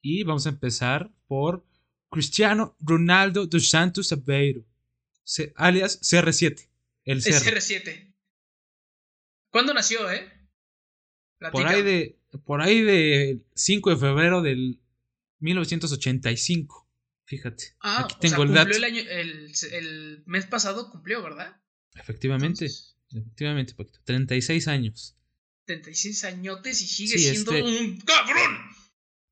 Y 0.00 0.24
vamos 0.24 0.46
a 0.46 0.50
empezar 0.50 1.10
por 1.26 1.64
Cristiano 2.10 2.76
Ronaldo 2.80 3.46
dos 3.46 3.68
Santos 3.68 4.12
Aveiro, 4.12 4.64
alias 5.56 6.00
CR7. 6.00 6.68
El, 7.04 7.22
CR7. 7.22 8.14
¿Cuándo 9.50 9.74
nació, 9.74 10.10
eh? 10.10 10.30
Por 11.52 11.66
ahí, 11.66 11.82
de, 11.82 12.18
por 12.44 12.60
ahí 12.60 12.82
de 12.82 13.40
5 13.54 13.90
de 13.90 13.96
febrero 13.96 14.42
del 14.42 14.80
1985. 15.38 16.88
Fíjate. 17.24 17.76
Ah, 17.80 18.02
aquí 18.04 18.16
tengo 18.20 18.42
el 18.42 18.52
dato. 18.52 18.70
El, 18.70 20.22
mes 20.26 20.46
pasado 20.46 20.90
cumplió, 20.90 21.22
¿verdad? 21.22 21.60
Efectivamente. 21.94 22.68
Efectivamente, 23.10 23.74
Paquito. 23.74 24.00
36 24.04 24.68
años. 24.68 25.16
36 25.66 26.24
añotes 26.24 26.80
y 26.82 26.86
sigue 26.86 27.18
siendo 27.18 27.52
este 27.52 27.62
un 27.62 28.00
cabrón. 28.00 28.58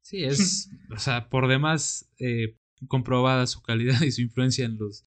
Sí, 0.03 0.25
es, 0.25 0.71
o 0.95 0.99
sea, 0.99 1.29
por 1.29 1.49
demás 1.49 2.11
eh, 2.19 2.57
comprobada 2.89 3.47
su 3.47 3.63
calidad 3.63 4.01
y 4.03 4.13
su 4.13 4.21
influencia 4.21 4.65
en 4.65 4.79
los, 4.79 5.07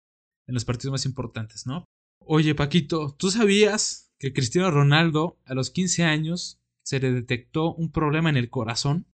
en 0.48 0.54
los 0.54 0.66
partidos 0.66 0.94
más 0.94 1.06
importantes, 1.06 1.66
¿no? 1.66 1.86
Oye, 2.20 2.56
Paquito, 2.56 3.16
¿tú 3.18 3.30
sabías 3.30 4.12
que 4.20 4.34
Cristiano 4.34 4.72
Ronaldo 4.72 5.40
a 5.46 5.54
los 5.54 5.70
15 5.70 6.04
años 6.04 6.60
se 6.84 7.00
le 7.00 7.12
detectó 7.12 7.74
un 7.74 7.92
problema 7.92 8.30
en 8.30 8.38
el 8.38 8.50
corazón? 8.50 9.06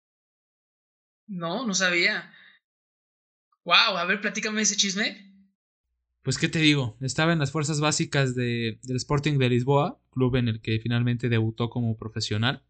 No, 1.27 1.65
no 1.65 1.73
sabía. 1.73 2.31
Wow, 3.65 3.97
a 3.97 4.05
ver, 4.05 4.21
platícame 4.21 4.61
ese 4.61 4.75
chisme. 4.75 5.32
Pues 6.23 6.37
qué 6.37 6.47
te 6.47 6.59
digo, 6.59 6.97
estaba 7.01 7.33
en 7.33 7.39
las 7.39 7.51
fuerzas 7.51 7.81
básicas 7.81 8.33
de, 8.33 8.79
del 8.83 8.95
Sporting 8.95 9.37
de 9.37 9.49
Lisboa, 9.49 9.99
club 10.09 10.37
en 10.37 10.47
el 10.47 10.61
que 10.61 10.79
finalmente 10.79 11.27
debutó 11.29 11.69
como 11.69 11.97
profesional. 11.97 12.63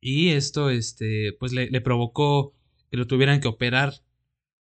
Y 0.00 0.28
esto, 0.30 0.70
este, 0.70 1.32
pues 1.40 1.52
le, 1.52 1.80
provocó 1.80 2.54
que 2.90 2.98
lo 2.98 3.06
tuvieran 3.06 3.40
que 3.40 3.48
operar 3.48 3.94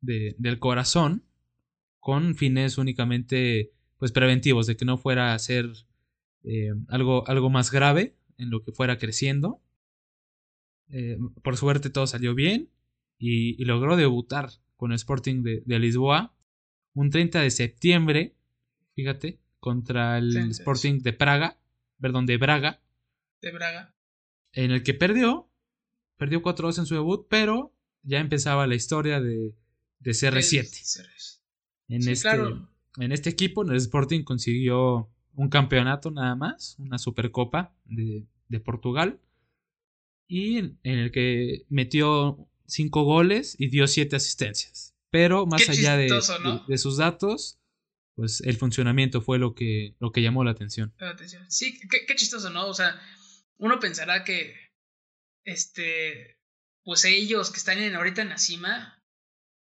del 0.01 0.59
corazón 0.61 1.25
con 1.99 2.37
fines 2.37 2.79
únicamente 2.79 3.73
pues 3.99 4.13
preventivos, 4.13 4.69
de 4.69 4.77
que 4.77 4.85
no 4.85 4.97
fuera 4.97 5.35
a 5.35 5.39
ser 5.41 5.67
eh, 6.45 6.71
algo, 6.89 7.27
algo 7.27 7.51
más 7.51 7.73
grave 7.73 8.17
en 8.39 8.51
lo 8.51 8.63
que 8.63 8.71
fuera 8.71 8.99
creciendo. 8.99 9.61
Eh, 10.89 11.19
por 11.43 11.57
suerte 11.57 11.91
todo 11.91 12.07
salió 12.07 12.37
bien 12.37 12.71
y, 13.19 13.65
logró 13.65 13.97
debutar 13.97 14.51
con 14.77 14.93
el 14.93 14.97
Sporting 14.97 15.43
de, 15.43 15.79
Lisboa 15.81 16.36
un 16.97 17.11
30 17.11 17.43
de 17.43 17.51
septiembre, 17.51 18.35
fíjate, 18.95 19.39
contra 19.61 20.19
el 20.19 20.35
Sporting 20.51 21.01
de 21.03 21.13
Praga, 21.13 21.59
perdón, 22.01 22.25
de 22.27 22.39
Braga. 22.39 22.81
De 23.43 23.53
Braga. 23.53 23.95
En 24.53 24.71
el 24.71 24.83
que 24.83 24.95
perdió, 24.95 25.49
perdió 26.17 26.43
4-2 26.43 26.79
en 26.79 26.87
su 26.87 26.95
debut, 26.95 27.27
pero 27.29 27.75
ya 28.03 28.19
empezaba 28.19 28.67
la 28.67 28.75
historia 28.75 29.21
de, 29.21 29.55
de 30.01 30.11
CR7. 30.11 31.41
En, 31.89 32.09
este, 32.09 32.29
en 32.99 33.13
este 33.13 33.29
equipo, 33.29 33.63
en 33.63 33.71
el 33.71 33.77
Sporting, 33.77 34.25
consiguió 34.25 35.11
un 35.35 35.51
campeonato 35.51 36.11
nada 36.11 36.35
más, 36.35 36.77
una 36.79 36.97
Supercopa 36.97 37.77
de, 37.85 38.27
de 38.49 38.61
Portugal, 38.61 39.21
y 40.27 40.57
en, 40.57 40.79
el 40.83 41.13
que 41.13 41.67
metió 41.69 42.49
cinco 42.67 43.05
goles 43.05 43.55
y 43.59 43.69
dio 43.69 43.87
siete 43.87 44.17
asistencias. 44.17 44.96
Pero 45.11 45.47
más 45.47 45.69
allá 45.69 45.97
de, 45.97 46.09
de, 46.67 46.79
sus 46.79 46.97
datos, 46.99 47.59
pues 48.15 48.41
el 48.41 48.57
funcionamiento 48.57 49.21
fue 49.21 49.39
lo 49.39 49.55
que, 49.55 49.95
lo 50.01 50.11
que 50.11 50.23
llamó 50.23 50.45
la 50.45 50.51
atención. 50.51 50.95
Sí, 51.49 51.79
qué, 51.89 52.07
qué 52.07 52.17
chistoso, 52.17 52.51
¿no? 52.51 52.67
O 52.67 52.75
sea, 52.75 53.01
uno 53.59 53.79
pensará 53.79 54.25
que, 54.25 54.55
este, 55.45 56.39
pues 56.85 57.05
ellos 57.05 57.51
que 57.51 57.59
están 57.59 57.79
en, 57.79 57.95
ahorita 57.95 58.23
en 58.23 58.31
la 58.31 58.39
cima, 58.39 59.03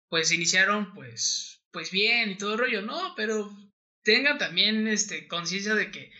pues 0.08 0.32
iniciaron 0.32 0.92
pues, 0.94 1.62
pues 1.70 1.90
bien 1.90 2.30
y 2.30 2.38
todo 2.38 2.52
el 2.52 2.58
rollo, 2.58 2.82
no, 2.82 3.14
pero 3.16 3.50
tengan 4.02 4.38
también 4.38 4.88
este, 4.88 5.28
conciencia 5.28 5.74
de 5.74 5.90
que 5.90 6.10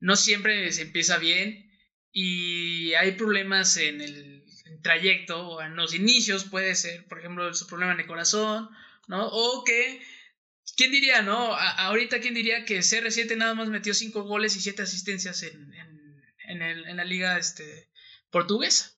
no 0.00 0.16
siempre 0.16 0.70
se 0.72 0.82
empieza 0.82 1.18
bien 1.18 1.70
y 2.12 2.94
hay 2.94 3.12
problemas 3.12 3.76
en 3.76 4.00
el 4.00 4.41
trayecto 4.82 5.48
o 5.48 5.62
en 5.62 5.76
los 5.76 5.94
inicios, 5.94 6.44
puede 6.44 6.74
ser, 6.74 7.06
por 7.06 7.18
ejemplo, 7.18 7.52
su 7.54 7.66
problema 7.66 7.92
en 7.92 8.00
el 8.00 8.06
corazón, 8.06 8.68
¿no? 9.08 9.28
O 9.28 9.64
que, 9.64 10.02
¿quién 10.76 10.92
diría, 10.92 11.22
no? 11.22 11.54
ahorita, 11.54 12.20
¿quién 12.20 12.34
diría 12.34 12.64
que 12.64 12.78
CR7 12.78 13.36
nada 13.36 13.54
más 13.54 13.68
metió 13.68 13.94
5 13.94 14.22
goles 14.24 14.56
y 14.56 14.60
7 14.60 14.82
asistencias 14.82 15.42
en, 15.42 15.72
en, 16.48 16.62
el, 16.62 16.84
en, 16.86 16.96
la 16.96 17.04
liga 17.04 17.38
este, 17.38 17.88
portuguesa? 18.30 18.92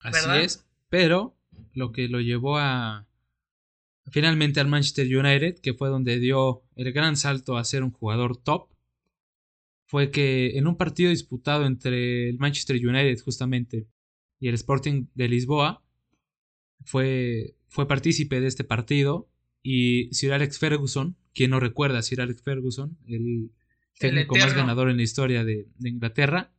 Así 0.00 0.28
es, 0.42 0.66
pero 0.88 1.36
lo 1.72 1.92
que 1.92 2.08
lo 2.08 2.20
llevó 2.20 2.58
a 2.58 3.06
finalmente 4.10 4.60
al 4.60 4.68
Manchester 4.68 5.06
United, 5.06 5.60
que 5.60 5.74
fue 5.74 5.88
donde 5.88 6.18
dio 6.18 6.64
el 6.74 6.92
gran 6.92 7.16
salto 7.16 7.56
a 7.56 7.64
ser 7.64 7.84
un 7.84 7.92
jugador 7.92 8.36
top, 8.36 8.68
fue 9.86 10.10
que 10.10 10.56
en 10.56 10.66
un 10.66 10.76
partido 10.76 11.10
disputado 11.10 11.66
entre 11.66 12.28
el 12.28 12.38
Manchester 12.38 12.76
United 12.76 13.20
justamente 13.22 13.88
y 14.40 14.48
el 14.48 14.54
Sporting 14.54 15.06
de 15.14 15.28
Lisboa, 15.28 15.84
fue, 16.84 17.54
fue 17.68 17.86
partícipe 17.86 18.40
de 18.40 18.46
este 18.46 18.64
partido 18.64 19.28
y 19.62 20.08
Sir 20.12 20.32
Alex 20.32 20.58
Ferguson, 20.58 21.16
quien 21.34 21.50
no 21.50 21.60
recuerda 21.60 21.98
a 21.98 22.02
Sir 22.02 22.22
Alex 22.22 22.42
Ferguson, 22.42 22.96
el 23.06 23.50
técnico 23.98 24.34
más 24.36 24.54
ganador 24.54 24.88
en 24.90 24.96
la 24.96 25.02
historia 25.02 25.44
de, 25.44 25.68
Inglaterra, 25.84 26.52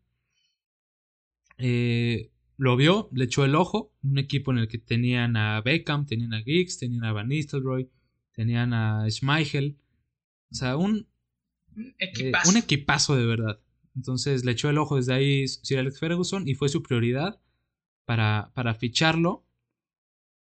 eh, 1.58 2.32
lo 2.58 2.78
vio, 2.78 3.10
le 3.12 3.26
echó 3.26 3.44
el 3.44 3.56
ojo, 3.56 3.92
un 4.04 4.20
equipo 4.20 4.52
en 4.52 4.60
el 4.60 4.68
que 4.68 4.78
tenían 4.78 5.36
a 5.36 5.60
Beckham, 5.62 6.06
tenían 6.06 6.36
a 6.36 6.44
Giggs, 6.44 6.78
tenían 6.78 7.04
a 7.04 7.12
Van 7.12 7.28
Nistelrooy, 7.28 7.90
tenían 8.34 8.74
a 8.74 9.10
Schmeichel, 9.10 9.78
o 10.52 10.56
sea, 10.56 10.78
un, 10.78 11.08
equipazo. 11.98 12.50
un 12.52 12.58
equipazo 12.58 13.16
de 13.16 13.26
verdad. 13.26 13.60
Entonces 13.96 14.46
le 14.46 14.52
echó 14.52 14.70
el 14.70 14.78
ojo 14.78 14.98
desde 14.98 15.14
ahí 15.14 15.48
Sir 15.48 15.80
Alex 15.80 16.00
Ferguson 16.00 16.48
y 16.48 16.54
fue 16.54 16.70
su 16.70 16.84
prioridad 16.84 17.42
para, 18.06 18.52
para 18.54 18.74
ficharlo. 18.74 19.46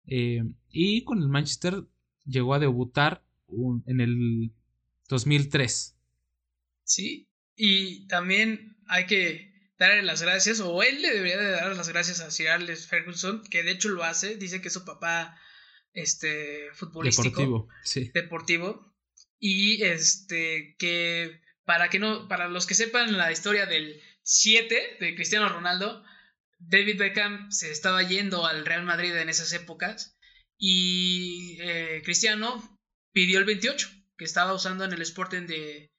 Eh, 0.07 0.43
y 0.69 1.03
con 1.03 1.21
el 1.21 1.29
Manchester 1.29 1.83
llegó 2.25 2.53
a 2.53 2.59
debutar 2.59 3.23
en 3.85 4.01
el 4.01 4.51
2003. 5.07 5.97
Sí, 6.83 7.27
y 7.55 8.07
también 8.07 8.77
hay 8.87 9.05
que 9.05 9.51
darle 9.77 10.03
las 10.03 10.21
gracias, 10.21 10.59
o 10.59 10.83
él 10.83 11.01
le 11.01 11.13
debería 11.13 11.37
de 11.37 11.51
dar 11.51 11.75
las 11.75 11.89
gracias 11.89 12.21
a 12.21 12.31
Sir 12.31 12.49
Alex 12.49 12.87
Ferguson, 12.87 13.43
que 13.49 13.63
de 13.63 13.71
hecho 13.71 13.89
lo 13.89 14.03
hace, 14.03 14.35
dice 14.37 14.61
que 14.61 14.67
es 14.67 14.73
su 14.73 14.85
papá 14.85 15.37
este 15.93 16.69
futbolístico 16.73 17.29
deportivo, 17.29 17.67
sí. 17.83 18.11
deportivo 18.13 18.93
y 19.39 19.83
este 19.83 20.75
que 20.77 21.41
para 21.65 21.89
que 21.89 21.99
no 21.99 22.27
para 22.27 22.47
los 22.47 22.65
que 22.65 22.75
sepan 22.75 23.17
la 23.17 23.31
historia 23.31 23.65
del 23.65 24.01
7 24.23 24.97
de 24.99 25.15
Cristiano 25.15 25.49
Ronaldo 25.49 26.03
David 26.67 26.99
Beckham 26.99 27.51
se 27.51 27.71
estaba 27.71 28.03
yendo 28.03 28.45
al 28.45 28.65
Real 28.65 28.83
Madrid 28.83 29.15
en 29.15 29.29
esas 29.29 29.51
épocas 29.53 30.17
y 30.57 31.57
eh, 31.59 32.01
Cristiano 32.03 32.79
pidió 33.11 33.39
el 33.39 33.45
28 33.45 33.89
que 34.17 34.25
estaba 34.25 34.53
usando 34.53 34.85
en 34.85 34.93
el 34.93 35.01
Sporting 35.01 35.47
de, 35.47 35.91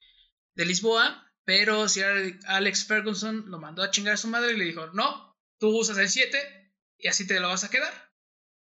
de 0.55 0.65
Lisboa, 0.65 1.29
pero 1.43 1.89
si 1.89 2.01
Alex 2.01 2.85
Ferguson 2.85 3.49
lo 3.49 3.59
mandó 3.59 3.83
a 3.83 3.91
chingar 3.91 4.13
a 4.13 4.17
su 4.17 4.29
madre 4.29 4.53
y 4.53 4.57
le 4.57 4.65
dijo, 4.65 4.87
no, 4.87 5.35
tú 5.59 5.77
usas 5.77 5.97
el 5.97 6.09
7 6.09 6.71
y 6.97 7.07
así 7.09 7.27
te 7.27 7.39
lo 7.39 7.49
vas 7.49 7.65
a 7.65 7.69
quedar. 7.69 7.93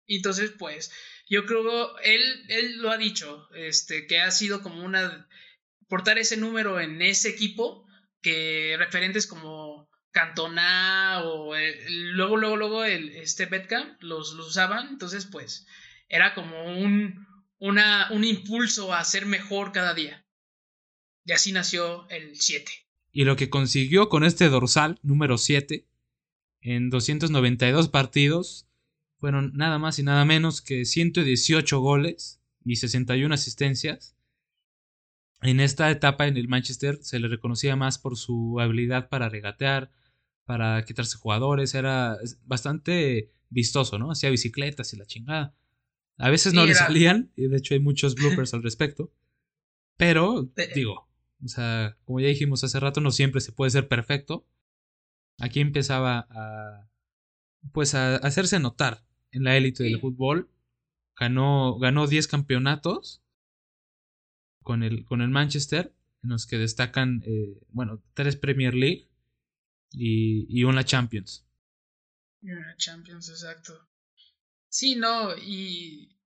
Y 0.05 0.17
entonces, 0.17 0.51
pues, 0.57 0.91
yo 1.29 1.45
creo, 1.45 1.97
él, 1.99 2.45
él 2.49 2.77
lo 2.79 2.89
ha 2.89 2.97
dicho, 2.97 3.47
este, 3.53 4.07
que 4.07 4.19
ha 4.19 4.31
sido 4.31 4.61
como 4.63 4.83
una, 4.83 5.29
portar 5.87 6.17
ese 6.17 6.37
número 6.37 6.79
en 6.79 7.01
ese 7.01 7.29
equipo, 7.29 7.87
que 8.21 8.75
referentes 8.79 9.27
como 9.27 9.89
Cantona 10.13 11.23
o 11.25 11.53
luego, 11.89 12.37
luego, 12.37 12.55
luego 12.55 12.83
el, 12.85 13.09
este 13.09 13.47
Betcam 13.47 13.97
los, 13.99 14.33
los, 14.33 14.47
usaban. 14.47 14.87
Entonces, 14.87 15.25
pues, 15.25 15.67
era 16.07 16.33
como 16.33 16.65
un, 16.65 17.27
una, 17.57 18.07
un 18.11 18.23
impulso 18.23 18.93
a 18.93 19.03
ser 19.03 19.25
mejor 19.25 19.71
cada 19.71 19.93
día. 19.93 20.25
Y 21.25 21.31
así 21.31 21.51
nació 21.51 22.07
el 22.09 22.39
7. 22.39 22.71
Y 23.11 23.25
lo 23.25 23.35
que 23.35 23.49
consiguió 23.49 24.07
con 24.07 24.23
este 24.23 24.49
dorsal 24.49 24.99
número 25.01 25.37
7 25.37 25.87
en 26.61 26.89
292 26.89 27.89
partidos 27.89 28.67
fueron 29.17 29.51
nada 29.55 29.79
más 29.79 29.99
y 29.99 30.03
nada 30.03 30.25
menos 30.25 30.61
que 30.61 30.85
118 30.85 31.79
goles 31.79 32.41
y 32.63 32.75
61 32.75 33.33
asistencias. 33.33 34.15
En 35.41 35.59
esta 35.59 35.89
etapa 35.91 36.27
en 36.27 36.37
el 36.37 36.47
Manchester 36.47 36.99
se 37.01 37.19
le 37.19 37.27
reconocía 37.27 37.75
más 37.75 37.97
por 37.97 38.17
su 38.17 38.59
habilidad 38.59 39.09
para 39.09 39.29
regatear, 39.29 39.91
para 40.45 40.83
quitarse 40.83 41.17
jugadores, 41.17 41.73
era 41.75 42.17
bastante 42.45 43.31
vistoso, 43.49 43.97
¿no? 43.99 44.11
Hacía 44.11 44.29
bicicletas 44.29 44.93
y 44.93 44.97
la 44.97 45.05
chingada. 45.05 45.55
A 46.17 46.29
veces 46.29 46.53
no 46.53 46.65
le 46.65 46.75
salían, 46.75 47.31
y 47.35 47.47
de 47.47 47.57
hecho 47.57 47.73
hay 47.73 47.79
muchos 47.79 48.15
bloopers 48.15 48.53
al 48.53 48.63
respecto. 48.63 49.11
Pero, 49.97 50.49
digo, 50.75 51.07
o 51.43 51.47
sea, 51.47 51.97
como 52.05 52.19
ya 52.19 52.27
dijimos 52.27 52.63
hace 52.63 52.79
rato, 52.79 53.01
no 53.01 53.11
siempre 53.11 53.41
se 53.41 53.51
puede 53.51 53.71
ser 53.71 53.87
perfecto. 53.87 54.45
Aquí 55.39 55.59
empezaba 55.59 56.27
a, 56.29 56.89
pues, 57.71 57.95
a 57.95 58.17
hacerse 58.17 58.59
notar 58.59 59.03
en 59.31 59.43
la 59.43 59.57
élite 59.57 59.83
del 59.83 59.99
fútbol. 59.99 60.49
Ganó, 61.15 61.77
ganó 61.79 62.07
10 62.07 62.27
campeonatos 62.27 63.21
con 64.61 64.83
el, 64.83 65.05
con 65.05 65.21
el 65.21 65.29
Manchester, 65.29 65.93
en 66.23 66.29
los 66.29 66.47
que 66.47 66.57
destacan, 66.57 67.21
eh, 67.25 67.59
bueno, 67.69 68.01
tres 68.13 68.35
Premier 68.35 68.73
League 68.73 69.09
y, 69.93 70.45
y 70.49 70.63
una 70.63 70.83
Champions. 70.83 71.45
Una 72.41 72.75
Champions, 72.77 73.29
exacto. 73.29 73.87
Sí, 74.67 74.95
no, 74.95 75.35
y, 75.37 76.17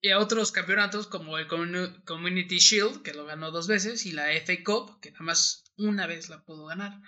y 0.00 0.10
a 0.10 0.18
otros 0.18 0.52
campeonatos 0.52 1.06
como 1.06 1.38
el 1.38 1.46
Community 1.46 2.58
Shield, 2.58 3.02
que 3.02 3.14
lo 3.14 3.24
ganó 3.24 3.50
dos 3.50 3.68
veces, 3.68 4.04
y 4.06 4.12
la 4.12 4.32
FA 4.32 4.62
Cup, 4.64 5.00
que 5.00 5.12
nada 5.12 5.24
más 5.24 5.64
una 5.76 6.06
vez 6.06 6.28
la 6.28 6.44
pudo 6.44 6.66
ganar. 6.66 7.00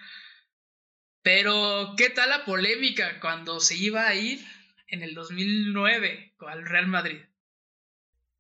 Pero, 1.23 1.95
¿qué 1.97 2.11
tal 2.11 2.31
la 2.31 2.45
polémica 2.45 3.21
cuando 3.21 3.61
se 3.61 3.77
iba 3.77 4.07
a 4.07 4.15
ir 4.15 4.41
en 4.89 5.03
el 5.03 5.15
2009 5.15 6.35
al 6.41 6.67
Real 6.67 6.87
Madrid? 6.87 7.21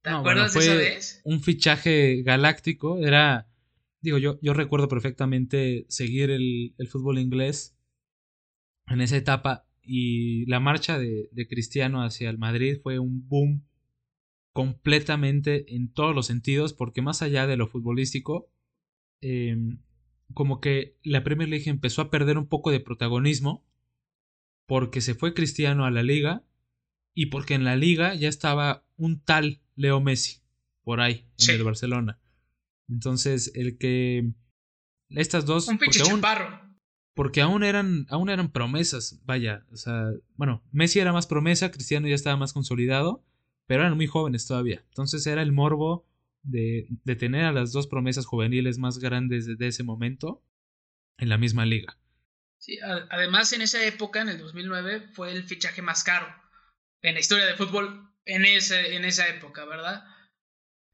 ¿Te 0.02 0.10
acuerdas 0.10 0.54
de 0.54 0.60
esa 0.60 0.74
vez? 0.74 1.20
Un 1.24 1.42
fichaje 1.42 2.22
galáctico, 2.22 2.98
era 2.98 3.46
digo, 4.02 4.18
yo, 4.18 4.38
yo 4.42 4.52
recuerdo 4.52 4.88
perfectamente 4.88 5.86
seguir 5.88 6.30
el, 6.30 6.74
fútbol 6.88 7.18
inglés 7.18 7.76
en 8.88 9.00
esa 9.00 9.16
etapa 9.16 9.66
y 9.80 10.44
la 10.46 10.60
marcha 10.60 10.98
de, 10.98 11.30
Cristiano 11.48 12.02
hacia 12.02 12.28
el 12.28 12.38
Madrid 12.38 12.78
fue 12.82 12.98
un 12.98 13.26
boom 13.28 13.64
completamente 14.52 15.74
en 15.74 15.90
todos 15.90 16.14
los 16.14 16.26
sentidos, 16.26 16.74
porque 16.74 17.00
más 17.00 17.22
allá 17.22 17.46
de 17.46 17.56
lo 17.56 17.68
futbolístico, 17.68 18.50
em, 19.20 19.80
como 20.34 20.60
que 20.60 20.96
la 21.02 21.24
Premier 21.24 21.48
League 21.48 21.70
empezó 21.70 22.02
a 22.02 22.10
perder 22.10 22.36
un 22.38 22.48
poco 22.48 22.70
de 22.70 22.80
protagonismo 22.80 23.64
porque 24.66 25.00
se 25.00 25.14
fue 25.14 25.34
Cristiano 25.34 25.84
a 25.84 25.90
la 25.90 26.02
liga 26.02 26.44
y 27.14 27.26
porque 27.26 27.54
en 27.54 27.64
la 27.64 27.76
liga 27.76 28.14
ya 28.14 28.28
estaba 28.28 28.84
un 28.96 29.20
tal 29.20 29.62
Leo 29.76 30.00
Messi 30.00 30.42
por 30.82 31.00
ahí 31.00 31.26
en 31.38 31.56
el 31.56 31.64
Barcelona. 31.64 32.21
Entonces, 32.88 33.52
el 33.54 33.78
que 33.78 34.32
estas 35.08 35.46
dos 35.46 35.68
un 35.68 35.78
porque 35.78 36.00
aún, 36.00 36.22
porque 37.14 37.40
aún 37.40 37.64
eran 37.64 38.06
aún 38.08 38.30
eran 38.30 38.50
promesas, 38.50 39.20
vaya, 39.24 39.66
o 39.72 39.76
sea, 39.76 40.10
bueno, 40.36 40.62
Messi 40.72 41.00
era 41.00 41.12
más 41.12 41.26
promesa, 41.26 41.70
Cristiano 41.70 42.08
ya 42.08 42.14
estaba 42.14 42.36
más 42.36 42.52
consolidado, 42.52 43.24
pero 43.66 43.82
eran 43.82 43.96
muy 43.96 44.06
jóvenes 44.06 44.46
todavía. 44.46 44.84
Entonces 44.88 45.26
era 45.26 45.42
el 45.42 45.52
morbo 45.52 46.06
de, 46.42 46.88
de 47.04 47.16
tener 47.16 47.44
a 47.44 47.52
las 47.52 47.72
dos 47.72 47.86
promesas 47.86 48.26
juveniles 48.26 48.78
más 48.78 48.98
grandes 48.98 49.46
de, 49.46 49.66
ese 49.66 49.82
momento 49.82 50.42
en 51.18 51.28
la 51.28 51.38
misma 51.38 51.64
liga. 51.66 51.98
Sí, 52.58 52.78
además 53.10 53.52
en 53.52 53.62
esa 53.62 53.84
época, 53.84 54.22
en 54.22 54.28
el 54.28 54.38
2009, 54.38 55.08
fue 55.12 55.32
el 55.32 55.44
fichaje 55.44 55.82
más 55.82 56.04
caro 56.04 56.26
en 57.02 57.14
la 57.14 57.20
historia 57.20 57.46
del 57.46 57.56
fútbol 57.56 58.08
en, 58.24 58.44
ese, 58.44 58.94
en 58.94 59.04
esa 59.04 59.28
época, 59.28 59.64
¿verdad? 59.64 60.04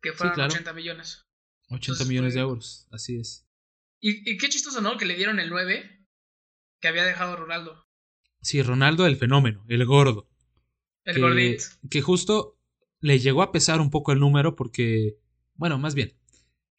Que 0.00 0.12
fueron 0.12 0.40
80 0.40 0.72
millones. 0.72 1.27
80 1.70 2.04
millones 2.04 2.34
de 2.34 2.40
euros, 2.40 2.86
así 2.90 3.16
es. 3.16 3.46
Y, 4.00 4.36
qué 4.36 4.48
chistoso, 4.48 4.80
¿no? 4.80 4.96
Que 4.96 5.06
le 5.06 5.16
dieron 5.16 5.40
el 5.40 5.50
9 5.50 6.06
que 6.80 6.88
había 6.88 7.04
dejado 7.04 7.36
Ronaldo. 7.36 7.86
Sí, 8.40 8.62
Ronaldo 8.62 9.06
el 9.06 9.16
fenómeno, 9.16 9.64
el 9.68 9.84
gordo. 9.84 10.30
El 11.04 11.20
gordito. 11.20 11.64
Que 11.90 12.00
justo 12.00 12.58
le 13.00 13.18
llegó 13.18 13.42
a 13.42 13.52
pesar 13.52 13.80
un 13.80 13.90
poco 13.90 14.12
el 14.12 14.20
número 14.20 14.54
porque, 14.54 15.18
bueno, 15.54 15.78
más 15.78 15.94
bien, 15.94 16.14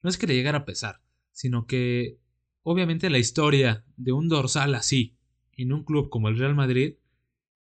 no 0.01 0.09
es 0.09 0.17
que 0.17 0.27
le 0.27 0.35
llegara 0.35 0.59
a 0.59 0.65
pesar, 0.65 1.01
sino 1.31 1.67
que 1.67 2.19
obviamente 2.63 3.09
la 3.09 3.17
historia 3.17 3.85
de 3.97 4.11
un 4.11 4.29
dorsal 4.29 4.75
así 4.75 5.17
en 5.53 5.73
un 5.73 5.83
club 5.83 6.09
como 6.09 6.29
el 6.29 6.37
Real 6.37 6.55
Madrid, 6.55 6.95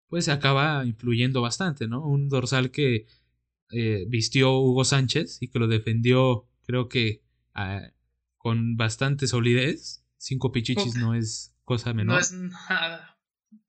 pues 0.08 0.28
acaba 0.28 0.84
influyendo 0.86 1.42
bastante, 1.42 1.86
¿no? 1.86 2.06
Un 2.06 2.28
dorsal 2.28 2.70
que 2.70 3.06
eh, 3.70 4.04
vistió 4.08 4.58
Hugo 4.58 4.84
Sánchez 4.84 5.38
y 5.42 5.48
que 5.48 5.58
lo 5.58 5.66
defendió, 5.66 6.46
creo 6.66 6.88
que 6.88 7.22
ah, 7.54 7.90
con 8.38 8.76
bastante 8.76 9.26
solidez. 9.26 10.04
Cinco 10.16 10.52
pichichis 10.52 10.96
no 10.96 11.14
es 11.14 11.54
cosa 11.64 11.92
menor. 11.92 12.14
No 12.14 12.20
es 12.20 12.32
nada. 12.32 13.18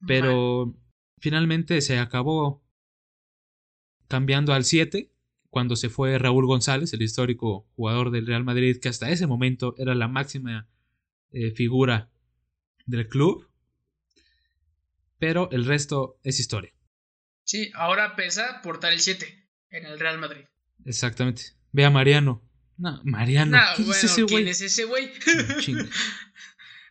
Pero 0.06 0.74
finalmente 1.18 1.80
se 1.80 1.98
acabó 1.98 2.64
cambiando 4.08 4.52
al 4.52 4.64
7 4.64 5.12
cuando 5.50 5.76
se 5.76 5.88
fue 5.88 6.18
Raúl 6.18 6.46
González, 6.46 6.92
el 6.92 7.02
histórico 7.02 7.66
jugador 7.76 8.10
del 8.10 8.26
Real 8.26 8.44
Madrid, 8.44 8.78
que 8.80 8.88
hasta 8.88 9.10
ese 9.10 9.26
momento 9.26 9.74
era 9.78 9.94
la 9.94 10.08
máxima 10.08 10.68
eh, 11.30 11.50
figura 11.52 12.10
del 12.84 13.08
club. 13.08 13.48
Pero 15.18 15.50
el 15.50 15.64
resto 15.64 16.20
es 16.22 16.40
historia. 16.40 16.72
Sí, 17.44 17.70
ahora 17.74 18.16
pesa 18.16 18.60
portar 18.62 18.92
el 18.92 19.00
7 19.00 19.48
en 19.70 19.86
el 19.86 19.98
Real 19.98 20.18
Madrid. 20.18 20.44
Exactamente. 20.84 21.42
Ve 21.72 21.84
a 21.84 21.90
Mariano. 21.90 22.45
No, 22.78 23.00
Mariano. 23.04 23.58
¿Quién, 23.76 23.90
es 23.90 24.04
ese 24.04 24.24
¿quién 24.26 24.48
es 24.48 24.60
ese 24.60 24.84
güey? 24.84 25.10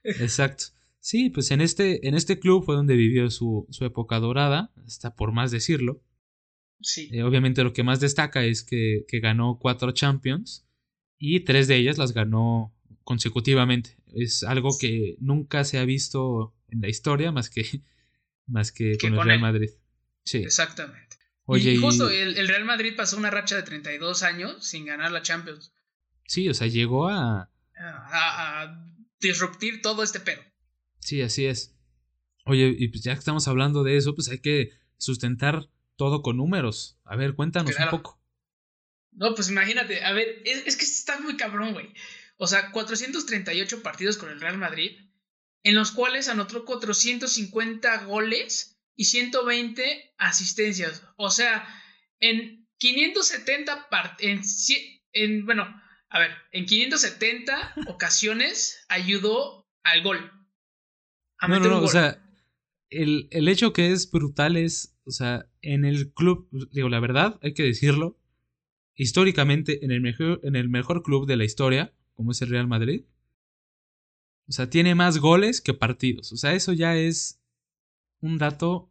Exacto. 0.04 0.66
Sí, 1.00 1.30
pues 1.30 1.52
en 1.52 1.62
este, 1.62 2.08
en 2.08 2.16
este 2.16 2.40
club 2.40 2.66
fue 2.66 2.76
donde 2.76 2.96
vivió 2.96 3.30
su, 3.30 3.68
su 3.70 3.86
época 3.86 4.20
dorada, 4.20 4.74
está 4.88 5.16
por 5.16 5.32
más 5.32 5.52
decirlo. 5.52 6.04
Sí. 6.82 7.10
Eh, 7.12 7.22
obviamente 7.22 7.64
lo 7.64 7.74
que 7.74 7.84
más 7.84 8.00
destaca 8.00 8.44
es 8.44 8.64
que, 8.64 9.06
que, 9.08 9.20
ganó 9.20 9.60
cuatro 9.60 9.92
Champions 9.92 10.68
y 11.20 11.42
tres 11.42 11.68
de 11.68 11.76
ellas 11.76 11.98
las 11.98 12.14
ganó 12.14 12.76
consecutivamente. 13.04 13.98
Es 14.16 14.44
algo 14.44 14.76
que 14.80 15.16
nunca 15.20 15.64
se 15.64 15.78
ha 15.78 15.86
visto 15.86 16.56
en 16.70 16.82
la 16.82 16.90
historia 16.90 17.32
más 17.32 17.50
que, 17.50 17.64
más 18.48 18.72
que, 18.72 18.98
con 18.98 19.14
el 19.14 19.24
Real 19.24 19.40
Madrid. 19.40 19.70
Sí. 20.24 20.40
Exactamente. 20.40 21.18
Oye, 21.46 21.74
y 21.74 21.78
justo 21.78 22.10
El, 22.10 22.38
el, 22.38 22.48
Real 22.48 22.66
Madrid 22.66 22.96
pasó 22.98 23.18
una 23.18 23.30
racha 23.30 23.56
de 23.56 23.62
32 23.62 24.24
años 24.24 24.66
sin 24.66 24.86
ganar 24.86 25.12
la 25.12 25.22
Champions. 25.22 25.72
Sí, 26.28 26.50
o 26.50 26.54
sea, 26.54 26.68
llegó 26.68 27.08
a... 27.08 27.52
A, 27.78 28.62
a 28.64 28.86
disruptir 29.20 29.82
todo 29.82 30.04
este 30.04 30.20
pedo. 30.20 30.42
Sí, 31.00 31.22
así 31.22 31.46
es. 31.46 31.76
Oye, 32.46 32.76
y 32.78 32.88
pues 32.90 33.04
ya 33.04 33.14
que 33.14 33.20
estamos 33.20 33.48
hablando 33.48 33.84
de 33.84 33.98
eso, 33.98 34.16
pues 34.16 34.30
hay 34.30 34.40
que 34.40 34.72
sustentar 34.98 35.70
todo 35.96 36.22
con 36.22 36.38
números. 36.38 37.00
A 37.04 37.16
ver, 37.16 37.36
cuéntanos 37.36 37.76
un 37.78 37.90
poco. 37.90 38.22
No, 39.12 39.34
pues 39.34 39.50
imagínate, 39.50 40.04
a 40.04 40.12
ver, 40.12 40.42
es, 40.46 40.68
es 40.68 40.76
que 40.76 40.84
está 40.84 41.20
muy 41.20 41.38
cabrón, 41.38 41.74
güey. 41.74 41.94
O 42.38 42.48
sea, 42.48 42.72
438 42.72 43.82
partidos 43.82 44.18
con 44.18 44.30
el 44.30 44.42
Real 44.42 44.58
Madrid, 44.58 45.00
en 45.64 45.76
los 45.76 45.92
cuales 45.92 46.28
anotó 46.28 46.66
450 46.66 48.06
goles 48.06 48.78
y 48.96 49.06
120 49.06 50.14
asistencias. 50.18 51.04
O 51.16 51.32
sea, 51.32 51.68
en 52.20 52.68
570 52.78 53.88
en, 54.20 54.42
en 55.14 55.46
bueno, 55.46 55.82
a 56.16 56.20
ver, 56.20 56.32
en 56.54 56.66
570 56.66 57.74
ocasiones 57.88 58.86
ayudó 58.88 59.68
al 59.84 60.02
gol 60.02 60.32
no, 61.42 61.60
no, 61.60 61.68
no, 61.68 61.82
o 61.82 61.88
sea, 61.88 62.24
el, 62.90 63.28
el, 63.32 63.48
hecho 63.48 63.74
que 63.74 63.92
es 63.92 64.10
brutal 64.10 64.58
es, 64.58 64.98
o 65.06 65.12
sea, 65.12 65.46
en 65.62 65.86
el 65.86 66.14
club, 66.14 66.48
digo, 66.72 66.90
la 66.90 67.00
verdad, 67.00 67.40
hay 67.44 67.54
que 67.54 67.64
decirlo, 67.64 68.18
históricamente, 68.96 69.84
en 69.84 69.92
el 69.92 70.02
mejor, 70.02 70.40
en 70.44 70.56
el 70.56 70.70
mejor 70.70 71.04
club 71.04 71.28
de 71.28 71.36
la 71.36 71.44
historia, 71.44 71.94
como 72.14 72.32
es 72.32 72.42
el 72.42 72.50
Real 72.50 72.68
Madrid, 72.68 73.04
o 74.48 74.52
sea, 74.54 74.70
tiene 74.70 74.96
más 74.96 75.18
goles 75.18 75.60
que 75.60 75.74
partidos. 75.74 76.32
O 76.32 76.38
sea, 76.38 76.54
eso 76.54 76.72
ya 76.72 76.96
es 76.96 77.42
un 78.22 78.38
dato 78.38 78.90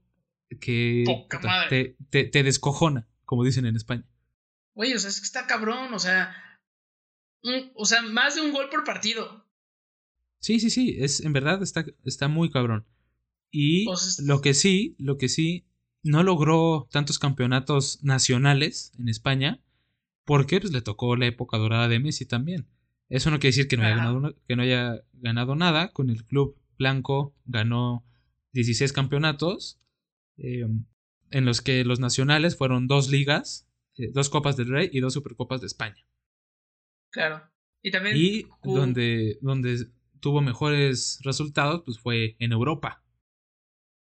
que 0.61 1.05
te, 1.70 1.97
te, 2.11 2.25
te, 2.25 2.43
descojona, 2.43 3.09
como 3.25 3.45
dicen 3.45 3.66
en 3.66 3.77
España. 3.77 4.05
Oye, 4.75 4.95
o 4.95 4.99
sea, 4.99 5.11
es 5.11 5.20
que 5.20 5.27
está 5.27 5.47
cabrón, 5.47 5.95
o 5.95 5.99
sea, 5.99 6.35
o 7.74 7.84
sea, 7.84 8.03
más 8.03 8.34
de 8.34 8.42
un 8.42 8.53
gol 8.53 8.68
por 8.70 8.84
partido. 8.84 9.45
Sí, 10.40 10.61
sí, 10.61 10.70
sí, 10.70 10.97
es, 10.99 11.20
en 11.20 11.32
verdad 11.32 11.62
está, 11.62 11.84
está 12.05 12.28
muy 12.28 12.51
cabrón. 12.51 12.86
Y 13.51 13.86
lo 14.24 14.40
que 14.40 14.53
sí, 14.53 14.97
lo 14.99 15.16
que 15.16 15.28
sí, 15.28 15.66
no 16.03 16.22
logró 16.22 16.88
tantos 16.90 17.18
campeonatos 17.18 18.03
nacionales 18.03 18.92
en 18.99 19.09
España, 19.09 19.61
porque 20.24 20.61
pues, 20.61 20.72
le 20.72 20.82
tocó 20.82 21.16
la 21.16 21.26
época 21.26 21.57
dorada 21.57 21.88
de 21.88 22.01
Messi 22.01 22.26
también. 22.26 22.68
Eso 23.09 23.30
no 23.30 23.38
quiere 23.38 23.57
decir 23.57 23.68
que 23.68 23.76
no, 23.76 23.84
haya 23.84 23.97
ganado, 23.97 24.34
que 24.49 24.57
no 24.57 24.62
haya 24.62 25.03
ganado 25.12 25.55
nada. 25.55 25.92
Con 25.92 26.11
el 26.11 26.24
club 26.24 26.57
blanco 26.78 27.34
ganó 27.45 28.05
16 28.53 28.92
campeonatos, 28.92 29.80
em, 30.36 30.84
en 31.30 31.45
los 31.45 31.61
que 31.61 31.84
los 31.84 32.01
nacionales 32.01 32.57
fueron 32.57 32.86
dos 32.86 33.09
ligas, 33.09 33.68
eh, 33.97 34.11
dos 34.12 34.30
Copas 34.30 34.57
del 34.57 34.68
Rey 34.68 34.90
y 34.92 35.01
dos 35.01 35.12
Supercopas 35.14 35.61
de 35.61 35.66
España. 35.66 36.07
Claro. 37.14 37.48
Y 37.80 37.92
también. 37.92 38.16
Y 38.16 38.48
donde, 38.64 39.38
donde 39.40 39.86
tuvo 40.20 40.40
mejores 40.40 41.20
resultados, 41.22 41.82
pues 41.84 42.00
fue 42.00 42.34
en 42.40 42.50
Europa. 42.50 43.04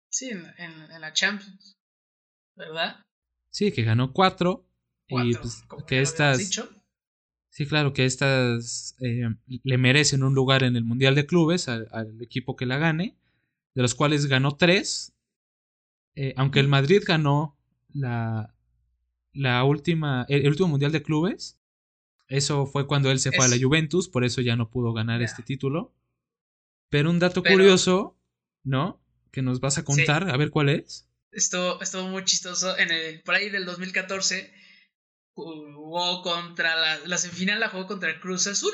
Sí, 0.09 0.29
en, 0.29 0.45
en, 0.57 1.01
la 1.01 1.11
Champions, 1.11 1.77
¿verdad? 2.55 3.03
Sí, 3.49 3.73
que 3.73 3.83
ganó 3.83 4.13
cuatro. 4.13 4.65
y 5.07 5.35
pues 5.35 5.65
que 5.87 6.01
estas... 6.01 6.37
Dicho. 6.37 6.69
Sí, 7.49 7.65
claro, 7.65 7.91
que 7.91 8.05
estas 8.05 8.95
eh, 8.99 9.27
le 9.45 9.77
merecen 9.77 10.23
un 10.23 10.33
lugar 10.33 10.63
en 10.63 10.77
el 10.77 10.85
Mundial 10.85 11.15
de 11.15 11.25
Clubes 11.25 11.67
al, 11.67 11.87
equipo 12.21 12.55
que 12.55 12.65
la 12.65 12.77
gane, 12.77 13.17
de 13.73 13.81
los 13.81 13.93
cuales 13.93 14.27
ganó 14.27 14.55
tres. 14.55 15.13
Eh, 16.15 16.33
aunque 16.37 16.61
el 16.61 16.69
Madrid 16.69 17.03
ganó 17.05 17.57
la, 17.93 18.55
la 19.33 19.63
última, 19.65 20.25
el, 20.29 20.47
último 20.47 20.69
Mundial 20.69 20.93
de 20.93 21.03
Clubes, 21.03 21.59
eso 22.27 22.65
fue 22.65 22.87
cuando 22.87 23.11
él 23.11 23.19
se 23.19 23.31
fue 23.31 23.45
a 23.45 23.47
la 23.47 23.57
Juventus, 23.59 24.09
por 24.09 24.23
eso 24.23 24.41
ya 24.41 24.55
no 24.55 24.69
pudo 24.69 24.93
ganar 24.93 25.21
este 25.21 25.43
título. 25.43 25.93
Pero 26.89 27.09
un 27.09 27.19
dato 27.19 27.43
curioso, 27.43 28.17
¿no? 28.63 29.01
Que 29.31 29.41
nos 29.41 29.59
vas 29.59 29.77
a 29.77 29.83
contar, 29.83 30.29
a 30.29 30.37
ver 30.37 30.49
cuál 30.49 30.69
es. 30.69 31.07
Esto 31.31 31.81
estuvo 31.81 32.07
muy 32.07 32.23
chistoso. 32.23 32.77
En 32.77 32.91
el, 32.91 33.21
por 33.21 33.35
ahí 33.35 33.49
del 33.49 33.65
2014 33.65 34.53
jugó 35.33 36.21
contra 36.21 36.75
la, 36.75 36.99
la 37.05 37.17
semifinal, 37.17 37.59
la 37.59 37.69
jugó 37.69 37.87
contra 37.87 38.09
el 38.09 38.19
Cruz 38.19 38.47
Azul. 38.47 38.73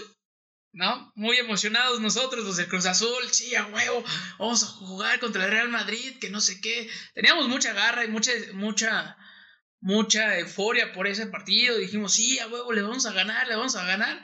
¿No? 0.74 1.12
Muy 1.16 1.36
emocionados 1.36 1.99
nosotros, 1.99 2.45
los 2.45 2.56
del 2.56 2.70
Cruz 2.70 2.86
Azul. 2.86 3.28
Sí, 3.32 3.56
a 3.56 3.66
huevo, 3.66 4.06
vamos 4.39 4.64
a 4.64 4.68
jugar 4.68 5.20
contra 5.20 5.43
el 5.43 5.52
Real 5.52 5.68
Madrid, 5.68 6.18
que 6.20 6.30
no 6.30 6.39
sé 6.39 6.62
qué. 6.62 6.89
Teníamos 7.14 7.49
mucha 7.49 7.74
garra 7.74 8.06
y 8.06 8.08
mucha, 8.08 8.32
mucha, 8.54 9.18
mucha 9.82 10.38
euforia 10.40 10.94
por 10.94 11.08
ese 11.08 11.28
partido. 11.28 11.78
Dijimos, 11.78 12.14
sí, 12.14 12.40
a 12.40 12.48
huevo, 12.48 12.72
le 12.72 12.84
vamos 12.84 13.06
a 13.06 13.14
ganar, 13.14 13.48
le 13.48 13.56
vamos 13.56 13.76
a 13.76 13.86
ganar. 13.86 14.22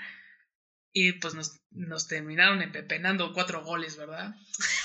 Y 0.94 1.14
pues 1.14 1.34
nos, 1.34 1.60
nos 1.72 2.08
terminaron 2.08 2.62
empepenando 2.62 3.34
cuatro 3.34 3.64
goles, 3.64 3.98
¿verdad? 3.98 4.36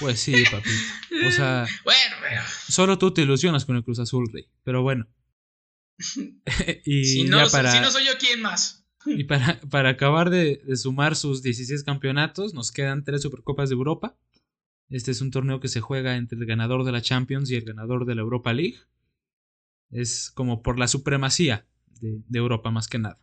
Pues 0.01 0.21
sí, 0.21 0.45
papito. 0.51 1.29
O 1.29 1.31
sea, 1.31 1.67
bueno, 1.85 2.17
pero... 2.21 2.43
solo 2.69 2.99
tú 2.99 3.15
te 3.15 3.23
ilusionas 3.23 3.65
con 3.65 3.77
el 3.77 3.85
Cruz 3.85 4.01
Azul, 4.01 4.29
Rey. 4.33 4.49
Pero 4.65 4.83
bueno. 4.83 5.07
y 6.85 7.05
si, 7.05 7.25
no, 7.25 7.49
para... 7.51 7.71
si 7.71 7.81
no 7.81 7.91
soy 7.91 8.07
yo, 8.07 8.13
¿quién 8.19 8.43
más? 8.43 8.85
y 9.07 9.25
para, 9.25 9.61
para 9.71 9.91
acabar 9.91 10.31
de, 10.31 10.63
de, 10.65 10.77
sumar 10.77 11.17
sus 11.17 11.43
16 11.43 11.85
campeonatos, 11.85 12.55
nos 12.55 12.73
quedan 12.73 13.05
tres 13.05 13.23
Supercopas 13.23 13.69
de 13.69 13.75
Europa. 13.75 14.19
Este 14.89 15.11
es 15.11 15.23
un 15.23 15.31
torneo 15.31 15.61
que 15.61 15.69
se 15.69 15.81
juega 15.81 16.17
entre 16.17 16.39
el 16.39 16.45
ganador 16.45 16.85
de 16.85 16.93
la 16.93 17.01
Champions 17.01 17.51
y 17.51 17.57
el 17.57 17.65
ganador 17.65 18.05
de 18.05 18.15
la 18.15 18.21
Europa 18.21 18.53
League. 18.53 18.79
Es 19.93 20.31
como 20.31 20.63
por 20.63 20.79
la 20.79 20.89
supremacía 20.89 21.67
de, 22.01 22.23
de 22.27 22.39
Europa 22.39 22.71
más 22.71 22.89
que 22.89 22.99
nada. 22.99 23.23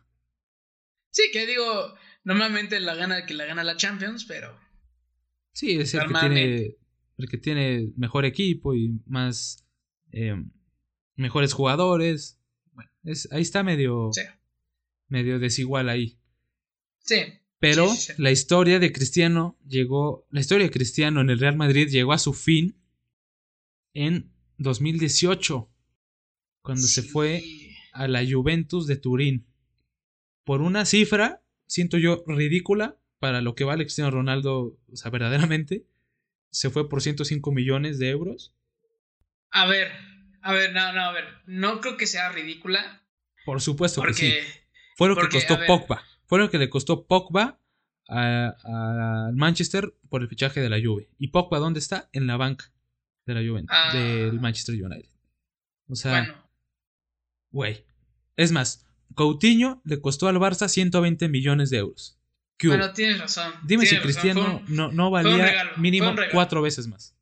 Sí, 1.10 1.24
que 1.32 1.46
digo, 1.46 1.94
normalmente 2.24 2.80
la 2.80 2.94
gana 2.94 3.26
que 3.26 3.34
la 3.34 3.44
gana 3.44 3.64
la 3.64 3.76
Champions, 3.76 4.24
pero. 4.24 4.56
Sí, 5.52 5.78
es 5.78 5.94
el 5.94 6.06
que, 6.06 6.14
tiene, 6.14 6.76
el 7.18 7.28
que 7.28 7.38
tiene 7.38 7.92
mejor 7.96 8.24
equipo 8.24 8.74
y 8.74 9.00
más. 9.06 9.66
Eh, 10.12 10.36
mejores 11.16 11.52
jugadores. 11.52 12.40
Bueno, 12.72 12.90
es, 13.04 13.30
ahí 13.32 13.42
está 13.42 13.62
medio. 13.62 14.10
Sí. 14.12 14.22
medio 15.08 15.38
desigual 15.38 15.88
ahí. 15.88 16.18
Sí. 17.00 17.16
Pero 17.58 17.88
sí, 17.88 17.96
sí, 17.96 18.12
la 18.16 18.30
historia 18.30 18.78
de 18.78 18.92
Cristiano 18.92 19.58
llegó. 19.66 20.26
La 20.30 20.40
historia 20.40 20.66
de 20.66 20.72
Cristiano 20.72 21.20
en 21.20 21.30
el 21.30 21.40
Real 21.40 21.56
Madrid 21.56 21.88
llegó 21.88 22.12
a 22.12 22.18
su 22.18 22.32
fin 22.32 22.80
en 23.92 24.32
2018 24.58 25.69
cuando 26.62 26.86
se 26.86 27.02
fue 27.02 27.42
a 27.92 28.08
la 28.08 28.22
Juventus 28.28 28.86
de 28.86 28.96
Turín. 28.96 29.46
Por 30.44 30.62
una 30.62 30.84
cifra, 30.84 31.42
siento 31.66 31.98
yo, 31.98 32.24
ridícula 32.26 32.96
para 33.18 33.40
lo 33.40 33.54
que 33.54 33.64
vale 33.64 33.84
Cristiano 33.84 34.10
Ronaldo, 34.10 34.78
o 34.90 34.96
sea, 34.96 35.10
verdaderamente. 35.10 35.84
Se 36.50 36.70
fue 36.70 36.88
por 36.88 37.00
105 37.02 37.52
millones 37.52 37.98
de 37.98 38.10
euros. 38.10 38.52
A 39.50 39.66
ver, 39.66 39.92
a 40.42 40.52
ver, 40.52 40.72
no, 40.72 40.92
no, 40.92 41.00
a 41.02 41.12
ver. 41.12 41.24
No 41.46 41.80
creo 41.80 41.96
que 41.96 42.06
sea 42.06 42.32
ridícula. 42.32 43.02
Por 43.44 43.60
supuesto 43.60 44.02
que 44.02 44.14
sí. 44.14 44.32
Fue 44.96 45.08
lo 45.08 45.16
que 45.16 45.28
costó 45.28 45.58
Pogba. 45.66 46.02
Fue 46.26 46.38
lo 46.38 46.50
que 46.50 46.58
le 46.58 46.68
costó 46.70 47.06
Pogba 47.06 47.60
al 48.08 49.34
Manchester 49.36 49.94
por 50.08 50.22
el 50.22 50.28
fichaje 50.28 50.60
de 50.60 50.68
la 50.68 50.78
Juve. 50.82 51.08
¿Y 51.18 51.28
Pogba 51.28 51.58
dónde 51.58 51.78
está? 51.78 52.08
En 52.12 52.26
la 52.26 52.36
banca 52.36 52.72
de 53.26 53.34
la 53.34 53.40
Juve, 53.48 53.64
Ah. 53.68 53.92
del 53.94 54.40
Manchester 54.40 54.74
United. 54.74 55.10
O 55.88 55.94
sea, 55.94 56.12
Bueno, 56.22 56.49
güey. 57.50 57.84
Es 58.36 58.52
más, 58.52 58.86
Coutinho 59.14 59.80
le 59.84 60.00
costó 60.00 60.28
al 60.28 60.36
Barça 60.36 60.68
120 60.68 61.28
millones 61.28 61.70
de 61.70 61.78
euros. 61.78 62.20
Bueno, 62.62 62.92
tienes 62.92 63.18
razón. 63.18 63.52
Dime 63.64 63.86
si 63.86 63.96
Cristiano 63.98 64.62
no, 64.68 64.92
no 64.92 65.10
valía 65.10 65.72
mínimo 65.76 66.14
cuatro 66.32 66.60
veces 66.62 66.86
más. 66.88 67.16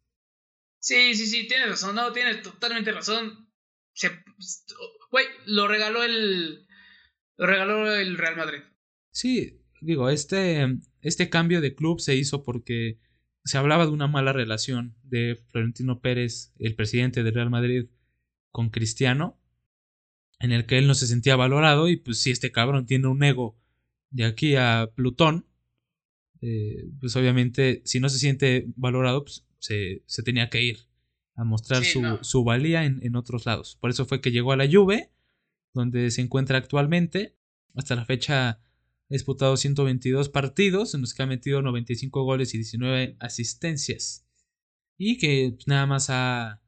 Sí, 0.81 1.15
sí, 1.15 1.27
sí, 1.27 1.47
tienes 1.47 1.69
razón. 1.69 1.95
No, 1.95 2.13
tienes 2.13 2.43
totalmente 2.43 2.93
razón. 2.93 3.49
Se, 3.93 4.11
güey, 5.11 5.27
lo 5.47 5.69
regaló 5.69 6.03
el. 6.03 6.67
Lo 7.37 7.47
regaló 7.47 7.93
el 7.95 8.19
Real 8.19 8.37
Madrid. 8.37 8.61
Sí, 9.13 9.61
digo, 9.81 10.11
este, 10.11 10.79
este 11.03 11.31
cambio 11.31 11.61
de 11.61 11.75
club 11.75 12.01
se 12.01 12.17
hizo 12.17 12.43
porque 12.43 12.99
se 13.45 13.59
hablaba 13.59 13.87
de 13.87 13.93
una 13.93 14.09
mala 14.09 14.33
relación 14.33 14.97
de 15.05 15.41
Florentino 15.51 16.01
Pérez, 16.01 16.53
el 16.59 16.75
presidente 16.75 17.23
del 17.23 17.35
Real 17.35 17.51
Madrid, 17.51 17.87
con 18.51 18.71
Cristiano, 18.71 19.38
en 20.39 20.53
el 20.53 20.67
que 20.67 20.79
él 20.79 20.87
no 20.87 20.95
se 20.95 21.07
sentía 21.07 21.37
valorado 21.37 21.89
y 21.89 21.97
pues 21.97 22.21
si 22.21 22.31
este 22.31 22.53
cabrón 22.53 22.87
tiene 22.87 23.09
un 23.09 23.23
ego 23.23 23.59
de 24.11 24.25
aquí 24.25 24.57
a 24.57 24.91
Plutón, 24.95 25.47
eh, 26.41 26.91
pues 27.01 27.17
obviamente 27.17 27.83
si 27.85 28.01
no 28.01 28.09
se 28.09 28.19
siente 28.19 28.67
valorado, 28.77 29.25
pues 29.25 29.45
se, 29.59 30.03
se 30.07 30.23
tenía 30.23 30.49
que 30.49 30.63
ir 30.63 30.89
a 31.35 31.45
mostrar 31.45 31.85
su, 31.85 32.19
su, 32.23 32.45
valía 32.45 32.85
en, 32.85 33.01
en, 33.03 33.17
otros 33.17 33.47
lados. 33.47 33.77
Por 33.81 33.91
eso 33.91 34.07
fue 34.07 34.21
que 34.21 34.33
llegó 34.33 34.53
a 34.53 34.57
la 34.57 34.69
Juve, 34.71 35.13
donde 35.73 36.11
se 36.11 36.21
encuentra 36.21 36.59
actualmente. 36.59 37.37
Hasta 37.75 37.95
la 37.95 38.05
fecha 38.05 38.49
ha 38.51 38.61
disputado 39.09 39.57
122 39.57 40.29
partidos, 40.31 40.95
en 40.95 41.01
los 41.01 41.15
que 41.15 41.23
ha 41.23 41.27
metido 41.27 41.63
95 41.63 42.25
goles 42.25 42.55
y 42.55 42.59
19 42.59 43.17
asistencias. 43.21 44.27
Y 44.97 45.19
que 45.19 45.53
pues, 45.55 45.69
nada 45.69 45.87
más 45.87 46.11
ha, 46.11 46.61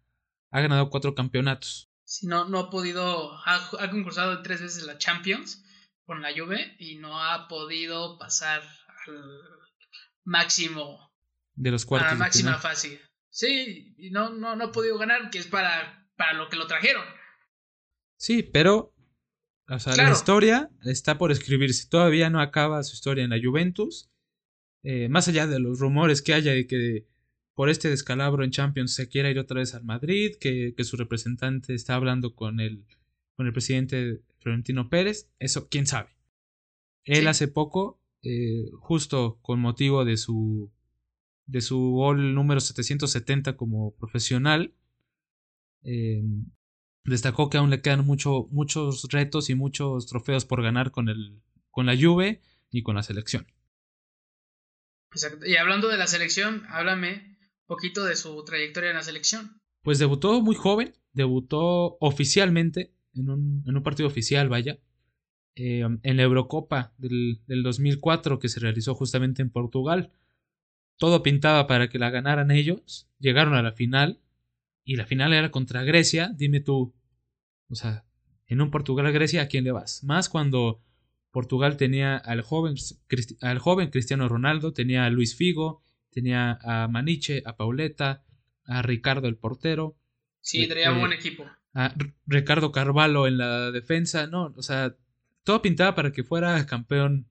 ha 0.51 0.61
ganado 0.61 0.89
cuatro 0.89 1.17
campeonatos. 1.17 1.90
Si 2.11 2.27
no, 2.27 2.45
no 2.45 2.59
ha 2.59 2.71
podido, 2.71 3.33
ha, 3.47 3.71
ha 3.79 3.89
concursado 3.89 4.43
tres 4.43 4.61
veces 4.61 4.83
la 4.83 4.99
Champions 4.99 5.65
con 6.03 6.21
la 6.21 6.33
Juve 6.37 6.75
y 6.81 6.97
no 6.97 7.23
ha 7.23 7.47
podido 7.47 8.19
pasar 8.19 8.63
al 9.07 9.31
máximo 10.25 11.15
de 11.55 11.71
los 11.71 11.87
cuartos. 11.87 12.11
A 12.11 12.15
la 12.15 12.19
máxima 12.19 12.59
fase. 12.59 13.01
Sí, 13.29 13.95
y 13.97 14.11
no, 14.11 14.31
no, 14.31 14.57
no 14.57 14.65
ha 14.65 14.73
podido 14.73 14.99
ganar, 14.99 15.31
que 15.31 15.39
es 15.39 15.47
para, 15.47 16.11
para 16.17 16.33
lo 16.33 16.49
que 16.49 16.57
lo 16.57 16.67
trajeron. 16.67 17.05
Sí, 18.17 18.43
pero 18.43 18.93
o 19.69 19.79
sea, 19.79 19.95
la 19.95 20.11
historia 20.11 20.69
está 20.83 21.17
por 21.17 21.31
escribirse. 21.31 21.89
Todavía 21.89 22.29
no 22.29 22.41
acaba 22.41 22.83
su 22.83 22.95
historia 22.95 23.23
en 23.23 23.31
la 23.31 23.39
Juventus. 23.41 24.11
Eh, 24.83 25.09
más 25.09 25.29
allá 25.29 25.47
de 25.47 25.61
los 25.61 25.79
rumores 25.79 26.23
que 26.23 26.35
haya 26.35 26.51
de 26.55 26.67
que 26.67 27.07
por 27.61 27.69
este 27.69 27.91
descalabro 27.91 28.43
en 28.43 28.53
Champions 28.53 28.95
se 28.95 29.11
quiera 29.11 29.29
ir 29.29 29.39
otra 29.39 29.61
vez 29.61 29.75
al 29.75 29.85
Madrid, 29.85 30.37
que, 30.41 30.73
que 30.75 30.83
su 30.83 30.97
representante 30.97 31.75
está 31.75 31.95
hablando 31.95 32.35
con 32.35 32.59
el, 32.59 32.87
con 33.37 33.47
el 33.47 33.53
presidente 33.53 34.23
Florentino 34.39 34.89
Pérez, 34.89 35.29
eso 35.39 35.69
quién 35.69 35.87
sabe. 35.87 36.09
Él 37.05 37.29
hace 37.29 37.49
poco, 37.49 38.01
eh, 38.23 38.65
justo 38.79 39.41
con 39.43 39.61
motivo 39.61 40.07
de 40.07 40.17
su 40.17 40.73
de 41.45 41.61
su 41.61 41.79
gol 41.91 42.35
número 42.35 42.61
770 42.61 43.59
como 43.59 43.95
profesional, 43.95 44.73
eh, 45.83 46.23
destacó 47.05 47.51
que 47.51 47.59
aún 47.59 47.69
le 47.69 47.83
quedan 47.83 48.07
mucho, 48.07 48.49
muchos 48.51 49.07
retos 49.11 49.51
y 49.51 49.55
muchos 49.55 50.07
trofeos 50.07 50.47
por 50.47 50.63
ganar 50.63 50.93
con, 50.93 51.11
el, 51.11 51.43
con 51.71 51.85
la 51.85 51.95
Juve 51.95 52.41
y 52.71 52.83
con 52.83 52.97
la 52.97 53.03
selección. 53.03 53.47
Y 55.45 55.57
hablando 55.57 55.89
de 55.89 55.99
la 55.99 56.07
selección, 56.07 56.65
háblame 56.71 57.39
poquito 57.71 58.05
de 58.05 58.17
su 58.17 58.45
trayectoria 58.45 58.91
en 58.91 58.97
la 58.97 59.03
selección. 59.05 59.63
Pues 59.83 60.01
debutó 60.01 60.43
muy 60.43 60.57
joven, 60.57 60.93
debutó 61.13 61.97
oficialmente 62.01 62.93
en 63.15 63.31
un, 63.31 63.83
partido 63.85 64.09
oficial, 64.09 64.49
vaya, 64.49 64.81
eh, 65.55 65.87
en 66.03 66.17
la 66.17 66.23
Eurocopa 66.23 66.93
del, 66.99 67.41
del 67.47 67.63
2004 67.63 68.41
que 68.41 68.49
se 68.49 68.59
realizó 68.59 68.97
justamente 68.97 69.41
en 69.41 69.51
Portugal. 69.51 70.13
Todo 70.97 71.23
pintaba 71.23 71.69
para 71.69 71.89
que 71.89 72.01
la 72.01 72.11
ganaran 72.11 72.51
ellos, 72.51 73.09
llegaron 73.21 73.55
a 73.55 73.63
la 73.63 73.73
final 73.73 74.21
y 74.85 74.97
la 74.97 75.07
final 75.07 75.33
era 75.33 75.53
contra 75.53 75.85
Grecia, 75.85 76.33
dime 76.35 76.59
tú, 76.59 76.93
o 77.69 77.75
sea, 77.77 78.05
en 78.49 78.61
un 78.61 78.73
Portugal-Grecia, 78.73 79.43
¿a 79.43 79.47
quién 79.47 79.63
le 79.63 79.71
vas? 79.71 80.03
Más 80.03 80.29
cuando 80.29 80.83
Portugal 81.31 81.77
tenía 81.77 82.17
al 82.17 82.43
joven, 82.43 82.75
al 83.41 83.61
joven 83.61 83.91
Cristiano 83.91 84.29
Ronaldo, 84.29 84.73
tenía 84.73 85.05
a 85.05 85.11
Luis 85.11 85.37
Figo, 85.37 85.85
tenía 86.11 86.59
a 86.63 86.89
Maniche, 86.89 87.43
a 87.45 87.57
Pauleta, 87.57 88.25
a 88.65 88.83
Ricardo 88.83 89.29
el 89.29 89.37
portero. 89.37 89.97
Sí, 90.41 90.67
tenía 90.69 90.93
un 90.93 91.01
buen 91.01 91.13
equipo 91.13 91.45
a 91.75 91.95
Ricardo 92.27 92.73
Carvalho 92.73 93.27
en 93.27 93.39
la 93.39 93.71
defensa, 93.71 94.27
no, 94.27 94.53
o 94.57 94.63
sea, 94.63 94.97
todo 95.45 95.63
pintaba 95.63 95.95
para 95.95 96.13
que 96.13 96.25
fuera 96.25 96.67
campeón 96.67 97.29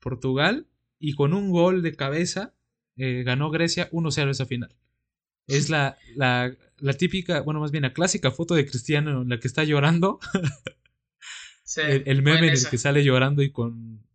Portugal 0.00 0.66
y 0.98 1.14
con 1.14 1.34
un 1.34 1.50
gol 1.50 1.82
de 1.82 1.94
cabeza 1.94 2.54
eh, 2.96 3.22
ganó 3.24 3.50
Grecia 3.50 3.90
1-0 3.90 4.30
esa 4.30 4.46
final. 4.46 4.74
Es 5.46 5.70
la, 5.70 5.98
la, 6.14 6.56
la, 6.78 6.92
típica, 6.94 7.40
bueno, 7.40 7.60
más 7.60 7.72
bien 7.72 7.82
la 7.82 7.92
clásica 7.92 8.30
foto 8.30 8.54
de 8.54 8.66
Cristiano 8.66 9.22
en 9.22 9.28
la 9.28 9.38
que 9.38 9.48
está 9.48 9.64
llorando. 9.64 10.20
el, 11.76 12.22
meme 12.22 12.48
en 12.48 12.54
el 12.54 12.68
que 12.70 12.78
sale 12.78 13.04
llorando 13.04 13.42
y 13.42 13.50
con, 13.50 14.06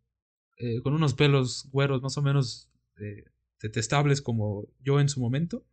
eh, 0.56 0.82
con 0.82 0.94
unos 0.94 1.14
pelos 1.14 1.68
güeros 1.72 2.02
más 2.02 2.18
o 2.18 2.22
menos 2.22 2.70
eh, 3.00 3.26
detestables 3.62 4.22
como 4.22 4.68
yo 4.80 5.00
en 5.00 5.10
su 5.10 5.20
momento. 5.20 5.66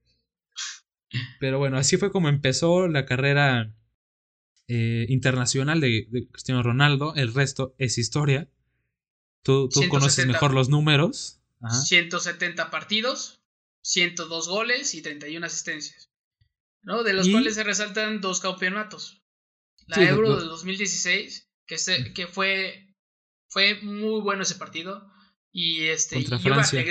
Pero 1.41 1.59
bueno, 1.59 1.77
así 1.77 1.97
fue 1.97 2.11
como 2.11 2.29
empezó 2.29 2.89
la 2.89 3.07
carrera 3.07 3.75
eh, 4.69 5.07
internacional 5.09 5.81
de, 5.81 6.09
Cristiano 6.33 6.63
Ronaldo, 6.63 7.15
el 7.15 7.33
resto 7.35 7.75
es 7.79 7.99
historia. 7.99 8.49
Tú, 9.43 9.69
tú 9.69 9.87
conoces 9.89 10.27
mejor 10.27 10.55
los 10.55 10.69
números. 10.69 11.41
170 11.87 12.71
partidos, 12.71 13.43
102 13.83 14.49
goles 14.49 14.95
y 14.95 15.03
31 15.03 15.47
asistencias. 15.47 16.11
¿no? 16.85 17.03
De 17.03 17.13
los 17.13 17.29
cuales 17.29 17.55
se 17.55 17.65
resaltan 17.65 18.21
dos 18.21 18.41
campeonatos. 18.41 19.23
La 19.87 20.03
Euro 20.03 20.39
del 20.39 20.49
2016, 20.49 21.51
que, 21.67 21.77
que 22.15 22.27
fue, 22.27 22.95
fue 23.49 23.81
muy 23.83 24.21
bueno 24.21 24.43
ese 24.43 24.55
partido. 24.55 25.11
Y 25.53 25.85
este, 25.85 26.17
contra 26.17 26.39
Francia. 26.39 26.85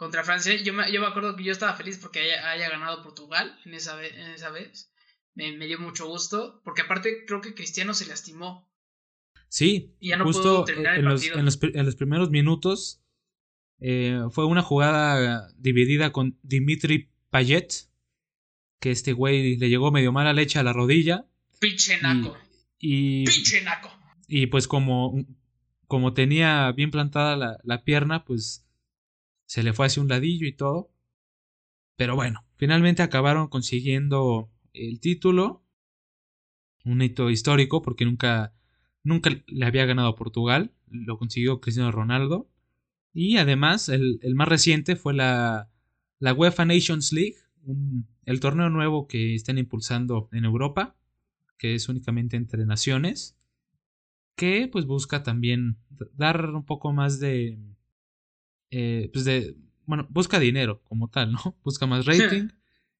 Contra 0.00 0.24
Francia. 0.24 0.56
Yo 0.56 0.72
me, 0.72 0.90
yo 0.90 1.02
me 1.02 1.08
acuerdo 1.08 1.36
que 1.36 1.44
yo 1.44 1.52
estaba 1.52 1.74
feliz 1.74 1.98
porque 1.98 2.20
haya, 2.20 2.50
haya 2.50 2.70
ganado 2.70 3.02
Portugal 3.02 3.54
en 3.66 3.74
esa, 3.74 4.02
en 4.02 4.30
esa 4.30 4.48
vez 4.48 4.90
me, 5.34 5.66
dio 5.66 5.78
mucho 5.78 6.06
gusto, 6.08 6.62
porque 6.64 6.80
aparte 6.80 7.26
creo 7.26 7.42
que 7.42 7.52
Cristiano 7.52 7.92
se 7.92 8.06
lastimó. 8.06 8.66
Sí, 9.50 9.94
y 10.00 10.08
ya 10.08 10.16
no 10.16 10.24
justo 10.24 10.64
terminar 10.64 10.98
en, 10.98 11.04
los, 11.04 11.22
en, 11.22 11.44
los, 11.84 11.96
primeros 11.96 12.30
minutos 12.30 13.02
eh, 13.78 14.22
fue 14.30 14.46
una 14.46 14.62
jugada 14.62 15.52
dividida 15.58 16.12
con 16.12 16.38
Dimitri 16.42 17.10
Payet, 17.28 17.90
que 18.80 18.92
este 18.92 19.12
güey 19.12 19.58
le 19.58 19.68
llegó 19.68 19.92
medio 19.92 20.12
mala 20.12 20.32
leche 20.32 20.58
a 20.58 20.62
la 20.62 20.72
rodilla. 20.72 21.26
Pinche 21.58 22.00
naco. 22.00 22.38
Y, 22.78 23.26
Pinche 23.26 23.60
naco. 23.60 23.90
Y 24.28 24.46
pues 24.46 24.66
como, 24.66 25.26
como 25.86 26.14
tenía 26.14 26.72
bien 26.72 26.90
plantada 26.90 27.36
la, 27.36 27.58
la 27.64 27.84
pierna, 27.84 28.24
pues 28.24 28.64
se 29.50 29.64
le 29.64 29.72
fue 29.72 29.86
hacia 29.86 30.00
un 30.00 30.08
ladillo 30.08 30.46
y 30.46 30.52
todo. 30.52 30.92
Pero 31.96 32.14
bueno, 32.14 32.46
finalmente 32.54 33.02
acabaron 33.02 33.48
consiguiendo 33.48 34.48
el 34.72 35.00
título, 35.00 35.64
un 36.84 37.02
hito 37.02 37.30
histórico 37.30 37.82
porque 37.82 38.04
nunca, 38.04 38.54
nunca 39.02 39.30
le 39.48 39.66
había 39.66 39.86
ganado 39.86 40.14
Portugal, 40.14 40.72
lo 40.88 41.18
consiguió 41.18 41.60
Cristiano 41.60 41.90
Ronaldo. 41.90 42.48
Y 43.12 43.38
además, 43.38 43.88
el, 43.88 44.20
el 44.22 44.36
más 44.36 44.46
reciente 44.46 44.94
fue 44.94 45.14
la, 45.14 45.68
la 46.20 46.32
UEFA 46.32 46.64
Nations 46.64 47.12
League, 47.12 47.38
el 48.26 48.38
torneo 48.38 48.70
nuevo 48.70 49.08
que 49.08 49.34
están 49.34 49.58
impulsando 49.58 50.28
en 50.30 50.44
Europa, 50.44 50.94
que 51.58 51.74
es 51.74 51.88
únicamente 51.88 52.36
entre 52.36 52.66
naciones, 52.66 53.36
que 54.36 54.68
pues 54.70 54.86
busca 54.86 55.24
también 55.24 55.76
dar 56.16 56.50
un 56.50 56.64
poco 56.64 56.92
más 56.92 57.18
de, 57.18 57.58
eh, 58.70 59.10
pues 59.12 59.24
de, 59.24 59.56
bueno, 59.86 60.06
busca 60.10 60.38
dinero 60.38 60.82
como 60.84 61.08
tal, 61.08 61.32
¿no? 61.32 61.58
Busca 61.64 61.86
más 61.86 62.06
rating 62.06 62.48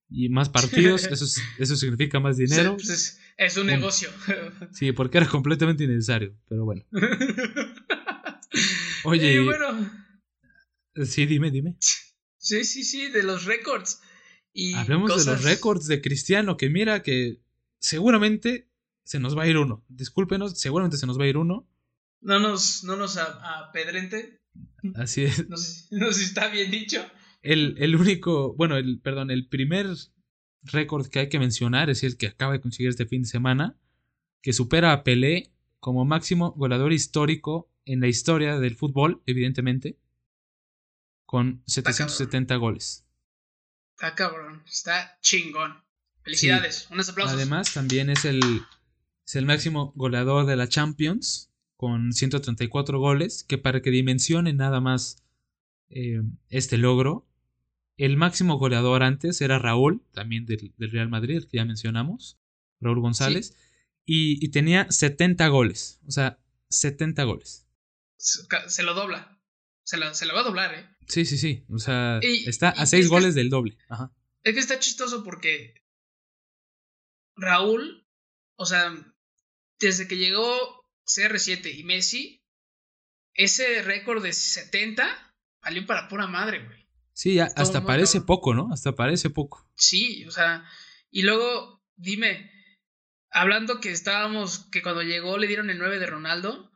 y 0.09 0.27
más 0.27 0.49
partidos, 0.49 1.05
eso, 1.05 1.25
eso 1.57 1.75
significa 1.77 2.19
más 2.19 2.35
dinero. 2.35 2.75
Pues 2.75 3.19
es, 3.37 3.57
un 3.57 3.67
negocio. 3.67 4.09
Sí, 4.73 4.91
porque 4.91 5.17
era 5.17 5.27
completamente 5.27 5.85
innecesario, 5.85 6.35
pero 6.49 6.65
bueno. 6.65 6.83
Oye, 9.05 9.41
bueno. 9.41 9.89
Sí, 11.05 11.25
dime, 11.25 11.49
dime. 11.49 11.77
Sí, 11.79 12.65
sí, 12.65 12.83
sí, 12.83 13.09
de 13.09 13.23
los 13.23 13.45
récords. 13.45 14.01
Y 14.53 14.73
Hablemos 14.73 15.25
de 15.25 15.31
los 15.31 15.43
récords 15.43 15.87
de 15.87 16.01
Cristiano, 16.01 16.57
que 16.57 16.69
mira 16.69 17.01
que 17.01 17.41
seguramente 17.79 18.69
se 19.05 19.19
nos 19.19 19.37
va 19.37 19.43
a 19.43 19.47
ir 19.47 19.57
uno. 19.57 19.85
Discúlpenos, 19.87 20.59
seguramente 20.59 20.97
se 20.97 21.07
nos 21.07 21.17
va 21.17 21.23
a 21.23 21.27
ir 21.27 21.37
uno. 21.37 21.69
No 22.19 22.39
nos, 22.39 22.83
no 22.83 22.97
nos 22.97 23.17
apedrente. 23.17 24.40
Así 24.95 25.23
es. 25.23 25.47
No 25.49 25.57
sé, 25.57 25.87
no 25.91 26.07
sé 26.11 26.19
si 26.19 26.25
está 26.25 26.47
bien 26.47 26.71
dicho. 26.71 27.05
El, 27.41 27.75
el 27.79 27.95
único, 27.95 28.53
bueno, 28.55 28.77
el, 28.77 28.99
perdón, 28.99 29.31
el 29.31 29.47
primer 29.47 29.87
récord 30.63 31.07
que 31.07 31.19
hay 31.19 31.29
que 31.29 31.39
mencionar 31.39 31.89
es 31.89 32.03
el 32.03 32.17
que 32.17 32.27
acaba 32.27 32.53
de 32.53 32.61
conseguir 32.61 32.89
este 32.89 33.05
fin 33.05 33.23
de 33.23 33.29
semana, 33.29 33.77
que 34.41 34.53
supera 34.53 34.93
a 34.93 35.03
Pelé 35.03 35.51
como 35.79 36.05
máximo 36.05 36.51
goleador 36.51 36.93
histórico 36.93 37.71
en 37.85 38.01
la 38.01 38.07
historia 38.07 38.59
del 38.59 38.75
fútbol, 38.75 39.21
evidentemente, 39.25 39.97
con 41.25 41.63
770 41.65 42.55
goles. 42.57 43.05
Está 43.95 44.15
cabrón, 44.15 44.63
está 44.67 45.17
chingón. 45.21 45.83
Felicidades, 46.23 46.87
unos 46.91 47.09
aplausos. 47.09 47.35
Además, 47.35 47.73
también 47.73 48.09
es 48.09 48.25
el, 48.25 48.39
es 49.25 49.35
el 49.35 49.45
máximo 49.45 49.91
goleador 49.95 50.45
de 50.45 50.55
la 50.55 50.69
Champions, 50.69 51.50
con 51.81 52.13
134 52.13 52.99
goles, 52.99 53.43
que 53.43 53.57
para 53.57 53.81
que 53.81 53.89
dimensione 53.89 54.53
nada 54.53 54.79
más 54.79 55.25
eh, 55.89 56.21
este 56.49 56.77
logro, 56.77 57.27
el 57.97 58.17
máximo 58.17 58.59
goleador 58.59 59.01
antes 59.01 59.41
era 59.41 59.57
Raúl, 59.57 60.05
también 60.13 60.45
del, 60.45 60.71
Real 60.77 61.09
Madrid, 61.09 61.43
que 61.49 61.57
ya 61.57 61.65
mencionamos, 61.65 62.37
Raúl 62.81 63.01
González, 63.01 63.57
y, 64.05 64.47
tenía 64.49 64.91
70 64.91 65.47
goles, 65.47 65.99
o 66.05 66.11
sea, 66.11 66.37
70 66.69 67.23
goles. 67.23 67.67
Se 68.17 68.83
lo 68.83 68.93
dobla, 68.93 69.41
se 69.83 69.97
lo, 69.97 70.13
se 70.13 70.27
lo 70.27 70.35
va 70.35 70.41
a 70.41 70.43
doblar, 70.43 70.75
¿eh? 70.75 70.87
Sí, 71.07 71.25
sí, 71.25 71.39
sí. 71.39 71.65
O 71.67 71.79
sea, 71.79 72.19
está 72.21 72.69
a 72.69 72.85
seis 72.85 73.09
goles 73.09 73.33
del 73.33 73.49
doble. 73.49 73.79
Ajá. 73.89 74.13
Es 74.43 74.53
que 74.53 74.59
está 74.59 74.77
chistoso 74.77 75.23
porque 75.23 75.73
Raúl, 77.35 78.07
o 78.55 78.67
sea, 78.67 78.93
desde 79.79 80.07
que 80.07 80.17
llegó 80.17 80.80
CR7 81.15 81.73
y 81.77 81.83
Messi, 81.83 82.43
ese 83.33 83.81
récord 83.81 84.23
de 84.23 84.33
70 84.33 85.35
valió 85.61 85.85
para 85.85 86.07
pura 86.07 86.27
madre, 86.27 86.65
güey. 86.65 86.87
Sí, 87.13 87.39
hasta 87.39 87.85
parece 87.85 88.21
poco, 88.21 88.53
¿no? 88.53 88.69
Hasta 88.71 88.93
parece 88.93 89.29
poco. 89.29 89.69
Sí, 89.75 90.25
o 90.25 90.31
sea, 90.31 90.65
y 91.09 91.23
luego, 91.23 91.83
dime, 91.95 92.51
hablando 93.29 93.79
que 93.79 93.91
estábamos, 93.91 94.67
que 94.71 94.81
cuando 94.81 95.03
llegó 95.03 95.37
le 95.37 95.47
dieron 95.47 95.69
el 95.69 95.77
9 95.77 95.99
de 95.99 96.05
Ronaldo, 96.07 96.71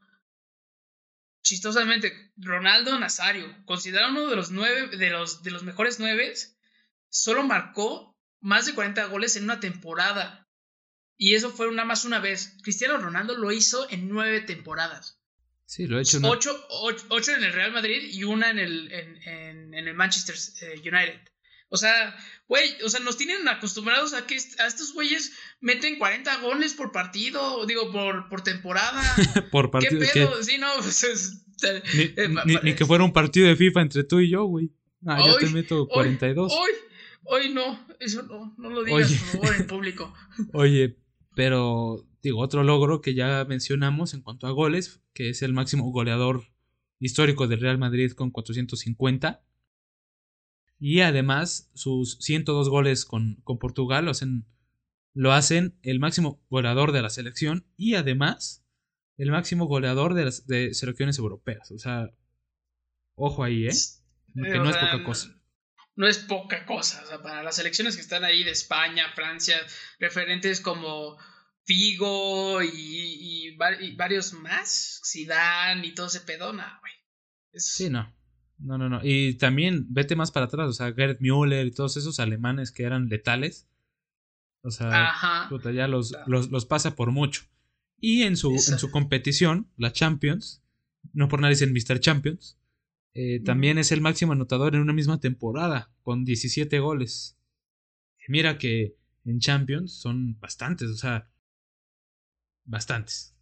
chistosamente, 1.41 2.31
Ronaldo 2.38 2.97
Nazario, 2.99 3.45
considerado 3.65 4.11
uno 4.11 4.27
de 4.27 4.36
los 4.36 4.51
nueve, 4.51 4.97
de 4.97 5.09
los, 5.09 5.43
de 5.43 5.51
los 5.51 5.63
mejores 5.63 5.99
nueve, 5.99 6.33
solo 7.09 7.43
marcó 7.43 8.17
más 8.41 8.65
de 8.65 8.73
40 8.73 9.05
goles 9.05 9.36
en 9.36 9.45
una 9.45 9.59
temporada. 9.59 10.44
Y 11.18 11.36
eso 11.36 11.49
fue 11.49 11.70
nada 11.72 11.86
más 11.86 12.05
una 12.05 12.20
vez. 12.20 12.57
Cristiano 12.63 12.97
Ronaldo 12.97 13.38
lo 13.38 13.51
hizo 13.51 13.89
en 13.89 14.09
nueve 14.09 14.41
temporadas. 14.41 15.20
Sí, 15.66 15.88
lo 15.88 15.97
ha 15.97 16.01
hecho. 16.01 16.20
Ocho, 16.24 16.55
ocho, 17.09 17.32
en 17.32 17.43
el 17.43 17.53
Real 17.53 17.72
Madrid 17.72 18.01
y 18.11 18.24
una 18.24 18.51
en 18.51 18.59
el, 18.59 18.91
en, 18.91 19.74
en, 19.74 19.88
el 19.88 19.93
Manchester 19.95 20.36
eh, 20.61 20.80
United. 20.80 21.22
O 21.70 21.78
sea, 21.78 22.16
güey, 22.47 22.70
o 22.84 22.89
sea, 22.89 22.99
nos 22.99 23.18
tienen 23.18 23.47
acostumbrados 23.47 24.13
a 24.13 24.28
que 24.28 24.36
a 24.36 24.68
estos 24.68 24.93
güeyes 24.93 25.34
meten 25.61 25.97
40 25.97 26.38
goles 26.38 26.74
por 26.76 26.91
partido, 26.91 27.66
digo, 27.66 27.91
por, 27.91 28.30
por 28.30 28.43
temporada. 28.43 29.01
por 29.51 29.72
partido. 29.72 29.99
¿Qué 29.99 30.07
pedo? 30.13 30.43
Sí, 30.43 30.57
no, 30.59 30.68
pues, 30.78 31.41
ni, 32.45 32.55
ni, 32.61 32.76
que 32.76 32.86
fuera 32.86 33.03
un 33.03 33.13
partido 33.13 33.47
de 33.47 33.55
FIFA 33.55 33.82
entre 33.82 34.03
tú 34.03 34.20
y 34.20 34.30
yo, 34.30 34.43
güey. 34.43 34.72
Ah, 35.05 35.22
hoy, 35.22 35.32
ya 35.32 35.39
te 35.39 35.49
meto 35.49 35.88
42. 35.88 36.51
Hoy, 36.53 36.72
hoy, 37.24 37.49
no, 37.49 37.88
eso 37.99 38.24
no, 38.24 38.53
no 38.57 38.70
lo 38.70 38.84
digas, 38.84 39.11
por 39.11 39.41
favor, 39.41 39.55
en 39.55 39.68
público. 39.68 40.13
Oye, 40.53 40.97
pero, 41.36 42.05
digo, 42.23 42.39
otro 42.39 42.63
logro 42.63 43.01
que 43.01 43.13
ya 43.13 43.45
mencionamos 43.45 44.13
en 44.13 44.21
cuanto 44.21 44.47
a 44.47 44.51
goles, 44.51 45.01
que 45.13 45.29
es 45.29 45.41
el 45.41 45.53
máximo 45.53 45.91
goleador 45.91 46.45
histórico 46.99 47.47
del 47.47 47.61
Real 47.61 47.77
Madrid 47.77 48.13
con 48.13 48.31
450 48.31 49.43
y 50.79 51.01
además, 51.01 51.69
sus 51.73 52.17
102 52.19 52.69
goles 52.69 53.05
con, 53.05 53.36
con 53.43 53.57
Portugal 53.57 54.05
lo 54.05 54.11
hacen, 54.11 54.45
lo 55.13 55.31
hacen 55.31 55.77
el 55.81 55.99
máximo 55.99 56.41
goleador 56.49 56.91
de 56.91 57.01
la 57.01 57.09
selección 57.09 57.65
y 57.77 57.95
además 57.95 58.65
el 59.17 59.31
máximo 59.31 59.65
goleador 59.65 60.13
de 60.13 60.25
las 60.25 60.47
de 60.47 60.73
selecciones 60.73 61.17
europeas. 61.17 61.71
O 61.71 61.77
sea, 61.77 62.11
ojo 63.15 63.43
ahí, 63.43 63.67
¿eh? 63.67 63.71
Que 64.33 64.57
no 64.57 64.69
es 64.69 64.75
poca 64.75 65.03
cosa. 65.05 65.34
No 65.95 66.07
es 66.07 66.17
poca 66.19 66.65
cosa. 66.65 67.01
O 67.03 67.07
sea, 67.07 67.21
para 67.21 67.43
las 67.43 67.55
selecciones 67.55 67.95
que 67.95 68.01
están 68.01 68.23
ahí 68.23 68.43
de 68.43 68.51
España, 68.51 69.11
Francia, 69.15 69.55
referentes 69.99 70.59
como 70.59 71.17
Figo 71.63 72.61
y, 72.61 73.49
y, 73.49 73.95
varios 73.95 74.33
más, 74.33 75.01
Zidane 75.05 75.87
y 75.87 75.93
todo 75.93 76.07
ese 76.07 76.21
pedona, 76.21 76.79
güey. 76.81 76.93
Sí, 77.53 77.89
no. 77.89 78.13
No, 78.57 78.77
no, 78.77 78.89
no. 78.89 78.99
Y 79.03 79.35
también 79.35 79.85
vete 79.89 80.15
más 80.15 80.31
para 80.31 80.45
atrás, 80.45 80.69
o 80.69 80.73
sea, 80.73 80.93
Gerd 80.93 81.17
Müller 81.19 81.65
y 81.65 81.71
todos 81.71 81.97
esos 81.97 82.19
alemanes 82.19 82.71
que 82.71 82.83
eran 82.83 83.09
letales. 83.09 83.67
O 84.61 84.71
sea, 84.71 85.49
ya 85.73 85.87
los, 85.87 86.15
los, 86.25 86.65
pasa 86.65 86.95
por 86.95 87.11
mucho. 87.11 87.43
Y 87.99 88.23
en 88.23 88.37
su, 88.37 88.51
en 88.51 88.79
su 88.79 88.91
competición, 88.91 89.69
la 89.77 89.91
Champions, 89.91 90.63
no 91.13 91.27
por 91.27 91.39
nada 91.39 91.51
dicen 91.51 91.73
Mr. 91.73 91.99
Champions, 91.99 92.57
eh, 93.18 93.39
también 93.39 93.78
es 93.78 93.93
el 93.93 94.01
máximo 94.01 94.34
anotador 94.34 94.76
en 94.76 94.82
una 94.82 94.91
misma 94.91 95.22
temporada, 95.22 95.89
con 96.03 96.26
17 96.26 96.80
goles. 96.80 97.38
mira 98.28 98.57
que 98.57 98.97
en 99.24 99.39
Champions 99.39 99.93
son 99.93 100.38
bastantes, 100.39 100.89
o 100.89 100.97
sea, 100.97 101.32
bastantes. 102.66 103.34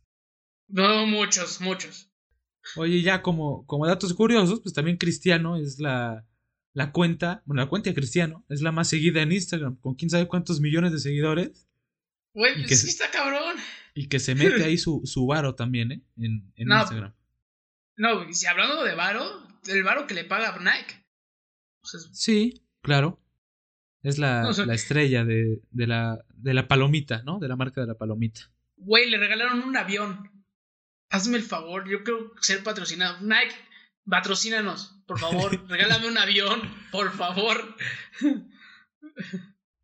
No, 0.68 1.08
muchos, 1.08 1.60
muchos. 1.60 2.12
Oye, 2.76 3.02
ya 3.02 3.24
como, 3.24 3.66
como 3.66 3.88
datos 3.88 4.14
curiosos, 4.14 4.62
pues 4.62 4.76
también 4.76 4.98
Cristiano 4.98 5.58
es 5.58 5.80
la, 5.80 6.24
la 6.74 6.92
cuenta, 6.92 7.42
bueno, 7.46 7.64
la 7.64 7.70
cuenta 7.70 7.90
de 7.90 7.96
Cristiano 7.96 8.46
es 8.50 8.62
la 8.62 8.72
más 8.72 8.88
seguida 8.88 9.24
en 9.24 9.32
Instagram, 9.32 9.78
con 9.78 9.96
quién 9.96 10.12
sabe 10.12 10.28
cuántos 10.28 10.62
millones 10.62 10.92
de 10.92 11.00
seguidores. 11.00 11.68
Güey, 12.36 12.64
pues 12.68 12.82
sí 12.82 12.90
está 12.90 13.10
cabrón. 13.10 13.58
Y 13.96 14.08
que 14.08 14.20
se 14.20 14.36
mete 14.36 14.64
ahí 14.64 14.78
su, 14.78 15.02
su 15.04 15.26
varo 15.26 15.56
también, 15.56 15.92
¿eh? 15.92 16.04
En, 16.16 16.54
en 16.58 16.72
Instagram. 16.72 17.14
No, 17.98 18.32
si 18.32 18.46
hablando 18.46 18.84
de 18.84 18.96
varo, 18.96 19.48
el 19.68 19.84
varo 19.84 20.07
que 20.07 20.14
le 20.14 20.26
paga 20.26 20.57
Nike. 20.59 21.05
sí, 22.11 22.66
claro. 22.82 23.20
Es 24.01 24.18
la, 24.18 24.51
la 24.66 24.74
estrella 24.74 25.24
de, 25.24 25.61
de, 25.72 25.88
la, 25.88 26.26
de 26.34 26.53
la 26.53 26.68
palomita, 26.68 27.24
¿no? 27.24 27.39
De 27.39 27.47
la 27.47 27.55
marca 27.55 27.80
de 27.80 27.88
la 27.88 27.97
palomita. 27.97 28.51
Güey, 28.76 29.09
le 29.09 29.18
regalaron 29.18 29.61
un 29.61 29.78
avión 29.78 30.30
hazme 31.14 31.38
el 31.38 31.43
favor, 31.43 31.88
yo 31.88 32.03
quiero 32.03 32.34
ser 32.41 32.64
patrocinado. 32.64 33.22
Nike, 33.22 33.55
patrocínanos, 34.09 34.99
por 35.05 35.20
favor, 35.20 35.64
regálame 35.70 36.07
un 36.07 36.18
avión, 36.18 36.59
por 36.91 37.11
favor. 37.11 37.76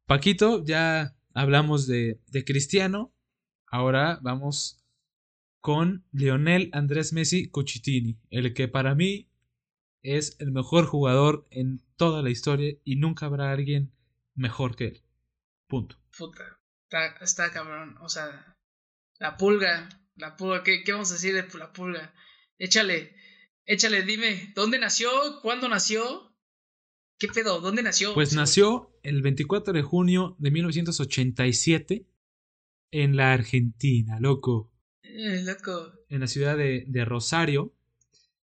Paquito, 0.07 0.65
ya 0.65 1.15
hablamos 1.35 1.85
de, 1.85 2.19
de 2.27 2.43
Cristiano, 2.43 3.13
ahora 3.67 4.19
vamos 4.23 4.83
con 5.61 6.03
Lionel 6.11 6.71
Andrés 6.73 7.13
Messi 7.13 7.47
Cucitini, 7.47 8.17
el 8.31 8.55
que 8.55 8.67
para 8.67 8.95
mí 8.95 9.28
es 10.01 10.37
el 10.39 10.51
mejor 10.51 10.85
jugador 10.85 11.47
en 11.51 11.81
toda 11.95 12.21
la 12.21 12.29
historia 12.29 12.75
y 12.83 12.95
nunca 12.95 13.25
habrá 13.25 13.51
alguien 13.51 13.91
mejor 14.35 14.75
que 14.75 14.85
él. 14.85 15.03
Punto. 15.67 15.97
Puta, 16.17 16.59
está, 16.83 17.07
está 17.23 17.51
cabrón, 17.51 17.97
o 18.01 18.09
sea, 18.09 18.57
la 19.19 19.37
pulga 19.37 19.89
la 20.19 20.35
pulga, 20.35 20.63
¿qué, 20.63 20.83
vamos 20.91 21.11
a 21.11 21.15
decir 21.15 21.33
de 21.33 21.57
la 21.57 21.71
pulga? 21.71 22.13
Échale, 22.57 23.15
échale, 23.65 24.03
dime, 24.03 24.51
¿dónde 24.53 24.77
nació? 24.77 25.09
¿Cuándo 25.41 25.69
nació? 25.69 26.35
¿Qué 27.17 27.27
pedo? 27.29 27.61
¿Dónde 27.61 27.83
nació? 27.83 28.13
Pues 28.13 28.33
nació 28.33 28.99
el 29.03 29.21
24 29.21 29.73
de 29.73 29.81
junio 29.81 30.35
de 30.39 30.51
1987 30.51 32.05
en 32.91 33.15
la 33.15 33.33
Argentina, 33.33 34.19
loco. 34.19 34.71
Eh, 35.03 35.41
loco. 35.43 35.93
En 36.09 36.19
la 36.19 36.27
ciudad 36.27 36.57
de, 36.57 37.05
Rosario. 37.05 37.73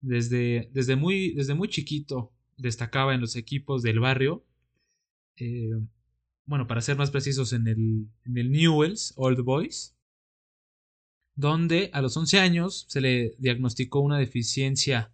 Desde, 0.04 0.70
desde, 0.74 0.96
muy, 0.96 1.34
desde 1.34 1.56
muy 1.56 1.70
chiquito 1.70 2.32
destacaba 2.58 3.16
en 3.16 3.22
los 3.22 3.36
equipos 3.36 3.82
del 3.82 4.00
barrio. 4.00 4.46
Eh, 5.38 5.72
bueno, 6.46 6.68
para 6.68 6.82
ser 6.82 6.98
más 6.98 7.10
precisos, 7.10 7.54
en 7.54 7.68
el, 7.68 8.08
en 8.26 8.38
el 8.38 8.52
Newells 8.52 9.14
Old 9.16 9.42
Boys 9.42 9.96
donde 11.36 11.90
a 11.94 12.02
los 12.02 12.16
11 12.16 12.40
años 12.40 12.86
se 12.88 13.02
le 13.02 13.36
diagnosticó 13.40 14.00
una 14.00 14.18
deficiencia 14.18 15.12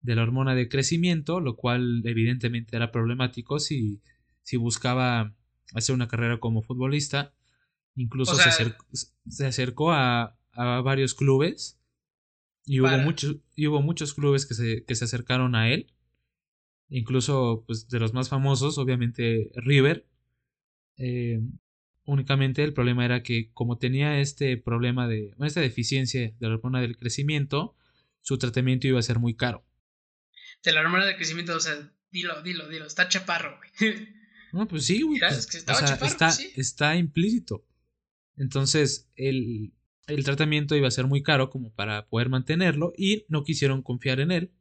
de 0.00 0.14
la 0.14 0.22
hormona 0.22 0.54
de 0.54 0.68
crecimiento, 0.68 1.40
lo 1.40 1.56
cual 1.56 2.02
evidentemente 2.04 2.76
era 2.76 2.90
problemático 2.90 3.58
si, 3.58 4.00
si 4.42 4.56
buscaba 4.56 5.34
hacer 5.74 5.94
una 5.94 6.08
carrera 6.08 6.40
como 6.40 6.62
futbolista. 6.62 7.34
Incluso 7.94 8.34
se, 8.36 8.48
acercó, 8.48 8.86
se, 9.28 9.46
acercó, 9.46 9.92
a, 9.92 10.38
a 10.52 10.80
varios 10.80 11.14
clubes 11.14 11.78
y 12.64 12.80
hubo, 12.80 12.96
muchos, 12.98 13.36
y 13.56 13.66
hubo 13.66 13.82
muchos 13.82 14.14
clubes 14.14 14.46
que 14.46 14.54
se, 14.54 14.84
que 14.84 14.94
se 14.94 15.04
acercaron 15.04 15.54
a 15.54 15.70
él. 15.70 15.92
Incluso 16.88 17.64
pues, 17.66 17.88
de 17.88 18.00
los 18.00 18.12
más 18.12 18.28
famosos, 18.28 18.78
obviamente 18.78 19.50
River. 19.54 20.06
Eh, 20.96 21.40
Únicamente 22.10 22.64
el 22.64 22.72
problema 22.72 23.04
era 23.04 23.22
que 23.22 23.52
como 23.52 23.78
tenía 23.78 24.20
este 24.20 24.56
problema 24.56 25.06
de 25.06 25.32
esta 25.42 25.60
deficiencia 25.60 26.34
de 26.40 26.48
la 26.48 26.54
hormona 26.54 26.80
del 26.80 26.96
crecimiento, 26.96 27.76
su 28.20 28.36
tratamiento 28.36 28.88
iba 28.88 28.98
a 28.98 29.02
ser 29.02 29.20
muy 29.20 29.36
caro. 29.36 29.64
De 30.64 30.72
la 30.72 30.80
hormona 30.80 31.06
del 31.06 31.14
crecimiento, 31.14 31.54
o 31.54 31.60
sea, 31.60 31.92
dilo, 32.10 32.42
dilo, 32.42 32.68
dilo, 32.68 32.86
está 32.86 33.08
chaparro, 33.08 33.58
güey. 33.58 34.08
No, 34.52 34.66
pues 34.66 34.86
sí, 34.86 35.02
güey. 35.02 35.20
Pues, 35.20 35.54
está, 35.54 36.30
está 36.56 36.96
implícito. 36.96 37.64
Entonces, 38.36 39.08
el, 39.14 39.72
el 40.14 40.24
tratamiento 40.24 40.76
iba 40.76 40.88
a 40.88 40.92
ser 40.92 41.06
muy 41.06 41.22
caro 41.22 41.50
como 41.50 41.72
para 41.72 42.06
poder 42.08 42.28
mantenerlo 42.28 42.92
y 42.96 43.24
no 43.28 43.44
quisieron 43.44 43.82
confiar 43.82 44.20
en 44.20 44.30
él 44.30 44.52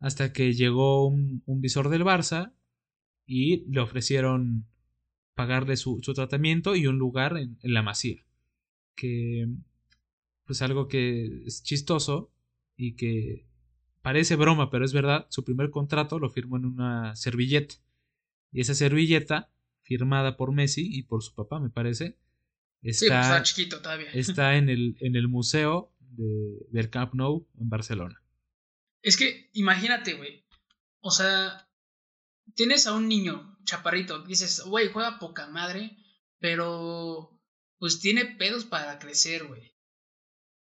hasta 0.00 0.32
que 0.32 0.52
llegó 0.52 1.06
un, 1.06 1.42
visor 1.46 1.88
del 1.88 2.04
Barça 2.04 2.52
y 3.26 3.64
le 3.72 3.80
ofrecieron 3.80 4.66
pagarle 5.34 5.76
su, 5.76 6.00
tratamiento 6.14 6.76
y 6.76 6.86
un 6.86 6.98
lugar 6.98 7.38
en, 7.38 7.58
en, 7.62 7.72
la 7.72 7.82
masía. 7.82 8.24
Que 8.94 9.48
pues 10.44 10.60
algo 10.60 10.88
que 10.88 11.44
es 11.46 11.62
chistoso 11.62 12.30
y 12.76 12.96
que 12.96 13.46
parece 14.02 14.36
broma, 14.36 14.70
pero 14.70 14.84
es 14.84 14.92
verdad, 14.92 15.26
su 15.30 15.42
primer 15.42 15.70
contrato 15.70 16.18
lo 16.18 16.28
firmó 16.28 16.58
en 16.58 16.66
una 16.66 17.16
servilleta. 17.16 17.76
Y 18.52 18.60
esa 18.60 18.74
servilleta, 18.74 19.50
firmada 19.80 20.36
por 20.36 20.52
Messi 20.52 20.86
y 20.86 21.04
por 21.04 21.22
su 21.22 21.34
papá, 21.34 21.60
me 21.60 21.70
parece, 21.70 22.18
pues, 22.84 23.02
está, 23.02 23.42
chiquito 23.42 23.80
todavía. 23.80 24.10
está 24.12 24.56
en, 24.56 24.68
el, 24.68 24.96
en 25.00 25.16
el 25.16 25.26
museo 25.26 25.92
de, 25.98 26.66
del 26.70 26.90
Camp 26.90 27.14
Nou 27.14 27.48
en 27.58 27.68
Barcelona. 27.70 28.22
Es 29.02 29.16
que 29.16 29.50
imagínate, 29.54 30.14
güey. 30.14 30.44
O 31.00 31.10
sea, 31.10 31.68
tienes 32.54 32.86
a 32.86 32.92
un 32.92 33.08
niño 33.08 33.58
chaparrito, 33.64 34.22
dices, 34.24 34.62
güey, 34.64 34.92
juega 34.92 35.18
poca 35.18 35.46
madre, 35.48 35.96
pero 36.38 37.40
pues 37.78 38.00
tiene 38.00 38.26
pedos 38.26 38.64
para 38.64 38.98
crecer, 38.98 39.46
güey. 39.46 39.74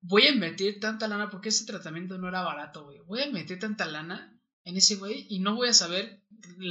Voy 0.01 0.24
a 0.24 0.32
invertir 0.32 0.80
tanta 0.80 1.08
lana 1.08 1.30
porque 1.30 1.49
ese 1.49 1.66
tratamiento 1.66 2.18
no 2.18 2.30
era 2.30 2.41
barato, 2.41 2.86
güey. 2.86 2.99
Voy 3.05 3.20
a 3.20 3.28
invertir 3.28 3.60
tanta 3.60 3.86
lana 3.86 4.38
en 4.64 4.78
ese 4.78 4.95
güey 4.95 5.26
y 5.30 5.39
no 5.39 5.55
voy 5.55 5.70
a 5.70 5.74
saber 5.74 6.24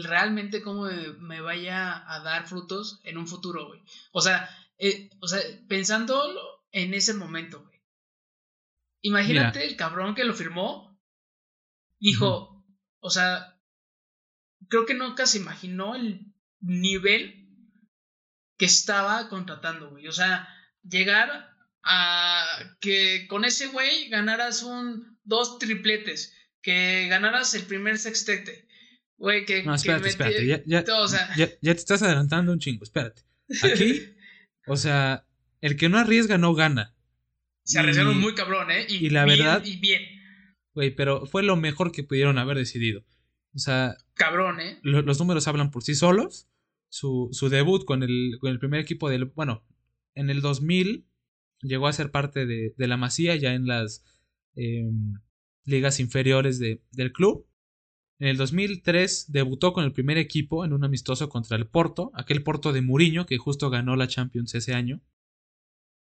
realmente 0.02 0.62
cómo 0.62 0.88
me, 1.20 1.40
vaya 1.40 2.04
a 2.10 2.20
dar 2.20 2.46
frutos 2.46 3.00
en 3.04 3.18
un 3.18 3.26
futuro, 3.26 3.66
güey. 3.68 3.82
O 4.12 4.20
sea, 4.20 4.48
eh, 4.78 5.10
o 5.20 5.28
sea, 5.28 5.40
pensándolo 5.68 6.40
en 6.72 6.94
ese 6.94 7.14
momento, 7.14 7.62
güey. 7.62 7.80
Imagínate 9.02 9.64
el 9.64 9.76
cabrón 9.76 10.14
que 10.14 10.24
lo 10.24 10.34
firmó. 10.34 10.98
Dijo, 11.98 12.64
o 13.00 13.10
sea, 13.10 13.58
creo 14.68 14.84
que 14.84 14.94
nunca 14.94 15.26
se 15.26 15.38
imaginó 15.38 15.94
el 15.94 16.32
nivel 16.60 17.48
que 18.58 18.66
estaba 18.66 19.28
contratando, 19.28 19.90
güey. 19.90 20.08
O 20.08 20.12
sea, 20.12 20.48
llegar 20.82 21.54
a 21.82 22.76
que 22.80 23.26
con 23.28 23.44
ese 23.44 23.68
güey 23.68 24.08
ganaras 24.08 24.62
un 24.62 25.18
dos 25.24 25.58
tripletes, 25.58 26.34
que 26.62 27.06
ganaras 27.08 27.54
el 27.54 27.62
primer 27.62 27.98
sextete. 27.98 28.66
Güey, 29.18 29.46
que, 29.46 29.62
no, 29.62 29.74
espérate, 29.74 30.08
espérate. 30.08 30.46
Ya, 30.46 30.62
ya, 30.66 30.84
ya, 30.84 31.48
ya, 31.60 31.72
te 31.74 31.78
estás 31.78 32.02
adelantando 32.02 32.52
un 32.52 32.58
chingo, 32.58 32.84
espérate. 32.84 33.22
Aquí 33.62 34.12
O 34.66 34.76
sea, 34.76 35.26
el 35.60 35.76
que 35.76 35.88
no 35.88 35.98
arriesga 35.98 36.38
no 36.38 36.54
gana. 36.54 36.94
Se 37.62 37.78
arriesgaron 37.78 38.20
muy 38.20 38.34
cabrón, 38.34 38.70
¿eh? 38.70 38.86
Y, 38.88 39.10
la 39.10 39.24
verdad. 39.24 39.64
Y 39.64 39.76
bien. 39.76 40.02
Güey, 40.74 40.94
pero 40.94 41.26
fue 41.26 41.42
lo 41.42 41.56
mejor 41.56 41.90
que 41.90 42.04
pudieron 42.04 42.38
haber 42.38 42.56
decidido. 42.56 43.02
O 43.54 43.58
sea. 43.58 43.96
Cabrón, 44.14 44.60
¿eh? 44.60 44.78
los 44.82 45.18
números 45.18 45.48
hablan 45.48 45.70
por 45.70 45.82
sí 45.82 45.94
solos. 45.94 46.48
Su, 46.88 47.28
su 47.32 47.48
debut 47.48 47.84
con 47.84 48.02
el, 48.02 48.38
con 48.40 48.50
el 48.50 48.58
primer 48.58 48.80
equipo 48.80 49.08
del. 49.10 49.26
Bueno, 49.26 49.64
en 50.14 50.30
el 50.30 50.40
2000 50.40 51.06
llegó 51.62 51.88
a 51.88 51.92
ser 51.92 52.10
parte 52.10 52.46
de, 52.46 52.74
de 52.76 52.86
la 52.86 52.96
Masía 52.96 53.36
ya 53.36 53.54
en 53.54 53.66
las 53.66 54.04
em, 54.54 55.14
ligas 55.64 56.00
inferiores 56.00 56.58
de, 56.58 56.82
del 56.92 57.12
club. 57.12 57.46
En 58.18 58.28
el 58.28 58.36
2003 58.36 59.30
debutó 59.30 59.72
con 59.72 59.84
el 59.84 59.92
primer 59.92 60.16
equipo 60.16 60.64
en 60.64 60.72
un 60.72 60.84
amistoso 60.84 61.28
contra 61.28 61.56
el 61.56 61.66
Porto, 61.66 62.10
aquel 62.14 62.42
Porto 62.42 62.72
de 62.72 62.80
Mourinho 62.80 63.26
que 63.26 63.36
justo 63.36 63.68
ganó 63.68 63.94
la 63.94 64.08
Champions 64.08 64.54
ese 64.54 64.74
año 64.74 65.02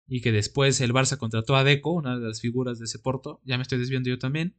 y 0.06 0.20
que 0.20 0.32
después 0.32 0.80
el 0.80 0.92
Barça 0.92 1.16
contrató 1.16 1.56
a 1.56 1.64
Deco, 1.64 1.92
una 1.92 2.18
de 2.18 2.26
las 2.26 2.40
figuras 2.40 2.78
de 2.78 2.84
ese 2.84 2.98
Porto, 2.98 3.40
ya 3.44 3.56
me 3.56 3.62
estoy 3.62 3.78
desviando 3.78 4.10
yo 4.10 4.18
también. 4.18 4.54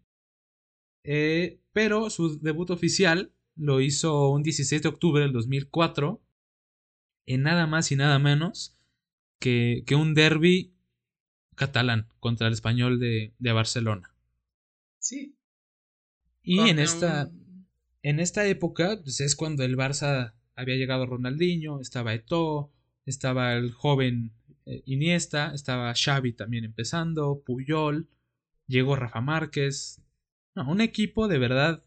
Eh, 1.03 1.59
pero 1.73 2.09
su 2.09 2.39
debut 2.39 2.71
oficial 2.71 3.33
lo 3.55 3.81
hizo 3.81 4.29
un 4.29 4.41
16 4.41 4.81
de 4.81 4.89
octubre 4.89 5.21
del 5.21 5.33
2004 5.33 6.21
en 7.25 7.43
nada 7.43 7.67
más 7.67 7.91
y 7.91 7.95
nada 7.95 8.17
menos 8.17 8.79
que, 9.39 9.83
que 9.85 9.95
un 9.95 10.15
derby 10.15 10.73
catalán 11.55 12.07
contra 12.19 12.47
el 12.47 12.53
español 12.53 12.99
de, 12.99 13.35
de 13.37 13.51
Barcelona. 13.51 14.15
Sí. 14.97 15.35
Y 16.41 16.59
en 16.59 16.79
esta, 16.79 17.31
en 18.03 18.19
esta 18.19 18.45
época 18.45 18.99
pues, 19.01 19.21
es 19.21 19.35
cuando 19.35 19.63
el 19.63 19.75
Barça 19.75 20.33
había 20.55 20.75
llegado 20.75 21.05
Ronaldinho, 21.05 21.79
estaba 21.79 22.13
Eto'o, 22.13 22.71
estaba 23.05 23.53
el 23.55 23.71
joven 23.71 24.33
eh, 24.65 24.83
Iniesta, 24.85 25.53
estaba 25.53 25.93
Xavi 25.93 26.33
también 26.33 26.65
empezando, 26.65 27.41
Puyol, 27.43 28.09
llegó 28.67 28.95
Rafa 28.95 29.21
Márquez. 29.21 30.01
No, 30.55 30.69
un 30.69 30.81
equipo 30.81 31.27
de 31.27 31.39
verdad 31.39 31.83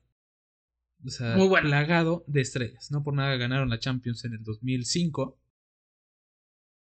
o 1.05 1.11
sea, 1.11 1.37
Muy 1.37 1.49
plagado 1.61 2.25
de 2.27 2.41
estrellas. 2.41 2.91
No 2.91 3.05
por 3.05 3.15
nada 3.15 3.37
ganaron 3.37 3.69
la 3.69 3.79
Champions 3.79 4.25
en 4.25 4.33
el 4.33 4.43
2005, 4.43 5.39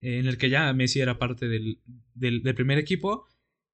en 0.01 0.27
el 0.27 0.39
que 0.39 0.49
ya 0.49 0.73
Messi 0.73 1.01
era 1.01 1.19
parte 1.19 1.49
del, 1.49 1.81
del, 2.15 2.55
primer 2.55 2.79
equipo, 2.79 3.27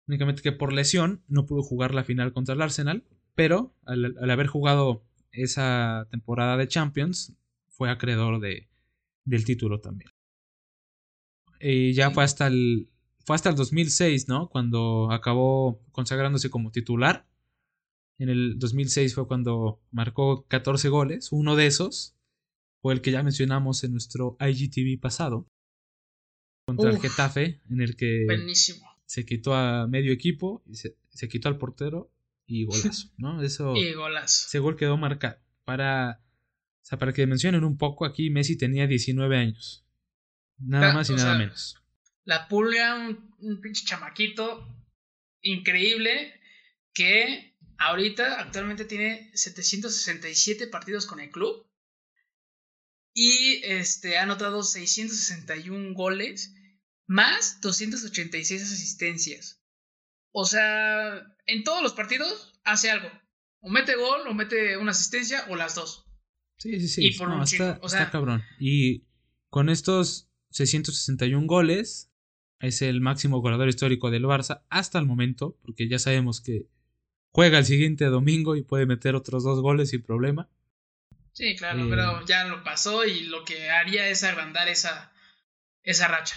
únicamente 0.09 0.43
que 0.43 0.53
por 0.53 0.73
lesión 0.73 1.23
no 1.29 1.47
pudo 1.47 1.63
jugar 1.63 1.95
la 1.95 2.05
final 2.05 2.33
contra 2.33 2.55
el 2.55 2.63
Arsenal, 2.63 3.05
pero 3.35 3.77
al 3.85 4.31
haber 4.31 4.47
jugado 4.47 5.05
esa 5.35 6.07
temporada 6.11 6.57
de 6.57 6.69
Champions 6.69 7.35
fue 7.69 7.91
acreedor 7.91 8.41
de, 8.41 8.69
del 9.25 9.45
título 9.45 9.81
también. 9.81 10.11
Y 11.61 11.93
ya 11.95 12.11
fue 12.11 12.25
hasta 12.25 12.47
el 12.47 12.91
fue 13.25 13.37
hasta 13.37 13.49
el 13.49 13.57
2006, 13.57 14.29
¿no? 14.29 14.51
Cuando 14.51 15.11
acabó 15.11 15.81
consagrándose 15.93 16.51
como 16.51 16.71
titular. 16.71 17.27
En 18.19 18.29
el 18.29 18.59
2006 18.59 19.15
fue 19.15 19.27
cuando 19.27 19.81
marcó 19.91 20.47
14 20.47 20.89
goles. 20.91 21.33
Uno 21.33 21.57
de 21.57 21.67
esos 21.67 22.17
fue 22.83 22.93
el 22.93 23.01
que 23.01 23.13
ya 23.13 23.23
mencionamos 23.23 23.83
en 23.83 23.93
nuestro 23.93 24.37
IGTV 24.41 25.01
pasado. 25.01 25.49
Contra 26.67 26.91
el 26.91 26.99
Getafe, 26.99 27.61
en 27.71 27.81
el 27.81 27.97
que 27.97 28.27
se 29.07 29.25
quitó 29.25 29.55
a 29.55 29.87
medio 29.87 30.13
equipo 30.13 30.63
y 30.67 30.77
se, 30.77 30.97
se 31.11 31.29
quitó 31.29 31.49
al 31.49 31.59
portero 31.59 32.11
y 32.47 32.65
golazo, 32.65 33.11
¿no? 33.17 33.43
Eso. 33.43 33.75
Y 33.77 33.93
golazo. 33.95 34.47
Ese 34.49 34.59
gol 34.59 34.77
quedó 34.77 34.97
marcado. 34.97 35.39
Para. 35.65 36.21
O 36.83 36.87
sea, 36.87 36.99
para 36.99 37.13
que 37.13 37.27
mencionen 37.27 37.65
un 37.65 37.79
poco, 37.79 38.05
aquí 38.05 38.31
Messi 38.31 38.59
tenía 38.59 38.87
19 38.87 39.37
años. 39.37 39.87
Nada 40.59 40.93
más 40.93 41.11
y 41.11 41.15
nada 41.15 41.39
menos. 41.39 41.77
La 42.25 42.49
pulga, 42.49 42.95
un, 43.41 43.61
pinche 43.61 43.85
chamaquito 43.85 44.67
increíble 45.41 46.41
que 46.93 47.55
ahorita 47.79 48.41
actualmente 48.41 48.85
tiene 48.85 49.31
767 49.35 50.69
partidos 50.69 51.07
con 51.07 51.21
el 51.21 51.31
club 51.31 51.67
y 53.13 53.61
este 53.65 54.17
ha 54.17 54.23
anotado 54.23 54.63
661 54.63 55.95
goles 55.95 56.55
más 57.07 57.61
286 57.61 58.63
asistencias. 58.63 59.61
O 60.37 60.45
sea, 60.45 61.25
en 61.47 61.63
todos 61.63 61.81
los 61.81 61.93
partidos 61.93 62.53
hace 62.65 62.91
algo. 62.91 63.09
O 63.61 63.71
mete 63.71 63.95
gol, 63.95 64.27
o 64.27 64.35
mete 64.35 64.77
una 64.77 64.91
asistencia, 64.91 65.47
o 65.49 65.55
las 65.55 65.77
dos. 65.77 66.07
Sí, 66.59 66.81
sí, 66.81 66.89
sí. 66.89 67.07
Y 67.07 67.17
por 67.17 67.29
un 67.29 67.41
está, 67.41 67.79
o 67.81 67.89
sea, 67.89 68.11
cabrón. 68.11 68.43
Y 68.59 69.05
con 69.49 69.69
estos 69.69 70.29
661 70.51 71.47
goles, 71.47 72.11
es 72.59 72.83
el 72.83 73.01
máximo 73.01 73.41
goleador 73.41 73.69
histórico 73.69 74.11
del 74.11 74.25
Barça 74.25 74.65
hasta 74.71 74.99
el 74.99 75.07
momento, 75.07 75.57
porque 75.63 75.89
ya 75.89 76.01
sabemos 76.01 76.41
que 76.41 76.67
juega 77.31 77.59
el 77.59 77.65
siguiente 77.65 78.07
domingo 78.07 78.57
y 78.57 78.63
puede 78.63 78.87
meter 78.87 79.15
otros 79.15 79.45
dos 79.45 79.61
goles 79.61 79.91
sin 79.91 80.03
problema. 80.03 80.51
Sí, 81.31 81.55
claro, 81.55 81.87
pero 81.89 82.21
eh, 82.21 82.25
ya 82.27 82.45
lo 82.47 82.65
pasó 82.65 83.05
y 83.05 83.27
lo 83.27 83.45
que 83.45 83.71
haría 83.71 84.09
es 84.09 84.25
agrandar 84.25 84.67
esa, 84.67 85.13
esa 85.85 86.09
racha. 86.09 86.37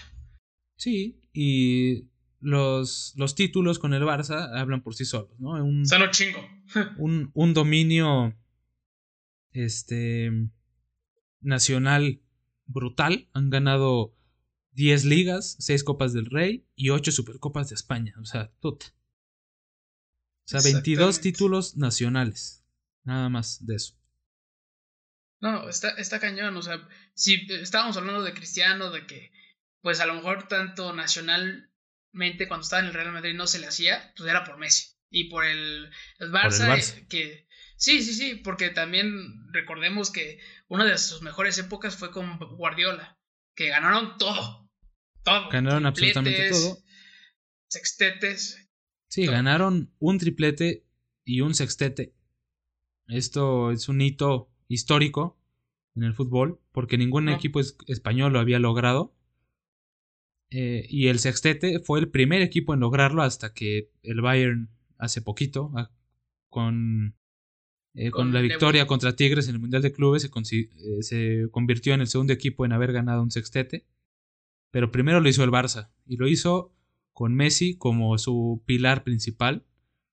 Sí, 0.76 1.20
y 1.34 2.10
los, 2.39 3.13
los 3.15 3.35
títulos 3.35 3.79
con 3.79 3.93
el 3.93 4.03
Barça 4.03 4.57
hablan 4.57 4.83
por 4.83 4.95
sí 4.95 5.05
solos, 5.05 5.39
¿no? 5.39 5.51
Un, 5.63 5.85
chingo. 6.11 6.39
un, 6.97 7.31
un 7.33 7.53
dominio 7.53 8.35
este 9.51 10.31
nacional 11.41 12.21
brutal. 12.65 13.29
Han 13.33 13.49
ganado 13.49 14.15
10 14.73 15.05
ligas, 15.05 15.55
6 15.59 15.83
Copas 15.83 16.13
del 16.13 16.27
Rey 16.27 16.67
y 16.75 16.89
8 16.89 17.11
Supercopas 17.11 17.69
de 17.69 17.75
España. 17.75 18.13
O 18.21 18.25
sea, 18.25 18.51
O 18.61 18.77
sea, 20.45 20.61
22 20.61 21.21
títulos 21.21 21.77
nacionales. 21.77 22.63
Nada 23.03 23.29
más 23.29 23.65
de 23.65 23.75
eso. 23.75 23.95
No, 25.39 25.69
está, 25.69 25.89
está 25.91 26.19
cañón. 26.19 26.55
O 26.57 26.61
sea, 26.61 26.88
si 27.13 27.47
estábamos 27.49 27.97
hablando 27.97 28.21
de 28.21 28.33
Cristiano, 28.33 28.91
de 28.91 29.05
que, 29.07 29.31
pues 29.81 29.99
a 29.99 30.05
lo 30.05 30.15
mejor 30.15 30.47
tanto 30.47 30.93
nacional 30.93 31.71
cuando 32.12 32.64
estaba 32.64 32.82
en 32.82 32.88
el 32.88 32.93
Real 32.93 33.12
Madrid 33.12 33.36
no 33.36 33.47
se 33.47 33.60
le 33.60 33.68
hacía, 33.68 34.14
pues 34.16 34.30
era 34.30 34.43
por 34.43 34.58
Messi. 34.58 34.95
Y 35.10 35.30
por 35.30 35.45
el, 35.45 35.89
Barça, 36.20 36.78
eh, 36.78 37.05
que 37.08 37.47
sí, 37.78 38.03
sí, 38.03 38.14
sí, 38.14 38.36
porque 38.36 38.70
también 38.70 39.47
recordemos 39.53 40.12
que 40.12 40.39
una 40.68 40.84
de 40.84 40.97
sus 40.97 41.22
mejores 41.22 41.58
épocas 41.58 41.95
fue 41.95 42.12
con 42.12 42.38
Guardiola, 42.38 43.18
que 43.55 43.70
ganaron 43.70 44.18
todo. 44.18 44.70
Todo. 45.24 45.49
Ganaron 45.49 45.86
absolutamente 45.86 46.49
todo. 46.49 46.78
sextetes. 47.68 48.70
Sí, 49.10 49.26
ganaron 49.26 49.93
un 49.99 50.18
triplete 50.18 50.86
y 51.24 51.41
un 51.41 51.55
sextete. 51.55 52.14
Esto 53.08 53.72
es 53.72 53.88
un 53.88 54.01
hito 54.01 54.51
histórico 54.68 55.39
en 55.95 56.03
el 56.03 56.14
fútbol, 56.14 56.62
porque 56.72 56.97
ningún 56.97 57.30
equipo 57.30 57.60
español 57.60 58.34
lo 58.34 58.39
había 58.39 58.60
logrado. 58.60 59.16
Eh, 60.50 60.86
y 60.89 61.08
el 61.08 61.20
sextete 61.20 61.80
fue 61.80 62.00
el 62.00 62.10
primer 62.10 62.41
equipo 62.41 62.74
en 62.74 62.80
lograrlo 62.80 63.22
hasta 63.22 63.54
que 63.54 63.89
el 64.02 64.22
Bayern 64.22 64.70
hace 64.98 65.22
poquito, 65.22 65.72
ah, 65.76 65.91
con, 66.50 67.16
eh, 67.93 68.12
con, 68.12 68.34
la 68.34 68.41
victoria 68.41 68.88
contra 68.88 69.16
Tigres 69.16 69.48
en 69.48 69.56
el 69.56 69.62
Mundial 69.62 69.82
de 69.82 69.91
Clubes, 69.91 70.30
se, 70.43 70.60
eh, 70.60 70.70
se 71.02 71.48
convirtió 71.52 71.93
en 71.93 72.02
el 72.02 72.08
segundo 72.08 72.34
equipo 72.34 72.66
en 72.66 72.72
haber 72.72 72.93
ganado 72.93 73.22
un 73.22 73.32
sextete. 73.32 73.86
Pero 74.72 74.91
primero 74.91 75.22
lo 75.22 75.30
hizo 75.30 75.43
el 75.43 75.52
Barça, 75.52 75.91
y 76.06 76.18
lo 76.18 76.28
hizo 76.28 76.74
con 77.14 77.34
Messi 77.34 77.78
como 77.78 78.18
su 78.18 78.62
pilar 78.66 79.04
principal, 79.04 79.66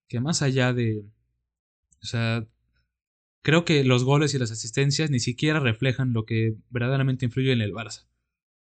que 0.07 0.19
más 0.19 0.41
allá 0.41 0.73
de... 0.73 1.05
O 2.01 2.05
sea, 2.05 2.47
creo 3.41 3.65
que 3.65 3.83
los 3.83 4.03
goles 4.03 4.33
y 4.33 4.39
las 4.39 4.51
asistencias 4.51 5.11
ni 5.11 5.19
siquiera 5.19 5.59
reflejan 5.59 6.13
lo 6.13 6.25
que 6.25 6.55
verdaderamente 6.69 7.25
influye 7.25 7.51
en 7.51 7.61
el 7.61 7.73
Barça. 7.73 8.07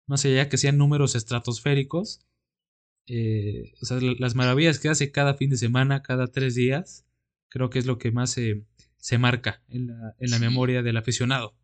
Más 0.06 0.24
allá 0.24 0.48
que 0.48 0.58
sean 0.58 0.78
números 0.78 1.14
estratosféricos, 1.14 2.20
eh, 3.06 3.72
o 3.80 3.86
sea, 3.86 3.98
las 4.00 4.34
maravillas 4.34 4.78
que 4.78 4.88
hace 4.88 5.10
cada 5.10 5.34
fin 5.34 5.50
de 5.50 5.56
semana, 5.56 6.02
cada 6.02 6.28
tres 6.28 6.54
días, 6.54 7.06
creo 7.48 7.70
que 7.70 7.78
es 7.78 7.86
lo 7.86 7.98
que 7.98 8.12
más 8.12 8.30
se, 8.32 8.64
se 8.98 9.18
marca 9.18 9.62
en 9.68 9.88
la, 9.88 10.14
en 10.18 10.30
la 10.30 10.38
memoria 10.38 10.82
del 10.82 10.96
aficionado. 10.96 11.56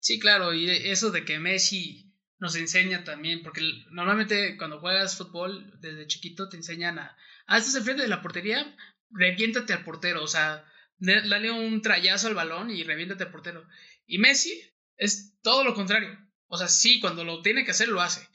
Sí, 0.00 0.18
claro, 0.18 0.54
y 0.54 0.68
eso 0.70 1.10
de 1.10 1.24
que 1.24 1.38
Messi 1.38 2.12
nos 2.38 2.54
enseña 2.56 3.04
también, 3.04 3.42
porque 3.42 3.62
normalmente 3.90 4.56
cuando 4.56 4.78
juegas 4.78 5.16
fútbol 5.16 5.72
desde 5.80 6.06
chiquito 6.06 6.48
te 6.48 6.56
enseñan 6.56 6.98
a, 6.98 7.16
ah, 7.46 7.58
estás 7.58 7.76
enfrente 7.76 8.02
de 8.02 8.08
la 8.08 8.22
portería, 8.22 8.76
reviéntate 9.10 9.72
al 9.72 9.84
portero, 9.84 10.22
o 10.22 10.26
sea, 10.28 10.64
dale 10.98 11.50
un 11.50 11.80
trayazo 11.82 12.28
al 12.28 12.34
balón 12.34 12.70
y 12.70 12.84
reviéntate 12.84 13.24
al 13.24 13.30
portero. 13.30 13.66
Y 14.06 14.18
Messi 14.18 14.62
es 14.96 15.34
todo 15.42 15.64
lo 15.64 15.74
contrario. 15.74 16.18
O 16.48 16.56
sea, 16.56 16.68
sí, 16.68 17.00
cuando 17.00 17.24
lo 17.24 17.42
tiene 17.42 17.64
que 17.64 17.72
hacer 17.72 17.88
lo 17.88 18.00
hace, 18.00 18.26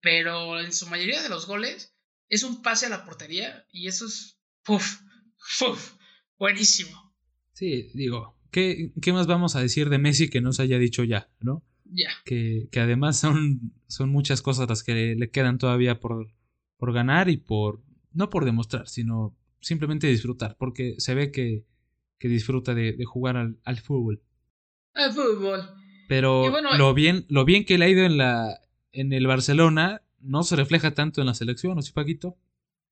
pero 0.00 0.60
en 0.60 0.72
su 0.72 0.86
mayoría 0.86 1.22
de 1.22 1.28
los 1.28 1.46
goles 1.46 1.96
es 2.28 2.42
un 2.42 2.62
pase 2.62 2.86
a 2.86 2.90
la 2.90 3.04
portería 3.04 3.66
y 3.72 3.88
eso 3.88 4.06
es, 4.06 4.38
uf, 4.68 5.00
uf, 5.68 5.94
buenísimo. 6.38 7.14
Sí, 7.52 7.90
digo, 7.94 8.38
¿qué, 8.50 8.92
¿qué, 9.00 9.12
más 9.12 9.26
vamos 9.26 9.56
a 9.56 9.60
decir 9.60 9.88
de 9.88 9.98
Messi 9.98 10.28
que 10.28 10.40
no 10.40 10.52
se 10.52 10.62
haya 10.62 10.78
dicho 10.78 11.04
ya, 11.04 11.30
no? 11.40 11.64
Ya. 11.84 12.10
Que, 12.24 12.68
que, 12.70 12.80
además 12.80 13.18
son, 13.18 13.72
son 13.86 14.10
muchas 14.10 14.42
cosas 14.42 14.68
las 14.68 14.82
que 14.82 15.14
le, 15.14 15.30
quedan 15.30 15.58
todavía 15.58 16.00
por, 16.00 16.32
por 16.76 16.92
ganar 16.92 17.28
y 17.30 17.36
por, 17.36 17.82
no 18.12 18.28
por 18.28 18.44
demostrar, 18.44 18.88
sino 18.88 19.36
simplemente 19.60 20.06
disfrutar, 20.06 20.56
porque 20.58 20.96
se 20.98 21.14
ve 21.14 21.32
que, 21.32 21.64
que 22.18 22.28
disfruta 22.28 22.74
de, 22.74 22.96
jugar 23.04 23.36
al, 23.36 23.58
al, 23.64 23.78
fútbol. 23.78 24.22
Al 24.94 25.12
fútbol. 25.12 25.62
Pero 26.08 26.60
lo, 26.76 26.94
bien, 26.94 27.26
lo 27.28 27.44
bien 27.44 27.64
que 27.64 27.78
le 27.78 27.84
ha 27.84 27.88
ido 27.88 28.04
en, 28.04 28.16
la, 28.16 28.60
en 28.92 29.12
el 29.12 29.26
Barcelona 29.26 30.02
no 30.20 30.42
se 30.42 30.56
refleja 30.56 30.94
tanto 30.94 31.20
en 31.20 31.26
la 31.26 31.34
selección, 31.34 31.76
¿no 31.76 31.82
sí, 31.82 31.92
Paquito? 31.92 32.36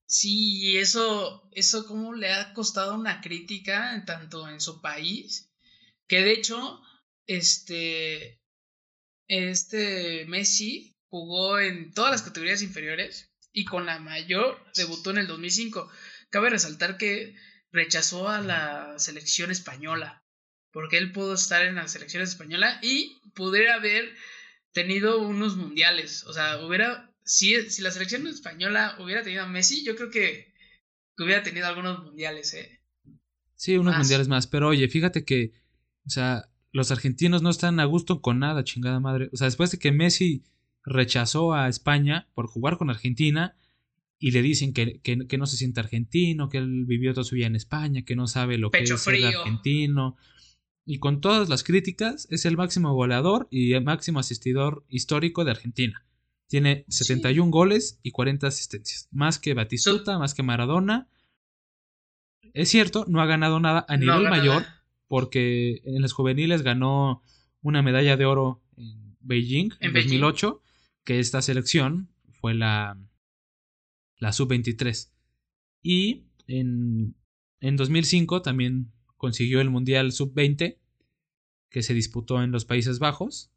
Sí, 0.06 0.76
eso, 0.76 1.48
eso 1.52 1.86
como 1.86 2.14
le 2.14 2.32
ha 2.32 2.52
costado 2.52 2.94
una 2.94 3.20
crítica 3.20 4.02
tanto 4.06 4.48
en 4.48 4.60
su 4.60 4.80
país, 4.80 5.50
que 6.06 6.22
de 6.22 6.32
hecho, 6.32 6.80
este, 7.26 8.40
este 9.26 10.26
Messi 10.26 10.94
jugó 11.08 11.58
en 11.58 11.92
todas 11.92 12.10
las 12.10 12.22
categorías 12.22 12.62
inferiores 12.62 13.30
y 13.52 13.64
con 13.64 13.86
la 13.86 13.98
mayor 13.98 14.62
debutó 14.76 15.10
en 15.10 15.18
el 15.18 15.26
2005. 15.26 15.88
Cabe 16.28 16.50
resaltar 16.50 16.98
que 16.98 17.34
rechazó 17.70 18.28
a 18.28 18.40
la 18.40 18.98
selección 18.98 19.50
española, 19.50 20.24
porque 20.75 20.99
él 20.99 21.12
pudo 21.12 21.35
estar 21.35 21.64
en 21.64 21.77
la 21.77 21.87
selección 21.87 22.22
española 22.22 22.81
y 22.83 23.20
pudiera 23.33 23.77
haber 23.77 24.12
tenido 24.72 25.20
unos 25.20 25.57
mundiales, 25.57 26.25
o 26.25 26.33
sea, 26.33 26.66
hubiera, 26.66 27.14
si, 27.25 27.70
si 27.70 27.81
la 27.81 27.93
selección 27.93 28.27
española 28.27 28.97
hubiera 28.99 29.22
tenido 29.22 29.45
a 29.45 29.47
Messi, 29.47 29.85
yo 29.85 29.95
creo 29.95 30.11
que, 30.11 30.53
hubiera 31.16 31.45
tenido 31.45 31.68
algunos 31.68 32.03
mundiales, 32.03 32.53
¿eh? 32.55 32.81
Sí, 33.55 33.79
unos 33.79 33.97
mundiales 33.97 34.27
más, 34.27 34.49
pero 34.49 34.68
oye, 34.68 34.89
fíjate 34.89 35.25
que, 35.25 35.53
o 36.07 36.11
sea, 36.11 36.51
los 36.72 36.91
argentinos 36.91 37.41
no 37.41 37.51
están 37.51 37.79
a 37.79 37.85
gusto 37.85 38.20
con 38.20 38.41
nada, 38.41 38.64
chingada 38.64 38.99
madre. 38.99 39.31
O 39.33 39.37
sea, 39.37 39.45
después 39.45 39.70
de 39.70 39.79
que 39.79 39.93
Messi 39.93 40.43
rechazó 40.83 41.55
a 41.55 41.68
España 41.68 42.29
por 42.35 42.49
jugar 42.49 42.79
con 42.79 42.91
Argentina, 42.91 43.57
y 44.18 44.33
le 44.33 44.43
dicen 44.43 44.72
que, 44.72 45.01
que, 45.01 45.39
no 45.39 45.47
se 45.47 45.57
siente 45.57 45.81
argentino, 45.81 46.49
que 46.49 46.59
él 46.59 46.85
vivió 46.87 47.12
toda 47.12 47.25
su 47.25 47.37
vida 47.37 47.47
en 47.47 47.57
España, 47.57 48.03
que 48.03 48.16
no 48.16 48.27
sabe 48.27 48.59
lo 48.59 48.70
que 48.70 48.83
es 48.83 49.01
ser 49.01 49.25
argentino. 49.25 50.16
Y 50.87 50.99
con 50.99 51.20
todas 51.20 51.49
las 51.49 51.64
críticas, 51.64 52.26
es 52.30 52.45
el 52.45 52.57
máximo 52.57 52.93
goleador 52.93 53.49
y 53.51 53.72
el 53.72 53.85
máximo 53.85 54.18
asistidor 54.20 54.85
histórico 54.89 55.45
de 55.45 55.53
Argentina. 55.53 56.05
Tiene 56.47 56.85
71 56.89 57.51
goles 57.51 57.99
y 58.03 58.11
40 58.11 58.47
asistencias. 58.47 59.09
Más 59.11 59.39
que 59.39 59.55
Batistuta, 59.55 60.18
más 60.18 60.35
que 60.35 60.43
Maradona. 60.43 61.09
Es 62.53 62.68
cierto, 62.68 63.07
no 63.09 63.22
ha 63.22 63.26
ganado 63.26 63.61
nada 63.61 63.87
a 63.89 63.97
nivel 63.97 64.28
mayor, 64.28 64.64
porque 65.09 65.80
en 65.85 66.03
los 66.03 66.12
juveniles 66.12 66.62
ganó 66.62 67.22
una 67.62 67.82
medalla 67.82 68.16
de 68.16 68.26
oro 68.26 68.62
en 68.76 69.16
Beijing 69.20 69.70
en, 69.80 69.95
2008, 69.95 70.62
que 71.03 71.18
esta 71.18 71.41
selección 71.41 72.11
fue 72.30 72.55
la, 72.55 72.99
la 74.18 74.32
sub-23. 74.32 75.11
Y 75.82 76.26
en, 76.47 77.16
en 77.61 77.76
2005 77.76 78.43
también 78.43 78.93
consiguió 79.16 79.60
el 79.60 79.70
Mundial 79.70 80.12
sub-20 80.12 80.78
que 81.70 81.82
se 81.82 81.94
disputó 81.94 82.42
en 82.42 82.52
los 82.52 82.64
Países 82.64 82.98
Bajos. 82.98 83.50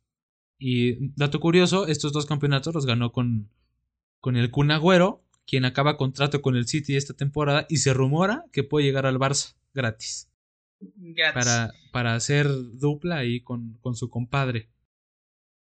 Y 0.57 1.11
dato 1.15 1.39
curioso, 1.39 1.87
estos 1.87 2.13
dos 2.13 2.25
campeonatos 2.25 2.73
los 2.73 2.85
ganó 2.85 3.11
con, 3.11 3.49
con 4.19 4.35
el 4.37 4.49
Kun 4.49 4.71
Agüero, 4.71 5.23
quien 5.45 5.65
acaba 5.65 5.97
contrato 5.97 6.41
con 6.41 6.55
el 6.55 6.67
City 6.67 6.95
esta 6.95 7.13
temporada 7.13 7.67
y 7.69 7.77
se 7.77 7.93
rumora 7.93 8.45
que 8.51 8.63
puede 8.63 8.85
llegar 8.85 9.05
al 9.05 9.19
Barça 9.19 9.55
gratis. 9.73 10.31
Para, 11.33 11.71
para 11.91 12.15
hacer 12.15 12.47
dupla 12.47 13.17
ahí 13.17 13.41
con, 13.41 13.77
con 13.81 13.95
su 13.95 14.09
compadre. 14.09 14.69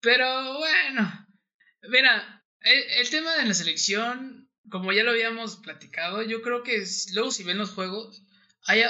Pero 0.01 0.59
bueno, 0.59 1.27
mira, 1.91 2.45
el, 2.61 3.11
tema 3.11 3.37
de 3.37 3.47
la 3.47 3.55
selección 3.55 4.51
como 4.69 4.93
ya 4.93 5.03
lo 5.03 5.11
habíamos 5.11 5.57
platicado, 5.57 6.23
yo 6.23 6.43
creo 6.43 6.63
que 6.63 6.85
luego 7.15 7.31
si 7.31 7.43
ven 7.43 7.59
los 7.59 7.71
juegos, 7.71 8.23
hay, 8.67 8.83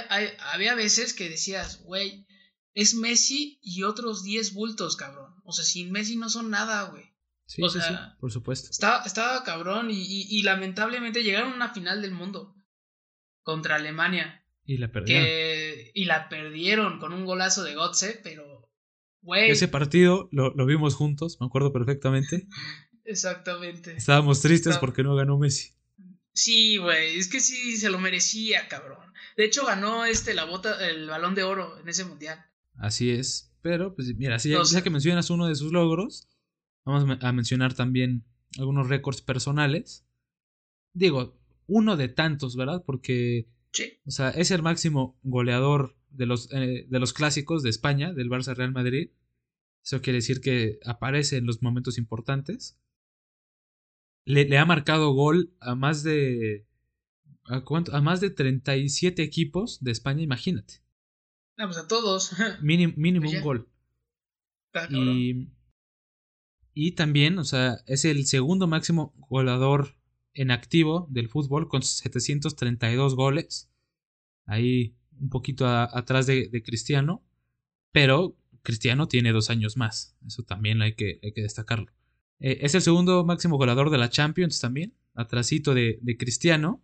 había 0.53 0.75
veces 0.75 1.15
que 1.15 1.29
decías, 1.29 1.83
güey, 1.83 2.27
es 2.75 2.95
Messi 2.95 3.59
y 3.63 3.83
otros 3.83 4.23
10 4.23 4.55
bultos, 4.55 4.97
cabrón. 4.97 5.35
O 5.45 5.53
sea, 5.53 5.65
sin 5.65 5.91
Messi 5.91 6.17
no 6.17 6.29
son 6.29 6.51
nada, 6.51 6.85
güey. 6.85 7.05
Sí, 7.47 7.63
sí, 7.69 7.81
sí, 7.81 7.95
por 8.21 8.31
supuesto. 8.31 8.71
Estaba, 8.71 9.03
estaba 9.05 9.43
cabrón 9.43 9.91
y, 9.91 10.05
y, 10.05 10.43
lamentablemente 10.45 11.25
llegaron 11.25 11.53
a 11.53 11.57
una 11.57 11.75
final 11.75 12.01
del 12.01 12.13
mundo 12.13 12.55
contra 13.43 13.75
Alemania. 13.75 14.45
Y 14.65 14.77
la 14.77 14.93
perdieron. 14.93 15.27
y 15.93 16.05
la 16.05 16.29
perdieron 16.29 17.01
con 17.01 17.13
un 17.13 17.25
golazo 17.25 17.65
de 17.65 17.75
Gotze, 17.75 18.21
pero, 18.23 18.71
güey. 19.23 19.51
Ese 19.51 19.67
partido 19.67 20.29
lo, 20.31 20.55
lo 20.55 20.65
vimos 20.65 20.95
juntos, 20.95 21.39
me 21.41 21.47
acuerdo 21.47 21.73
perfectamente. 21.73 22.47
Exactamente. 23.05 23.97
Estábamos 23.97 24.41
tristes 24.41 24.79
porque 24.79 25.03
no 25.03 25.17
ganó 25.17 25.37
Messi. 25.37 25.75
Sí, 26.33 26.77
güey, 26.77 27.19
es 27.19 27.29
que 27.29 27.41
sí 27.41 27.77
se 27.77 27.91
lo 27.91 27.99
merecía, 27.99 28.69
cabrón. 28.69 29.13
De 29.37 29.45
hecho, 29.45 29.67
ganó 29.67 30.05
este 30.05 30.35
la 30.35 30.45
bota, 30.45 30.89
el 30.89 31.09
balón 31.09 31.35
de 31.35 31.43
oro 31.43 31.79
en 31.79 31.89
ese 31.89 32.05
mundial. 32.05 32.45
Así 32.77 33.11
es. 33.11 33.53
Pero, 33.63 33.95
pues 33.95 34.15
mira, 34.17 34.39
si 34.39 34.51
ya, 34.51 34.83
que 34.83 34.91
mencionas 34.91 35.31
uno 35.31 35.47
de 35.47 35.55
sus 35.55 35.73
logros, 35.73 36.29
vamos 36.85 37.19
a 37.21 37.33
mencionar 37.33 37.75
también 37.75 38.25
algunos 38.59 38.89
récords 38.89 39.21
personales. 39.21 40.07
Digo, 40.95 41.39
uno 41.67 41.97
de 41.97 42.09
tantos, 42.09 42.57
¿verdad? 42.57 42.83
Porque, 42.87 43.49
sí. 43.73 43.99
o 44.07 44.11
sea, 44.11 44.31
es 44.31 44.51
el 44.51 44.63
máximo 44.63 45.19
goleador 45.23 45.97
de 46.11 46.27
los, 46.27 46.51
eh, 46.53 46.87
de 46.89 46.99
los 46.99 47.13
clásicos 47.13 47.63
de 47.63 47.71
España, 47.71 48.13
del 48.13 48.31
Barça 48.31 48.55
Real 48.55 48.73
Madrid. 48.73 49.11
Eso 49.85 50.01
quiere 50.01 50.19
decir 50.19 50.41
que 50.41 50.79
aparece 50.85 51.37
en 51.37 51.47
los 51.47 51.63
momentos 51.63 51.99
importantes 51.99 52.79
le, 54.25 54.59
ha 54.59 54.65
marcado 54.65 55.13
gol 55.13 55.53
a 55.61 55.75
más 55.75 56.03
de. 56.03 56.67
¿a, 57.45 57.63
cuánto? 57.63 57.95
a 57.95 58.01
más 58.01 58.21
de 58.21 58.31
37 58.31 59.23
equipos 59.23 59.83
de 59.83 59.91
España, 59.91 60.23
imagínate. 60.23 60.83
No, 61.57 61.67
pues 61.67 61.79
a 61.79 61.89
todos. 61.89 62.33
mínimo, 62.63 62.95
mínimo 62.97 63.27
pues 63.27 63.37
un 63.37 63.43
gol. 63.43 63.69
Y, 64.91 65.49
y 66.75 66.93
también, 66.93 67.39
o 67.39 67.45
sea, 67.45 67.79
es 67.87 68.05
el 68.05 68.27
segundo 68.27 68.67
máximo 68.67 69.15
goleador 69.29 69.97
en 70.33 70.51
activo 70.51 71.09
del 71.11 71.29
fútbol 71.29 71.69
con 71.69 71.83
732 71.83 73.17
goles. 73.17 73.71
Ahí 74.47 74.97
un 75.21 75.29
poquito 75.29 75.67
atrás 75.67 76.27
de, 76.27 76.49
de, 76.49 76.63
Cristiano. 76.63 77.25
Pero 77.93 78.37
Cristiano 78.63 79.09
tiene 79.09 79.33
dos 79.33 79.51
años 79.51 79.77
más. 79.77 80.17
Eso 80.27 80.45
también 80.45 80.83
hay 80.83 80.95
que, 80.95 81.19
hay 81.23 81.33
que 81.33 81.43
destacarlo. 81.43 81.93
Eh, 82.41 82.59
es 82.63 82.75
el 82.75 82.83
segundo 82.83 83.25
máximo 83.25 83.57
goleador 83.57 83.91
de 83.91 83.99
la 83.99 84.11
Champions 84.11 84.61
también, 84.61 84.95
atrasito 85.15 85.75
de, 85.75 85.99
de 86.03 86.17
Cristiano. 86.17 86.83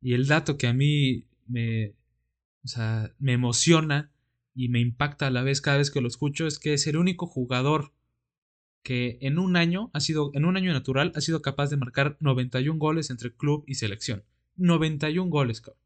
Y 0.00 0.14
el 0.14 0.26
dato 0.26 0.58
que 0.58 0.66
a 0.66 0.72
mí 0.72 1.26
me, 1.46 1.94
o 2.64 2.68
sea, 2.68 3.14
me 3.18 3.32
emociona 3.32 4.12
y 4.54 4.68
me 4.68 4.80
impacta 4.80 5.28
a 5.28 5.30
la 5.30 5.42
vez 5.42 5.60
cada 5.60 5.78
vez 5.78 5.90
que 5.90 6.00
lo 6.00 6.08
escucho 6.08 6.46
es 6.46 6.58
que 6.58 6.74
es 6.74 6.86
el 6.86 6.96
único 6.96 7.26
jugador 7.26 7.92
que 8.82 9.18
en 9.22 9.38
un 9.38 9.56
año 9.56 9.90
ha 9.94 10.00
sido 10.00 10.32
en 10.34 10.44
un 10.44 10.56
año 10.56 10.72
natural 10.72 11.12
ha 11.14 11.20
sido 11.20 11.40
capaz 11.40 11.70
de 11.70 11.76
marcar 11.76 12.16
91 12.20 12.78
goles 12.78 13.10
entre 13.10 13.34
club 13.34 13.64
y 13.66 13.76
selección. 13.76 14.24
91 14.56 15.30
goles, 15.30 15.60
cabrón. 15.60 15.80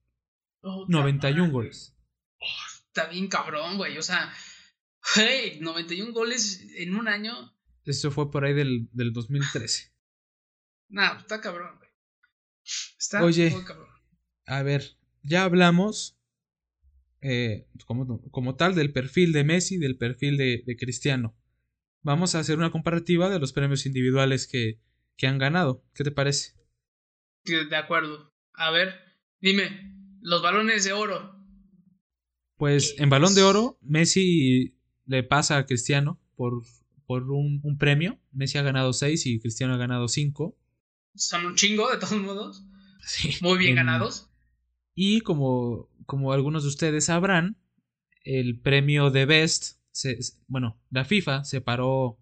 91 0.89 1.53
goles. 1.53 1.95
está 2.87 3.07
bien 3.07 3.29
cabrón, 3.29 3.77
güey. 3.77 3.99
O 3.99 4.03
sea, 4.03 4.33
hey, 5.15 5.59
91 5.61 6.13
goles 6.13 6.67
en 6.77 6.97
un 6.97 7.09
año. 7.09 7.53
Eso 7.87 8.11
fue 8.11 8.31
por 8.31 8.45
ahí 8.45 8.53
del, 8.53 8.89
del 8.93 9.13
2013. 9.13 9.93
Nah, 10.89 11.19
está 11.19 11.41
cabrón, 11.41 11.77
güey. 11.79 11.91
Está 12.99 13.25
Oye, 13.25 13.55
cabrón. 13.65 13.89
A 14.47 14.63
ver, 14.63 14.97
ya 15.23 15.45
hablamos 15.45 16.19
eh, 17.21 17.69
como, 17.87 18.21
como, 18.31 18.57
tal 18.57 18.75
del 18.75 18.93
perfil 18.93 19.33
de 19.33 19.45
Messi, 19.45 19.79
del 19.79 19.97
perfil 19.97 20.37
de, 20.37 20.63
de, 20.67 20.77
Cristiano. 20.77 21.37
Vamos 22.03 22.35
a 22.35 22.41
hacer 22.41 22.59
una 22.59 22.71
comparativa 22.71 23.29
de 23.31 23.39
los 23.39 23.53
premios 23.53 23.87
individuales 23.87 24.47
que, 24.47 24.81
que 25.17 25.27
han 25.27 25.39
ganado. 25.39 25.85
¿Qué 25.95 26.05
te 26.05 26.11
parece? 26.11 26.55
De 27.45 27.77
acuerdo. 27.77 28.33
A 28.55 28.71
ver, 28.71 28.95
dime, 29.41 29.95
los 30.21 30.43
balones 30.43 30.85
de 30.85 30.93
oro. 30.93 31.37
Pues 32.57 32.97
en 32.99 33.11
balón 33.11 33.35
de 33.35 33.43
oro, 33.43 33.79
Messi 33.83 34.77
le 35.05 35.23
pasa 35.23 35.59
a 35.59 35.67
Cristiano 35.67 36.21
por, 36.37 36.65
por 37.07 37.31
un, 37.31 37.61
un 37.63 37.79
premio. 37.79 38.19
Messi 38.33 38.59
ha 38.59 38.63
ganado 38.63 38.93
seis 38.93 39.27
y 39.27 39.39
Cristiano 39.41 39.75
ha 39.75 39.79
ganado 39.79 40.09
cinco. 40.09 40.57
Son 41.15 41.47
un 41.47 41.55
chingo, 41.55 41.91
de 41.91 41.99
todos 41.99 42.21
modos. 42.21 42.65
Sí. 43.07 43.37
Muy 43.41 43.57
bien 43.59 43.77
ganados. 43.77 44.29
Y 44.93 45.21
como, 45.21 45.89
como 46.07 46.33
algunos 46.33 46.65
de 46.65 46.71
ustedes 46.71 47.05
sabrán, 47.05 47.57
el 48.25 48.59
premio 48.59 49.11
de 49.13 49.27
Best, 49.27 49.79
bueno, 50.49 50.77
la 50.91 51.05
FIFA 51.05 51.45
separó 51.45 52.19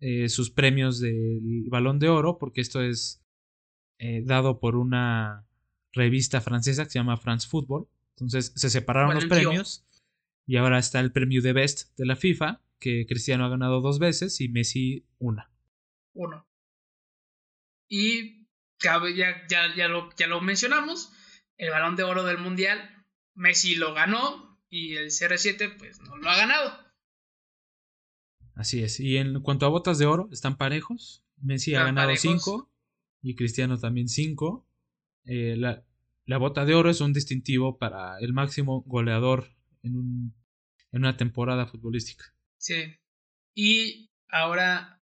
eh, 0.00 0.28
sus 0.28 0.50
premios 0.50 0.98
del 0.98 1.66
balón 1.68 2.00
de 2.00 2.08
oro 2.08 2.38
porque 2.38 2.60
esto 2.60 2.82
es 2.82 3.22
eh, 3.98 4.22
dado 4.24 4.58
por 4.58 4.76
una 4.76 5.46
revista 5.92 6.40
francesa 6.40 6.84
que 6.84 6.90
se 6.90 6.98
llama 6.98 7.16
France 7.16 7.46
Football. 7.48 7.88
Entonces 8.16 8.52
se 8.56 8.70
separaron 8.70 9.14
los 9.14 9.26
premios 9.26 9.86
y 10.46 10.56
ahora 10.56 10.78
está 10.78 10.98
el 11.00 11.12
premio 11.12 11.42
de 11.42 11.52
Best 11.52 11.96
de 11.96 12.06
la 12.06 12.16
FIFA, 12.16 12.60
que 12.78 13.06
Cristiano 13.06 13.44
ha 13.44 13.48
ganado 13.48 13.80
dos 13.80 13.98
veces 13.98 14.40
y 14.40 14.48
Messi 14.48 15.06
una. 15.18 15.50
Uno. 16.14 16.46
Y 17.88 18.46
ya, 18.80 19.00
ya, 19.14 19.48
ya, 19.48 19.88
lo, 19.88 20.10
ya 20.16 20.26
lo 20.26 20.40
mencionamos, 20.40 21.12
el 21.56 21.70
balón 21.70 21.96
de 21.96 22.04
oro 22.04 22.24
del 22.24 22.38
mundial, 22.38 23.04
Messi 23.34 23.74
lo 23.74 23.94
ganó 23.94 24.60
y 24.68 24.96
el 24.96 25.06
CR7 25.06 25.76
pues 25.78 26.00
no 26.00 26.16
lo 26.16 26.28
ha 26.28 26.36
ganado. 26.36 26.88
Así 28.54 28.82
es. 28.82 29.00
Y 29.00 29.16
en 29.16 29.40
cuanto 29.40 29.66
a 29.66 29.68
botas 29.68 29.98
de 29.98 30.06
oro, 30.06 30.28
están 30.32 30.56
parejos. 30.56 31.24
Messi 31.36 31.74
ha 31.74 31.84
ganado 31.84 32.14
5 32.14 32.70
y 33.22 33.36
Cristiano 33.36 33.78
también 33.78 34.08
5. 34.08 34.66
Eh, 35.24 35.54
la, 35.56 35.84
la, 36.24 36.38
bota 36.38 36.64
de 36.64 36.74
oro 36.74 36.90
es 36.90 37.00
un 37.00 37.12
distintivo 37.12 37.78
para 37.78 38.18
el 38.18 38.32
máximo 38.32 38.82
goleador 38.82 39.54
en, 39.82 39.96
un, 39.96 40.34
en 40.90 41.00
una 41.00 41.16
temporada 41.16 41.66
futbolística. 41.66 42.34
Sí. 42.58 42.96
Y 43.54 44.10
ahora 44.28 45.00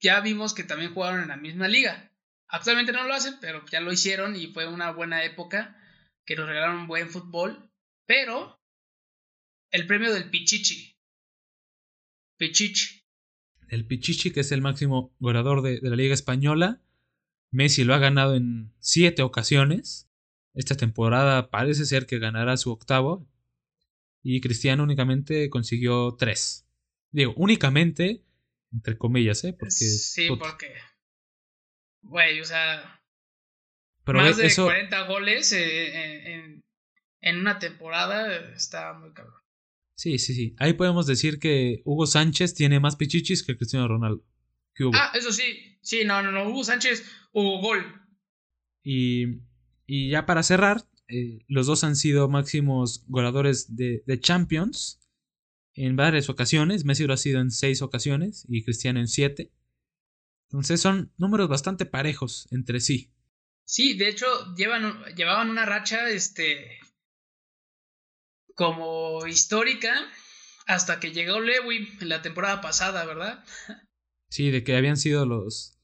ya 0.00 0.20
vimos 0.20 0.54
que 0.54 0.64
también 0.64 0.94
jugaron 0.94 1.22
en 1.22 1.28
la 1.28 1.36
misma 1.36 1.68
liga. 1.68 2.12
Actualmente 2.48 2.92
no 2.92 3.04
lo 3.04 3.14
hacen, 3.14 3.34
pero 3.40 3.64
ya 3.66 3.80
lo 3.80 3.92
hicieron 3.92 4.36
y 4.36 4.48
fue 4.48 4.66
una 4.68 4.92
buena 4.92 5.24
época 5.24 5.76
que 6.24 6.36
nos 6.36 6.48
regalaron 6.48 6.86
buen 6.86 7.10
fútbol. 7.10 7.70
Pero 8.06 8.60
el 9.70 9.86
premio 9.86 10.12
del 10.12 10.30
Pichichi. 10.30 10.96
Pichichi. 12.36 13.02
El 13.68 13.86
Pichichi, 13.86 14.30
que 14.30 14.40
es 14.40 14.52
el 14.52 14.62
máximo 14.62 15.14
goleador 15.18 15.62
de, 15.62 15.80
la 15.82 15.96
Liga 15.96 16.14
Española. 16.14 16.82
Messi 17.50 17.84
lo 17.84 17.94
ha 17.94 17.98
ganado 17.98 18.36
en 18.36 18.72
siete 18.78 19.22
ocasiones. 19.22 20.08
Esta 20.54 20.76
temporada 20.76 21.50
parece 21.50 21.84
ser 21.84 22.06
que 22.06 22.18
ganará 22.18 22.56
su 22.56 22.70
octavo. 22.70 23.26
Y 24.22 24.40
Cristiano 24.40 24.82
únicamente 24.82 25.50
consiguió 25.50 26.16
tres. 26.16 26.65
Digo, 27.16 27.32
únicamente, 27.36 28.22
entre 28.70 28.98
comillas, 28.98 29.42
¿eh? 29.44 29.54
Porque, 29.58 29.70
sí, 29.74 30.28
porque 30.38 30.74
güey, 32.02 32.38
o 32.40 32.44
sea, 32.44 33.00
más 34.04 34.36
de 34.36 34.54
40 34.54 35.02
goles 35.06 35.50
eh, 35.52 36.34
en, 36.34 36.62
en, 37.22 37.38
una 37.38 37.58
temporada 37.58 38.52
está 38.54 38.92
muy 38.92 39.14
cabrón. 39.14 39.40
Sí, 39.94 40.18
sí, 40.18 40.34
sí. 40.34 40.54
Ahí 40.58 40.74
podemos 40.74 41.06
decir 41.06 41.38
que 41.38 41.80
Hugo 41.86 42.06
Sánchez 42.06 42.52
tiene 42.52 42.80
más 42.80 42.96
pichichis 42.96 43.42
que 43.42 43.56
Cristiano 43.56 43.88
Ronaldo. 43.88 44.22
Ah, 44.92 45.12
eso 45.14 45.32
sí. 45.32 45.78
Sí, 45.80 46.04
no, 46.04 46.20
no, 46.20 46.30
no. 46.32 46.50
Hugo 46.50 46.64
Sánchez, 46.64 47.02
Hugo 47.32 47.62
Gol. 47.62 47.82
Y, 48.82 49.40
y 49.86 50.10
ya 50.10 50.26
para 50.26 50.42
cerrar, 50.42 50.82
eh, 51.08 51.38
los 51.48 51.66
dos 51.66 51.82
han 51.82 51.96
sido 51.96 52.28
máximos 52.28 53.06
goleadores 53.08 53.74
de, 53.74 54.02
de, 54.04 54.20
Champions 54.20 55.00
en 55.76 55.94
varias 55.94 56.28
ocasiones. 56.28 56.84
Messi 56.84 57.06
lo 57.06 57.14
ha 57.14 57.18
sido 57.18 57.40
en 57.40 57.50
seis 57.50 57.82
ocasiones 57.82 58.44
y 58.48 58.64
Cristiano 58.64 58.98
en 58.98 59.08
siete. 59.08 59.52
Entonces 60.48 60.80
son 60.80 61.12
números 61.18 61.48
bastante 61.48 61.86
parejos 61.86 62.48
entre 62.50 62.80
sí. 62.80 63.12
Sí, 63.64 63.94
de 63.94 64.08
hecho, 64.08 64.26
llevan, 64.54 65.04
llevaban 65.16 65.50
una 65.50 65.66
racha, 65.66 66.08
este, 66.08 66.78
como 68.54 69.26
histórica, 69.26 69.92
hasta 70.66 71.00
que 71.00 71.12
llegó 71.12 71.40
Lewy 71.40 71.88
en 72.00 72.08
la 72.08 72.22
temporada 72.22 72.60
pasada, 72.60 73.04
¿verdad? 73.04 73.44
Sí, 74.28 74.50
de 74.50 74.64
que 74.64 74.76
habían 74.76 74.96
sido 74.96 75.24
los... 75.26 75.78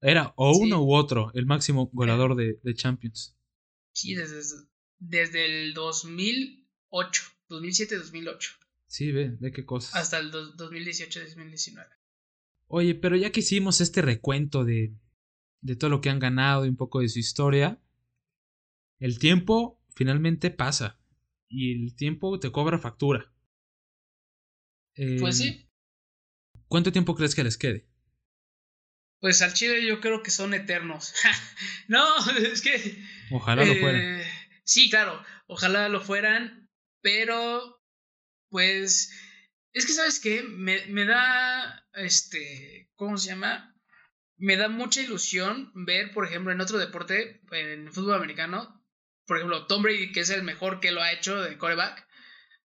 Era 0.00 0.32
o 0.36 0.56
uno 0.56 0.82
u 0.82 0.94
otro, 0.94 1.30
el 1.34 1.46
máximo 1.46 1.90
goleador 1.92 2.34
de, 2.34 2.58
de 2.62 2.74
Champions. 2.74 3.36
Sí, 3.94 4.14
desde, 4.14 4.40
desde 4.98 5.44
el 5.44 5.74
2008, 5.74 7.22
2007-2008. 7.48 8.61
Sí, 8.92 9.10
ve, 9.10 9.34
ve 9.40 9.52
qué 9.52 9.64
cosas. 9.64 9.94
Hasta 9.94 10.18
el 10.18 10.30
2018-2019. 10.30 11.88
Oye, 12.66 12.94
pero 12.94 13.16
ya 13.16 13.32
que 13.32 13.40
hicimos 13.40 13.80
este 13.80 14.02
recuento 14.02 14.66
de, 14.66 14.94
de 15.62 15.76
todo 15.76 15.88
lo 15.88 16.02
que 16.02 16.10
han 16.10 16.18
ganado 16.18 16.66
y 16.66 16.68
un 16.68 16.76
poco 16.76 17.00
de 17.00 17.08
su 17.08 17.18
historia, 17.18 17.80
el 18.98 19.18
tiempo 19.18 19.80
finalmente 19.94 20.50
pasa 20.50 21.00
y 21.48 21.72
el 21.72 21.96
tiempo 21.96 22.38
te 22.38 22.52
cobra 22.52 22.78
factura. 22.78 23.32
pues 24.94 25.38
sí. 25.38 25.48
Em, 25.48 25.68
¿Cuánto 26.68 26.92
tiempo 26.92 27.14
crees 27.14 27.34
que 27.34 27.44
les 27.44 27.56
quede? 27.56 27.88
Pues 29.20 29.40
al 29.40 29.54
Chile 29.54 29.86
yo 29.86 30.02
creo 30.02 30.22
que 30.22 30.30
son 30.30 30.52
eternos. 30.52 31.14
no, 31.88 32.04
es 32.52 32.60
que... 32.60 33.02
Ojalá 33.30 33.64
lo 33.64 33.74
fueran. 33.74 34.20
Eh, 34.20 34.24
sí, 34.64 34.90
claro, 34.90 35.24
ojalá 35.46 35.88
lo 35.88 36.02
fueran, 36.02 36.68
pero 37.00 37.81
pues 38.52 39.10
es 39.72 39.86
que, 39.86 39.94
¿sabes 39.94 40.20
qué? 40.20 40.42
Me, 40.42 40.86
me 40.86 41.06
da, 41.06 41.88
este, 41.94 42.90
¿cómo 42.94 43.16
se 43.16 43.30
llama? 43.30 43.74
Me 44.36 44.56
da 44.56 44.68
mucha 44.68 45.00
ilusión 45.00 45.72
ver, 45.74 46.12
por 46.12 46.26
ejemplo, 46.26 46.52
en 46.52 46.60
otro 46.60 46.78
deporte, 46.78 47.40
en 47.50 47.86
el 47.86 47.92
fútbol 47.92 48.14
americano, 48.14 48.84
por 49.26 49.38
ejemplo, 49.38 49.66
Tom 49.66 49.82
Brady, 49.82 50.12
que 50.12 50.20
es 50.20 50.30
el 50.30 50.42
mejor 50.42 50.80
que 50.80 50.92
lo 50.92 51.02
ha 51.02 51.12
hecho 51.12 51.40
de 51.40 51.56
coreback, 51.56 52.06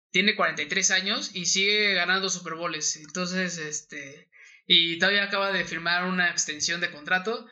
tiene 0.09 0.35
43 0.35 0.91
años 0.91 1.35
y 1.35 1.45
sigue 1.45 1.93
ganando 1.93 2.29
Super 2.29 2.55
Bowls. 2.55 2.95
Entonces, 2.95 3.59
este, 3.59 4.31
y 4.65 4.97
todavía 4.97 5.25
acaba 5.25 5.51
de 5.51 5.65
firmar 5.65 6.05
una 6.05 6.31
extensión 6.31 6.81
de 6.81 6.89
contrato 6.89 7.45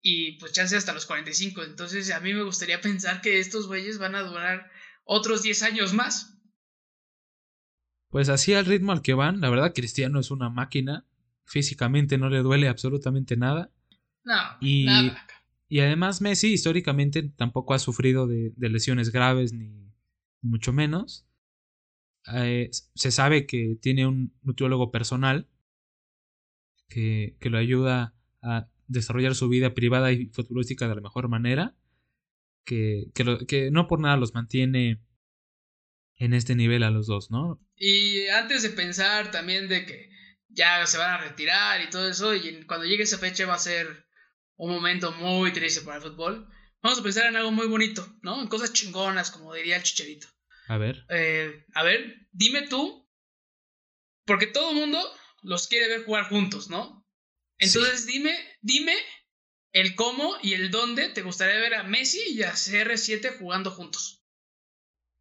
y 0.00 0.38
pues 0.38 0.52
chance 0.52 0.76
hasta 0.76 0.94
los 0.94 1.04
45. 1.04 1.64
Entonces, 1.64 2.10
a 2.10 2.20
mí 2.20 2.32
me 2.32 2.44
gustaría 2.44 2.80
pensar 2.80 3.20
que 3.20 3.40
estos 3.40 3.66
güeyes 3.66 3.98
van 3.98 4.14
a 4.14 4.22
durar 4.22 4.70
otros 5.04 5.42
10 5.42 5.62
años 5.64 5.92
más 5.92 6.35
pues 8.08 8.28
así 8.28 8.54
al 8.54 8.66
ritmo 8.66 8.92
al 8.92 9.02
que 9.02 9.14
van, 9.14 9.40
la 9.40 9.50
verdad 9.50 9.72
Cristiano 9.74 10.20
es 10.20 10.30
una 10.30 10.48
máquina, 10.48 11.06
físicamente 11.44 12.18
no 12.18 12.28
le 12.28 12.38
duele 12.38 12.68
absolutamente 12.68 13.36
nada. 13.36 13.70
No, 14.24 14.34
y, 14.60 14.86
y 15.68 15.80
además 15.80 16.20
Messi 16.20 16.52
históricamente 16.52 17.22
tampoco 17.22 17.74
ha 17.74 17.78
sufrido 17.78 18.26
de, 18.26 18.52
lesiones 18.56 19.10
graves 19.10 19.52
ni 19.52 19.92
mucho 20.42 20.72
menos. 20.72 21.26
Eh, 22.34 22.70
se 22.72 23.10
sabe 23.10 23.46
que 23.46 23.78
tiene 23.80 24.06
un 24.06 24.32
nutriólogo 24.42 24.90
personal 24.90 25.48
que, 26.88 27.36
que 27.40 27.50
lo 27.50 27.58
ayuda 27.58 28.14
a 28.42 28.68
desarrollar 28.88 29.34
su 29.34 29.48
vida 29.48 29.74
privada 29.74 30.12
y 30.12 30.26
futbolística 30.26 30.88
de 30.88 30.94
la 30.96 31.00
mejor 31.00 31.28
manera. 31.28 31.74
Que, 32.64 33.10
que, 33.14 33.46
que 33.46 33.70
no 33.70 33.86
por 33.86 34.00
nada 34.00 34.16
los 34.16 34.34
mantiene 34.34 35.00
en 36.16 36.34
este 36.34 36.54
nivel 36.54 36.82
a 36.82 36.90
los 36.90 37.06
dos, 37.06 37.30
¿no? 37.30 37.60
Y 37.76 38.26
antes 38.28 38.62
de 38.62 38.70
pensar 38.70 39.30
también 39.30 39.68
de 39.68 39.84
que 39.84 40.10
ya 40.48 40.86
se 40.86 40.98
van 40.98 41.10
a 41.10 41.18
retirar 41.18 41.80
y 41.82 41.90
todo 41.90 42.08
eso, 42.08 42.34
y 42.34 42.64
cuando 42.64 42.86
llegue 42.86 43.02
esa 43.02 43.18
fecha 43.18 43.46
va 43.46 43.54
a 43.54 43.58
ser 43.58 44.06
un 44.56 44.72
momento 44.72 45.12
muy 45.12 45.52
triste 45.52 45.82
para 45.82 45.98
el 45.98 46.02
fútbol, 46.02 46.48
vamos 46.82 46.98
a 46.98 47.02
pensar 47.02 47.26
en 47.26 47.36
algo 47.36 47.52
muy 47.52 47.66
bonito, 47.66 48.16
¿no? 48.22 48.40
En 48.40 48.48
cosas 48.48 48.72
chingonas, 48.72 49.30
como 49.30 49.54
diría 49.54 49.76
el 49.76 49.82
chicharito. 49.82 50.28
A 50.68 50.78
ver. 50.78 51.04
Eh, 51.10 51.64
a 51.74 51.82
ver, 51.82 52.26
dime 52.32 52.62
tú, 52.62 53.06
porque 54.24 54.46
todo 54.46 54.70
el 54.70 54.76
mundo 54.76 54.98
los 55.42 55.68
quiere 55.68 55.88
ver 55.88 56.04
jugar 56.04 56.28
juntos, 56.28 56.70
¿no? 56.70 57.06
Entonces 57.58 58.06
dime, 58.06 58.36
dime 58.60 58.96
el 59.72 59.94
cómo 59.94 60.36
y 60.42 60.54
el 60.54 60.70
dónde 60.70 61.08
te 61.10 61.22
gustaría 61.22 61.60
ver 61.60 61.74
a 61.74 61.82
Messi 61.82 62.20
y 62.30 62.42
a 62.42 62.52
CR7 62.52 63.38
jugando 63.38 63.70
juntos. 63.70 64.25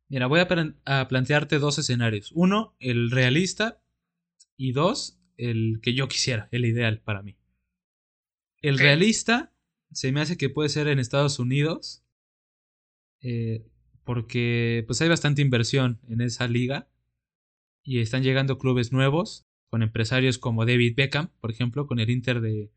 Mira, 0.08 0.28
voy 0.28 0.40
a, 0.40 1.08
plantearte 1.08 1.60
dos 1.60 1.80
escenarios. 1.80 2.32
Uno, 2.34 2.76
el 2.80 3.12
realista. 3.12 3.82
Y 4.58 4.72
dos, 4.72 5.20
el 5.36 5.80
que 5.82 5.94
yo 5.94 6.08
quisiera, 6.08 6.48
el 6.52 6.66
ideal 6.66 7.02
para 7.02 7.22
mí. 7.22 7.36
El 8.62 8.80
realista 8.80 9.54
se 9.92 10.12
me 10.12 10.22
hace 10.22 10.38
que 10.38 10.50
puede 10.50 10.70
ser 10.70 10.88
en 10.88 11.00
Estados 11.00 11.40
Unidos. 11.40 12.04
Eh, 13.22 13.66
porque 14.04 14.84
pues 14.86 15.02
hay 15.02 15.10
bastante 15.10 15.42
inversión 15.42 16.00
en 16.08 16.22
esa 16.22 16.48
liga. 16.48 16.88
Y 17.84 18.00
están 18.00 18.24
llegando 18.24 18.58
clubes 18.58 18.92
nuevos. 18.92 19.46
Con 19.70 19.82
empresarios 19.82 20.38
como 20.38 20.66
David 20.66 20.96
Beckham, 20.96 21.32
por 21.42 21.52
ejemplo, 21.52 21.88
con 21.88 22.00
el 22.00 22.10
Inter 22.10 22.40
de, 22.40 22.72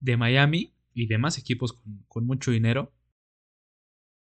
de 0.00 0.16
Miami. 0.16 0.74
Y 0.94 1.06
demás 1.06 1.38
equipos 1.38 1.74
con, 1.74 2.04
con 2.08 2.26
mucho 2.26 2.50
dinero. 2.50 2.92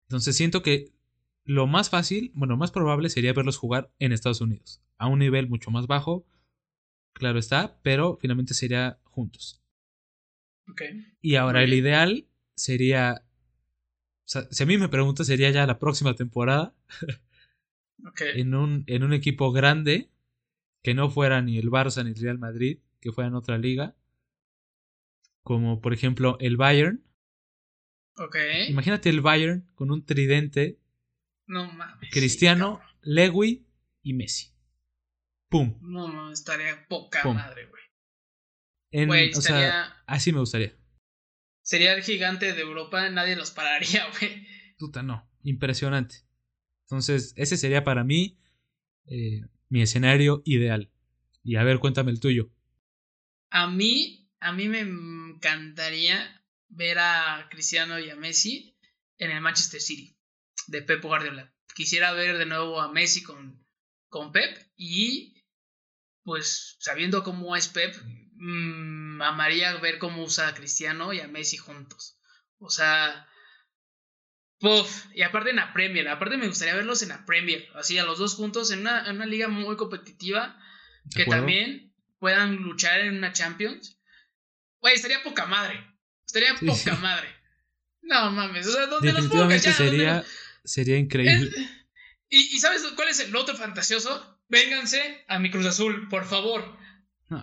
Entonces 0.07 0.35
siento 0.35 0.63
que 0.63 0.91
lo 1.49 1.65
más 1.65 1.89
fácil, 1.89 2.31
bueno, 2.35 2.57
más 2.57 2.69
probable 2.69 3.09
sería 3.09 3.33
verlos 3.33 3.57
jugar 3.57 3.91
en 3.97 4.11
Estados 4.11 4.39
Unidos, 4.39 4.83
a 4.99 5.07
un 5.07 5.17
nivel 5.17 5.49
mucho 5.49 5.71
más 5.71 5.87
bajo, 5.87 6.27
claro 7.11 7.39
está, 7.39 7.79
pero 7.81 8.19
finalmente 8.21 8.53
sería 8.53 8.99
juntos. 9.03 9.59
Y 11.21 11.37
ahora 11.37 11.63
el 11.63 11.73
ideal 11.73 12.27
sería, 12.55 13.25
o 13.25 14.27
sea, 14.27 14.47
si 14.51 14.61
a 14.61 14.67
mí 14.67 14.77
me 14.77 14.89
preguntas, 14.89 15.25
sería 15.25 15.49
ya 15.49 15.65
la 15.65 15.79
próxima 15.79 16.13
temporada. 16.15 16.75
En, 18.33 18.55
un, 18.55 18.85
en 18.87 19.03
un 19.03 19.11
equipo 19.11 19.51
grande, 19.51 20.09
que 20.81 20.93
no 20.93 21.09
fuera 21.09 21.41
ni 21.41 21.57
el 21.57 21.69
Barça 21.69 22.01
ni 22.01 22.11
el 22.11 22.15
Real 22.15 22.39
Madrid, 22.39 22.79
que 23.01 23.11
fuera 23.11 23.27
en 23.27 23.35
otra 23.35 23.57
liga, 23.57 23.93
como 25.43 25.81
por 25.81 25.91
ejemplo 25.91 26.37
el 26.39 26.55
Bayern. 26.55 27.03
Imagínate 28.69 29.09
el 29.09 29.19
Bayern 29.19 29.69
con 29.75 29.91
un 29.91 30.05
tridente 30.05 30.79
no 31.49 31.65
mames. 31.71 32.09
Cristiano, 32.11 32.79
Lewy 33.01 33.67
y 34.03 34.13
Messi. 34.13 34.53
Pum. 35.49 35.77
No, 35.81 36.07
no, 36.07 36.31
estaría 36.31 36.87
poca 36.87 37.23
madre, 37.23 37.67
güey. 38.93 39.33
o 39.33 39.41
sea, 39.41 40.03
así 40.05 40.31
me 40.31 40.39
gustaría. 40.39 40.77
Sería 41.63 41.93
el 41.95 42.03
gigante 42.03 42.53
de 42.53 42.61
Europa, 42.61 43.09
nadie 43.09 43.35
los 43.35 43.49
pararía, 43.49 44.07
güey. 44.19 44.47
Puta, 44.77 45.01
no. 45.01 45.27
Impresionante. 45.41 46.17
Entonces, 46.85 47.33
ese 47.35 47.57
sería 47.57 47.83
para 47.83 48.03
mí 48.03 48.39
eh, 49.05 49.41
mi 49.69 49.81
escenario 49.81 50.43
ideal. 50.45 50.91
Y 51.43 51.55
a 51.55 51.63
ver, 51.63 51.79
cuéntame 51.79 52.11
el 52.11 52.19
tuyo. 52.19 52.51
A 53.49 53.67
mí, 53.67 54.29
a 54.39 54.51
mí 54.51 54.67
me 54.67 54.81
encantaría 54.81 56.43
ver 56.67 56.99
a 56.99 57.47
Cristiano 57.49 57.97
y 57.97 58.11
a 58.11 58.15
Messi 58.15 58.77
en 59.17 59.31
el 59.31 59.41
Manchester 59.41 59.81
City 59.81 60.18
de 60.69 60.81
Pep 60.81 61.01
Guardiola. 61.01 61.53
Quisiera 61.73 62.13
ver 62.13 62.37
de 62.37 62.45
nuevo 62.45 62.81
a 62.81 62.91
Messi 62.91 63.23
con, 63.23 63.65
con 64.09 64.31
Pep 64.31 64.57
y 64.75 65.35
pues 66.23 66.77
sabiendo 66.79 67.23
cómo 67.23 67.55
es 67.55 67.67
Pep, 67.67 67.95
mmm, 68.35 69.21
amaría 69.21 69.75
ver 69.77 69.97
cómo 69.97 70.23
usa 70.23 70.47
a 70.47 70.53
Cristiano 70.53 71.13
y 71.13 71.19
a 71.19 71.27
Messi 71.27 71.57
juntos. 71.57 72.19
O 72.59 72.69
sea, 72.69 73.27
puff, 74.59 75.05
y 75.13 75.23
aparte 75.23 75.51
en 75.51 75.57
la 75.57 75.73
Premier, 75.73 76.07
aparte 76.07 76.37
me 76.37 76.47
gustaría 76.47 76.75
verlos 76.75 77.01
en 77.01 77.09
la 77.09 77.25
Premier, 77.25 77.67
así 77.75 77.97
a 77.97 78.03
los 78.03 78.19
dos 78.19 78.35
juntos 78.35 78.71
en 78.71 78.81
una, 78.81 79.07
en 79.09 79.15
una 79.15 79.25
liga 79.25 79.47
muy 79.47 79.75
competitiva 79.77 80.59
que 81.15 81.25
también 81.25 81.93
puedan 82.19 82.57
luchar 82.57 82.99
en 82.99 83.17
una 83.17 83.33
Champions. 83.33 83.99
Güey, 84.81 84.95
estaría 84.95 85.23
poca 85.23 85.45
madre. 85.45 85.83
Estaría 86.25 86.55
poca 86.55 86.95
madre. 86.97 87.27
No 88.01 88.31
mames, 88.31 88.67
o 88.67 88.71
sea, 88.71 88.87
¿dónde 88.87 89.11
Definitivamente 89.11 89.71
sería 89.73 90.23
Sería 90.69 90.97
increíble. 90.97 91.49
¿Y, 92.29 92.59
sabes 92.59 92.83
cuál 92.95 93.09
es 93.09 93.19
el 93.21 93.35
otro 93.35 93.55
fantasioso? 93.55 94.39
Vénganse 94.49 95.01
a 95.27 95.39
mi 95.39 95.49
Cruz 95.49 95.65
Azul, 95.65 96.07
por 96.09 96.25
favor. 96.25 96.63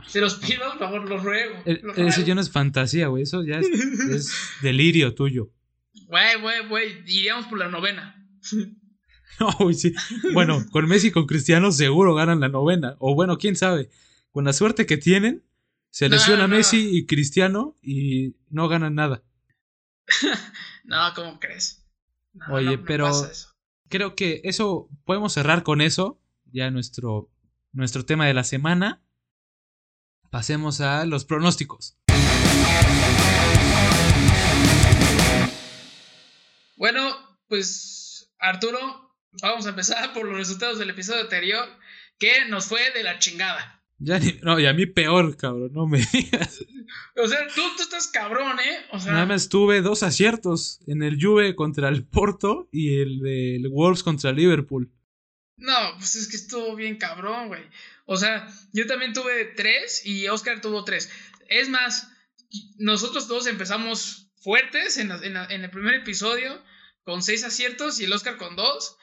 Se 0.06 0.20
los 0.20 0.36
pido, 0.36 0.62
por 0.70 0.78
favor, 0.78 1.08
los 1.08 1.24
ruego. 1.24 1.60
eso 1.64 2.22
ya 2.22 2.36
no 2.36 2.40
es 2.40 2.52
fantasía, 2.52 3.08
güey. 3.08 3.24
Eso 3.24 3.42
ya 3.42 3.58
es, 4.10 4.32
delirio 4.62 5.14
tuyo. 5.14 5.50
Güey, 6.06 6.40
güey, 6.40 6.68
güey. 6.68 7.02
Iríamos 7.06 7.46
por 7.46 7.58
la 7.58 7.68
novena. 7.68 8.14
No, 9.38 9.52
güey, 9.58 9.74
sí. 9.74 9.92
Bueno, 10.32 10.64
con 10.70 10.88
Messi 10.88 11.08
y 11.08 11.10
con 11.10 11.26
Cristiano 11.26 11.70
seguro 11.70 12.14
ganan 12.14 12.40
la 12.40 12.48
novena. 12.48 12.96
O 13.00 13.14
bueno, 13.14 13.36
quién 13.36 13.54
sabe. 13.54 13.90
Con 14.30 14.46
la 14.46 14.54
suerte 14.54 14.86
que 14.86 14.96
tienen, 14.96 15.44
se 15.90 16.08
lesiona 16.08 16.46
Messi 16.46 16.96
y 16.96 17.04
Cristiano 17.04 17.76
y 17.82 18.34
no 18.48 18.66
ganan 18.68 18.94
nada. 18.94 19.22
no, 20.84 21.12
¿cómo 21.14 21.38
crees? 21.38 21.85
Oye, 22.50 22.78
pero 22.78 23.10
creo 23.88 24.14
que 24.14 24.40
eso 24.44 24.88
podemos 25.04 25.32
cerrar 25.32 25.62
con 25.62 25.80
eso, 25.80 26.20
ya 26.52 26.70
nuestro, 26.70 27.30
nuestro 27.72 28.04
tema 28.04 28.26
de 28.26 28.34
la 28.34 28.44
semana. 28.44 29.02
Pasemos 30.30 30.80
a 30.80 31.06
los 31.06 31.24
pronósticos. 31.24 31.96
Bueno, 36.76 37.16
pues 37.48 38.30
Arturo, 38.38 38.78
vamos 39.40 39.66
a 39.66 39.70
empezar 39.70 40.12
por 40.12 40.26
los 40.26 40.36
resultados 40.36 40.78
del 40.78 40.90
episodio 40.90 41.22
anterior, 41.22 41.66
que 42.18 42.44
nos 42.48 42.66
fue 42.66 42.90
de 42.92 43.02
la 43.02 43.18
chingada. 43.18 43.75
Ya 43.98 44.18
ni, 44.18 44.32
no, 44.42 44.60
y 44.60 44.66
a 44.66 44.74
mí 44.74 44.84
peor, 44.86 45.36
cabrón, 45.36 45.72
no 45.72 45.86
me 45.86 45.98
digas. 46.12 46.64
O 47.16 47.26
sea, 47.26 47.46
tú, 47.54 47.62
tú 47.76 47.82
estás 47.82 48.08
cabrón, 48.08 48.60
¿eh? 48.60 48.84
O 48.92 49.00
sea, 49.00 49.12
Nada 49.12 49.26
más 49.26 49.48
tuve 49.48 49.80
dos 49.80 50.02
aciertos 50.02 50.80
en 50.86 51.02
el 51.02 51.18
Juve 51.20 51.56
contra 51.56 51.88
el 51.88 52.04
Porto 52.04 52.68
y 52.70 53.00
el 53.00 53.20
del 53.20 53.68
Wolves 53.68 54.02
contra 54.02 54.32
Liverpool. 54.32 54.92
No, 55.56 55.94
pues 55.96 56.16
es 56.16 56.28
que 56.28 56.36
estuvo 56.36 56.76
bien 56.76 56.98
cabrón, 56.98 57.48
güey. 57.48 57.62
O 58.04 58.16
sea, 58.16 58.46
yo 58.72 58.86
también 58.86 59.14
tuve 59.14 59.46
tres 59.56 60.04
y 60.04 60.28
Oscar 60.28 60.60
tuvo 60.60 60.84
tres. 60.84 61.10
Es 61.48 61.70
más, 61.70 62.10
nosotros 62.76 63.26
todos 63.26 63.46
empezamos 63.46 64.30
fuertes 64.36 64.98
en, 64.98 65.10
en 65.10 65.64
el 65.64 65.70
primer 65.70 65.94
episodio 65.94 66.62
con 67.02 67.22
seis 67.22 67.44
aciertos 67.44 67.98
y 67.98 68.04
el 68.04 68.12
Oscar 68.12 68.36
con 68.36 68.56
dos. 68.56 68.98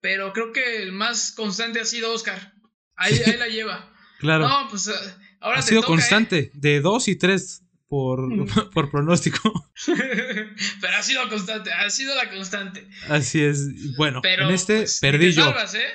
Pero 0.00 0.32
creo 0.32 0.52
que 0.52 0.82
el 0.82 0.90
más 0.90 1.30
constante 1.30 1.80
ha 1.80 1.84
sido 1.84 2.12
Oscar. 2.12 2.54
Ahí, 2.96 3.14
ahí 3.24 3.36
la 3.36 3.46
lleva. 3.46 3.91
Claro. 4.22 4.48
No, 4.48 4.68
pues 4.70 4.86
eh, 4.86 4.92
ahora 5.40 5.58
ha 5.58 5.62
sido 5.62 5.82
constante, 5.82 6.38
¿eh? 6.38 6.50
de 6.54 6.80
dos 6.80 7.08
y 7.08 7.16
tres 7.16 7.64
por, 7.88 8.20
por 8.72 8.88
pronóstico. 8.88 9.68
Pero 9.84 10.96
ha 10.96 11.02
sido 11.02 11.28
constante, 11.28 11.72
ha 11.72 11.90
sido 11.90 12.14
la 12.14 12.30
constante. 12.30 12.88
Así 13.08 13.42
es. 13.42 13.96
Bueno, 13.96 14.22
en 14.22 14.50
este 14.50 14.78
pues, 14.78 15.00
perdí 15.00 15.26
te 15.26 15.32
yo. 15.32 15.44
Salvas, 15.46 15.74
¿eh? 15.74 15.88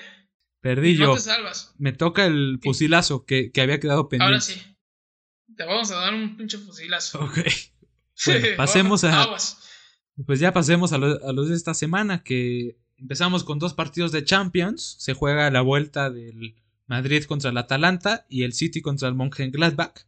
Perdí 0.60 0.95
no 0.95 1.06
yo. 1.06 1.14
Te 1.16 1.22
salvas. 1.22 1.74
Me 1.78 1.94
toca 1.94 2.26
el 2.26 2.60
fusilazo 2.62 3.26
que, 3.26 3.54
que, 3.54 3.62
había 3.62 3.80
quedado 3.80 4.10
pendiente. 4.10 4.26
Ahora 4.26 4.41
sí. 4.41 4.62
Te 5.56 5.64
vamos 5.64 5.90
a 5.91 5.95
dar 5.95 6.14
un 6.14 6.36
pinche 6.36 6.58
fusilazo. 6.58 7.20
Ok. 7.22 7.40
Bueno, 8.26 8.48
pasemos 8.58 9.04
a. 9.04 9.28
Pues 10.26 10.40
ya 10.40 10.52
pasemos 10.52 10.91
a, 10.91 10.98
lo, 10.98 11.24
a 11.24 11.32
los 11.34 11.49
de 11.49 11.56
esta 11.56 11.76
semana 11.76 12.24
que 12.24 12.80
empezamos 12.98 13.44
con 13.44 13.60
dos 13.60 13.76
partidos 13.76 14.12
de 14.12 14.24
Champions. 14.24 14.95
Se 14.98 15.14
juega 15.14 15.52
la 15.52 15.62
vuelta 15.62 16.10
del 16.10 16.56
Madrid 16.88 17.23
contra 17.26 17.51
el 17.51 17.57
Atalanta 17.57 18.26
y 18.30 18.43
el 18.43 18.53
City 18.53 18.81
contra 18.81 19.07
el 19.07 19.15
Mönchengladbach. 19.15 20.05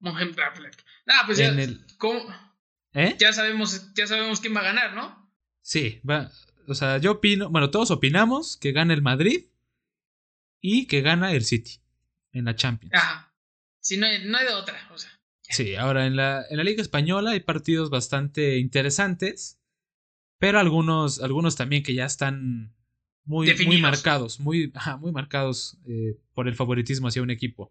Mönchengladbach. 0.00 0.76
Ah, 1.06 1.22
pues 1.26 1.38
ya, 1.38 1.54
¿Eh? 2.94 3.16
ya, 3.18 3.32
sabemos, 3.32 3.92
ya 3.94 4.06
sabemos 4.06 4.40
quién 4.40 4.54
va 4.56 4.60
a 4.60 4.64
ganar, 4.64 4.94
¿no? 4.94 5.30
Sí, 5.60 6.00
va, 6.08 6.30
o 6.66 6.74
sea, 6.74 6.98
yo 6.98 7.12
opino, 7.12 7.50
bueno, 7.50 7.70
todos 7.70 7.90
opinamos 7.90 8.56
que 8.56 8.72
gana 8.72 8.94
el 8.94 9.02
Madrid 9.02 9.46
y 10.60 10.86
que 10.86 11.02
gana 11.02 11.32
el 11.32 11.44
City 11.44 11.80
en 12.32 12.46
la 12.46 12.56
Champions. 12.56 12.94
Ajá. 12.94 13.34
Sí, 13.80 13.96
no 13.96 14.06
hay, 14.06 14.24
no 14.24 14.36
hay 14.36 14.46
de 14.46 14.52
otra, 14.52 14.88
o 14.92 14.98
sea. 14.98 15.10
Sí, 15.42 15.76
ahora 15.76 16.06
en 16.06 16.16
la, 16.16 16.44
en 16.50 16.58
la 16.58 16.64
Liga 16.64 16.82
Española 16.82 17.30
hay 17.30 17.40
partidos 17.40 17.88
bastante 17.88 18.58
interesantes, 18.58 19.58
pero 20.38 20.58
algunos, 20.58 21.22
algunos 21.22 21.56
también 21.56 21.82
que 21.82 21.94
ya 21.94 22.04
están 22.04 22.74
muy, 23.28 23.54
muy 23.66 23.78
marcados, 23.78 24.40
muy, 24.40 24.72
muy 25.00 25.12
marcados 25.12 25.76
eh, 25.86 26.16
por 26.32 26.48
el 26.48 26.54
favoritismo 26.54 27.08
hacia 27.08 27.22
un 27.22 27.30
equipo. 27.30 27.70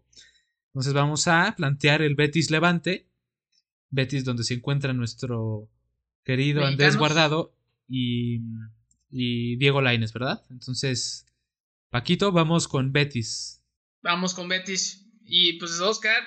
Entonces 0.68 0.92
vamos 0.92 1.26
a 1.26 1.52
plantear 1.56 2.00
el 2.00 2.14
Betis 2.14 2.52
Levante, 2.52 3.08
Betis 3.90 4.24
donde 4.24 4.44
se 4.44 4.54
encuentra 4.54 4.92
nuestro 4.92 5.68
querido 6.22 6.64
Andrés 6.64 6.96
Guardado 6.96 7.56
y, 7.88 8.40
y 9.10 9.56
Diego 9.56 9.82
Laines, 9.82 10.12
¿verdad? 10.12 10.44
Entonces, 10.48 11.26
Paquito, 11.90 12.30
vamos 12.30 12.68
con 12.68 12.92
Betis. 12.92 13.60
Vamos 14.00 14.34
con 14.34 14.46
Betis. 14.46 15.06
Y 15.24 15.54
pues 15.54 15.80
Oscar, 15.80 16.22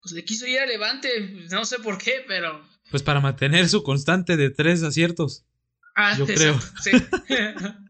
pues 0.00 0.14
le 0.14 0.24
quiso 0.24 0.46
ir 0.46 0.60
a 0.60 0.66
Levante, 0.66 1.46
no 1.50 1.66
sé 1.66 1.78
por 1.80 1.98
qué, 1.98 2.24
pero 2.26 2.66
Pues 2.90 3.02
para 3.02 3.20
mantener 3.20 3.68
su 3.68 3.82
constante 3.82 4.38
de 4.38 4.48
tres 4.48 4.82
aciertos. 4.82 5.44
Ah, 5.94 6.16
yo 6.16 6.24
creo. 6.26 6.58
Sí. 6.80 6.92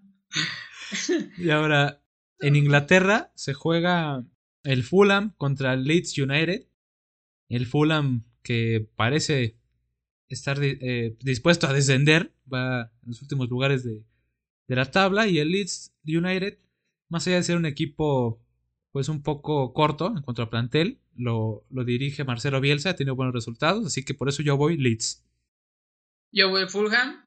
y 1.39 1.51
ahora, 1.51 2.03
en 2.41 2.57
Inglaterra 2.57 3.33
se 3.35 3.55
juega 3.55 4.25
el 4.63 4.83
Fulham 4.83 5.35
contra 5.37 5.75
el 5.75 5.85
Leeds 5.85 6.19
United. 6.19 6.67
El 7.49 7.67
Fulham 7.67 8.25
que 8.43 8.89
parece 8.97 9.57
estar 10.29 10.59
eh, 10.63 11.17
dispuesto 11.21 11.67
a 11.67 11.73
descender, 11.73 12.33
va 12.53 12.93
en 13.03 13.09
los 13.09 13.23
últimos 13.23 13.49
lugares 13.49 13.85
de, 13.85 14.05
de 14.69 14.77
la 14.77 14.91
tabla. 14.91 15.27
Y 15.27 15.39
el 15.39 15.51
Leeds 15.51 15.93
United, 16.05 16.59
más 17.09 17.27
allá 17.27 17.37
de 17.37 17.43
ser 17.43 17.57
un 17.57 17.67
equipo 17.67 18.41
pues 18.93 19.09
un 19.11 19.23
poco 19.23 19.75
corto 19.75 20.15
en 20.17 20.23
cuanto 20.23 20.43
a 20.43 20.49
plantel, 20.49 21.01
lo, 21.17 21.67
lo 21.71 21.85
dirige 21.85 22.25
Marcelo 22.25 22.63
Bielsa, 22.63 22.91
ha 22.91 22.97
tenido 22.97 23.15
buenos 23.15 23.35
resultados, 23.35 23.85
así 23.85 24.05
que 24.05 24.15
por 24.15 24.29
eso 24.29 24.43
yo 24.43 24.57
voy 24.57 24.79
Leeds. 24.79 25.23
Yo 26.33 26.49
voy 26.49 26.67
Fulham, 26.67 27.27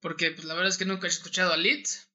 porque 0.00 0.30
pues, 0.30 0.44
la 0.44 0.54
verdad 0.54 0.68
es 0.68 0.78
que 0.78 0.84
nunca 0.84 1.06
he 1.06 1.10
escuchado 1.10 1.52
a 1.52 1.56
Leeds. 1.56 2.07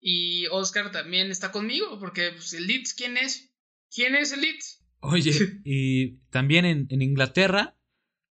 Y 0.00 0.46
Oscar 0.46 0.90
también 0.90 1.30
está 1.30 1.52
conmigo, 1.52 1.98
porque 1.98 2.32
pues, 2.32 2.52
el 2.54 2.66
Leeds, 2.66 2.94
¿quién 2.94 3.16
es? 3.16 3.50
¿Quién 3.94 4.14
es 4.14 4.32
el 4.32 4.40
Leeds? 4.40 4.82
Oye, 5.00 5.32
y 5.64 6.16
también 6.30 6.64
en, 6.64 6.86
en, 6.90 7.02
Inglaterra 7.02 7.76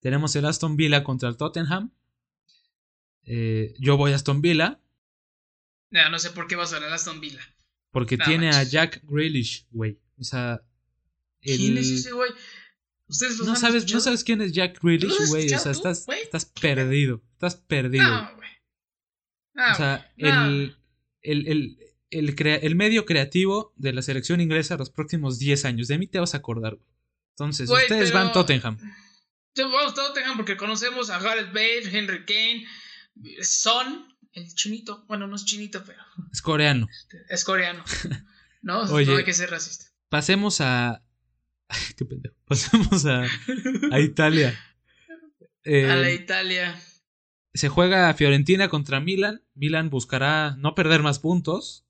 tenemos 0.01 0.35
el 0.36 0.47
Aston 0.47 0.77
Villa 0.77 1.05
contra 1.05 1.28
el 1.28 1.36
Tottenham. 1.36 1.93
Eh, 3.24 3.74
yo 3.78 3.97
voy 3.97 4.12
a 4.12 4.16
Aston 4.16 4.40
Villa. 4.40 4.81
No, 5.90 6.09
no 6.11 6.19
sé 6.19 6.31
por 6.31 6.47
qué 6.47 6.57
vas 6.57 6.73
a 6.73 6.78
el 6.78 6.93
Aston 6.93 7.20
Villa. 7.20 7.40
Porque 7.90 8.16
tiene 8.16 8.51
a 8.51 8.62
Jack 8.62 9.03
Grealish, 9.05 9.66
güey. 9.70 9.99
O 10.19 10.24
sea. 10.24 10.62
¿Quién 11.40 11.77
es 11.78 11.90
ese 11.90 12.12
güey? 12.12 12.31
¿Ustedes 13.07 13.39
no 13.40 13.57
sabes, 13.57 13.93
no 13.93 14.01
sabes 14.01 14.24
quién 14.24 14.40
es 14.43 14.53
Jack 14.53 14.81
Grealish, 14.82 15.28
güey. 15.28 15.53
O 15.53 15.59
sea, 15.59 15.73
estás, 15.73 16.07
estás 16.09 16.45
perdido. 16.47 17.23
Estás 17.32 17.57
perdido. 17.57 18.05
No, 18.05 18.36
güey. 18.36 18.51
o 19.73 19.74
sea, 19.74 20.12
el, 20.16 20.77
el, 21.30 21.46
el, 21.46 21.78
el, 22.10 22.34
el, 22.38 22.74
medio 22.74 23.05
creativo 23.05 23.72
de 23.76 23.92
la 23.92 24.02
selección 24.02 24.40
inglesa 24.40 24.76
los 24.76 24.90
próximos 24.90 25.38
10 25.38 25.64
años. 25.66 25.88
De 25.88 25.98
mí 25.98 26.06
te 26.06 26.18
vas 26.18 26.34
a 26.34 26.38
acordar, 26.38 26.74
güey. 26.76 26.88
Entonces, 27.30 27.70
ustedes 27.70 28.12
van 28.12 28.32
Tottenham. 28.32 28.78
Vamos 29.56 29.94
Tottenham 29.94 30.36
porque 30.36 30.56
conocemos 30.56 31.10
a 31.10 31.18
Gareth 31.18 31.52
Bale, 31.52 31.82
Henry 31.90 32.24
Kane, 32.24 32.66
Son, 33.42 34.16
el 34.32 34.55
chinito. 34.55 35.05
Bueno, 35.06 35.26
no 35.26 35.36
es 35.36 35.44
chinito, 35.44 35.84
pero. 35.84 36.00
Es 36.32 36.42
coreano. 36.42 36.88
Es 37.28 37.44
coreano. 37.44 37.84
No, 38.62 38.84
no 38.86 38.96
hay 38.96 39.24
que 39.24 39.34
ser 39.34 39.50
racista. 39.50 39.86
Pasemos 40.09 40.60
a. 40.60 41.02
qué 41.96 42.05
pendejo. 42.05 42.34
Pasemos 42.44 43.05
a, 43.06 43.22
a 43.92 44.00
Italia. 44.00 44.59
a 45.64 45.70
la 45.70 46.10
eh, 46.10 46.14
Italia. 46.14 46.80
Se 47.59 47.68
juega 47.68 48.14
Fiorentina 48.14 48.68
contra 48.68 49.01
Milan. 49.01 49.43
Milan 49.55 49.90
buscará 49.90 50.55
no 50.59 50.76
perder 50.76 51.02
más 51.02 51.18
puntos 51.18 51.85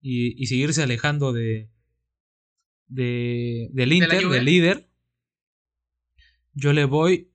y, 0.00 0.42
y 0.42 0.46
seguirse 0.46 0.82
alejando 0.82 1.32
de, 1.32 1.70
de 2.88 3.68
del 3.70 3.92
Inter, 3.92 4.28
del 4.28 4.44
líder. 4.44 4.90
Yo 6.52 6.72
le 6.72 6.84
voy 6.84 7.30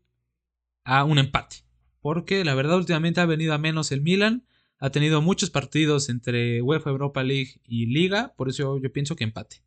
a 0.83 1.05
un 1.05 1.19
empate. 1.19 1.63
Porque 2.01 2.43
la 2.43 2.53
verdad 2.53 2.75
últimamente 2.75 3.21
ha 3.21 3.25
venido 3.25 3.53
a 3.53 3.57
menos 3.57 3.93
el 3.93 4.01
Milan. 4.01 4.45
Ha 4.77 4.89
tenido 4.89 5.21
muchos 5.21 5.49
partidos 5.49 6.09
entre 6.09 6.61
UEFA 6.61 6.89
Europa 6.89 7.23
League 7.23 7.61
y 7.63 7.85
Liga. 7.85 8.33
Por 8.35 8.49
eso 8.49 8.77
yo 8.77 8.91
pienso 8.91 9.15
que 9.15 9.23
empate. 9.23 9.63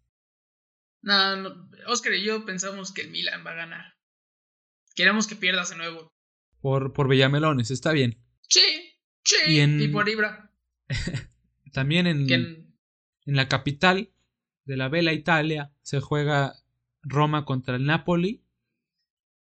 No, 1.01 1.37
no, 1.37 1.71
Oscar 1.87 2.13
y 2.13 2.25
yo 2.25 2.45
pensamos 2.45 2.93
que 2.93 3.01
el 3.01 3.11
Milan 3.11 3.43
va 3.47 3.53
a 3.53 3.55
ganar. 3.55 3.95
Queremos 4.95 5.27
que 5.27 5.35
pierdas 5.35 5.71
de 5.71 5.77
nuevo. 5.77 6.13
Por, 6.63 6.93
por 6.93 7.09
Bellamelones, 7.09 7.71
está 7.71 7.93
bien. 7.93 8.19
Sí, 8.49 8.95
sí. 9.25 9.37
Y, 9.49 9.89
por 9.89 10.09
Ibra. 10.09 10.51
también 11.73 12.07
en, 12.07 12.31
en 12.31 13.37
la 13.37 13.49
capital 13.49 14.11
de 14.65 14.77
la 14.77 14.89
Vela 14.89 15.13
Italia 15.13 15.73
se 15.83 16.01
juega 16.01 16.55
Roma 17.03 17.45
contra 17.45 17.77
el 17.77 17.85
Napoli. 17.85 18.45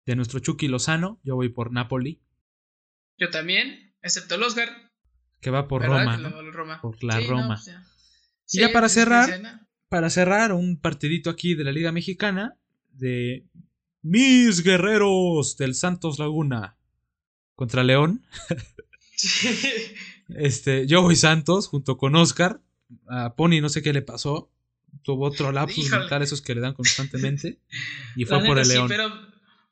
De 0.06 0.16
nuestro 0.16 0.40
Chucky 0.40 0.70
Lozano. 0.70 1.20
Yo 1.24 1.36
voy 1.36 1.50
por 1.50 1.74
Napoli. 1.74 2.22
Yo 3.18 3.30
también, 3.30 3.94
excepto 4.02 4.36
el 4.36 4.44
Oscar. 4.44 4.70
Que 5.42 5.50
va 5.50 5.68
por 5.68 5.84
Roma, 5.84 6.18
Por 6.82 7.04
la 7.04 7.20
Roma. 7.20 7.60
Pues 7.62 8.54
y 8.54 8.60
ya 8.60 8.72
para 8.72 8.90
cerrar, 8.90 9.68
para 9.90 10.10
cerrar, 10.10 10.54
un 10.54 10.80
partidito 10.80 11.30
aquí 11.30 11.56
de 11.56 11.64
la 11.64 11.72
Liga 11.72 11.92
Mexicana 11.92 12.58
de 12.92 13.46
mis 14.02 14.64
guerreros 14.64 15.58
del 15.58 15.76
Santos 15.76 16.20
Laguna 16.20 16.77
contra 17.58 17.84
León. 17.84 18.24
este, 20.30 20.86
yo 20.86 21.02
voy 21.02 21.16
Santos 21.16 21.68
junto 21.68 21.98
con 21.98 22.16
Oscar. 22.16 22.62
A 23.10 23.36
Pony 23.36 23.60
no 23.62 23.68
sé 23.68 23.82
qué 23.82 23.92
le 23.92 24.04
pasó. 24.04 24.50
Tuvo 25.02 25.26
otro 25.26 25.52
lapsus 25.52 25.90
mental, 25.90 26.22
esos 26.22 26.42
que 26.42 26.54
le 26.54 26.62
dan 26.62 26.76
constantemente. 26.76 27.60
Y 28.16 28.26
fue 28.26 28.46
por 28.46 28.60
el 28.60 28.68
León. 28.68 28.90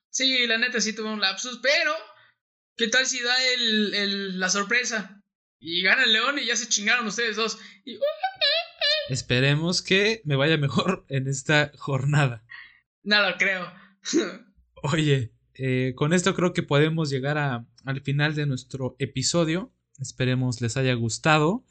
sí, 0.09 0.47
la 0.47 0.57
neta 0.57 0.81
sí 0.81 0.93
tuvo 0.93 1.13
un 1.13 1.21
lapsus, 1.21 1.59
pero 1.61 1.91
¿qué 2.75 2.87
tal 2.87 3.05
si 3.05 3.21
da 3.21 3.35
el, 3.53 4.39
la 4.39 4.49
sorpresa? 4.49 5.21
Y 5.59 5.83
gana 5.83 6.03
el 6.03 6.13
León 6.13 6.39
y 6.39 6.45
ya 6.45 6.55
se 6.55 6.67
chingaron 6.67 7.05
ustedes 7.05 7.35
dos. 7.35 7.59
Y, 7.85 7.99
Esperemos 9.09 9.83
que 9.83 10.21
me 10.25 10.35
vaya 10.35 10.57
mejor 10.57 11.05
en 11.09 11.27
esta 11.27 11.71
jornada. 11.77 12.43
No 13.03 13.21
lo 13.21 13.37
creo. 13.37 13.71
Oye, 14.81 15.33
eh, 15.53 15.93
con 15.95 16.13
esto 16.13 16.33
creo 16.33 16.51
que 16.51 16.63
podemos 16.63 17.11
llegar 17.11 17.37
a, 17.37 17.67
al 17.85 18.01
final 18.01 18.35
de 18.35 18.45
nuestro 18.45 18.95
episodio. 18.99 19.71
Esperemos 19.99 20.61
les 20.61 20.77
haya 20.77 20.93
gustado. 20.93 21.63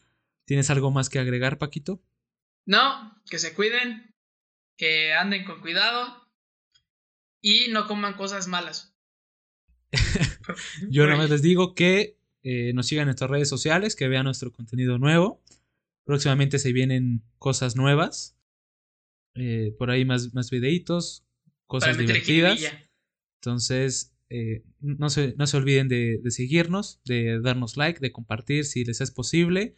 ¿Tienes 0.45 0.71
algo 0.71 0.91
más 0.91 1.11
que 1.11 1.19
agregar, 1.19 1.59
Paquito? 1.59 2.03
No, 2.67 3.21
que 3.29 3.39
se 3.39 3.55
cuiden, 3.55 4.15
que 4.77 5.13
anden 5.13 5.45
con 5.45 5.61
cuidado 5.61 6.29
y 7.43 7.69
no 7.71 7.87
coman 7.87 8.15
cosas 8.15 8.49
malas. 8.49 8.95
Yo 10.89 11.05
nada 11.05 11.19
más 11.19 11.31
les 11.31 11.43
digo 11.43 11.75
que 11.75 12.19
eh, 12.43 12.73
nos 12.75 12.87
sigan 12.87 13.03
en 13.03 13.09
nuestras 13.09 13.31
redes 13.31 13.49
sociales, 13.49 13.97
que 13.97 14.09
vean 14.09 14.25
nuestro 14.25 14.53
contenido 14.53 14.99
nuevo. 14.99 15.43
Próximamente 16.05 16.59
se 16.59 16.73
vienen 16.73 17.23
cosas 17.39 17.77
nuevas. 17.77 18.39
Eh, 19.35 19.75
por 19.79 19.91
ahí 19.91 20.05
más, 20.05 20.33
más 20.33 20.51
videitos, 20.51 21.27
cosas 21.67 21.99
divertidas. 21.99 22.61
Entonces, 23.41 24.14
eh, 24.37 24.65
no, 24.81 25.11
se, 25.11 25.35
no 25.37 25.47
se 25.47 25.57
olviden 25.57 25.87
de, 25.87 26.19
de, 26.21 26.31
seguirnos, 26.33 27.01
de 27.05 27.41
darnos 27.41 27.77
like, 27.77 28.01
de 28.01 28.11
compartir 28.11 28.65
si 28.65 28.85
les 28.85 29.01
es 29.01 29.13
posible. 29.13 29.77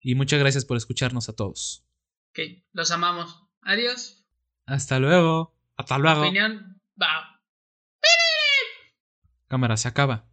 Y 0.00 0.16
muchas 0.16 0.40
gracias 0.40 0.64
por 0.64 0.76
escucharnos 0.76 1.28
a 1.28 1.36
todos. 1.36 1.86
Ok, 2.30 2.40
los 2.72 2.90
amamos. 2.90 3.46
Adiós. 3.62 4.26
Hasta 4.66 4.98
luego. 4.98 5.54
Hasta 5.76 5.98
luego. 5.98 6.22
Opinión. 6.22 6.80
Va. 7.00 7.40
Cámara, 9.46 9.76
se 9.76 9.86
acaba. 9.86 10.26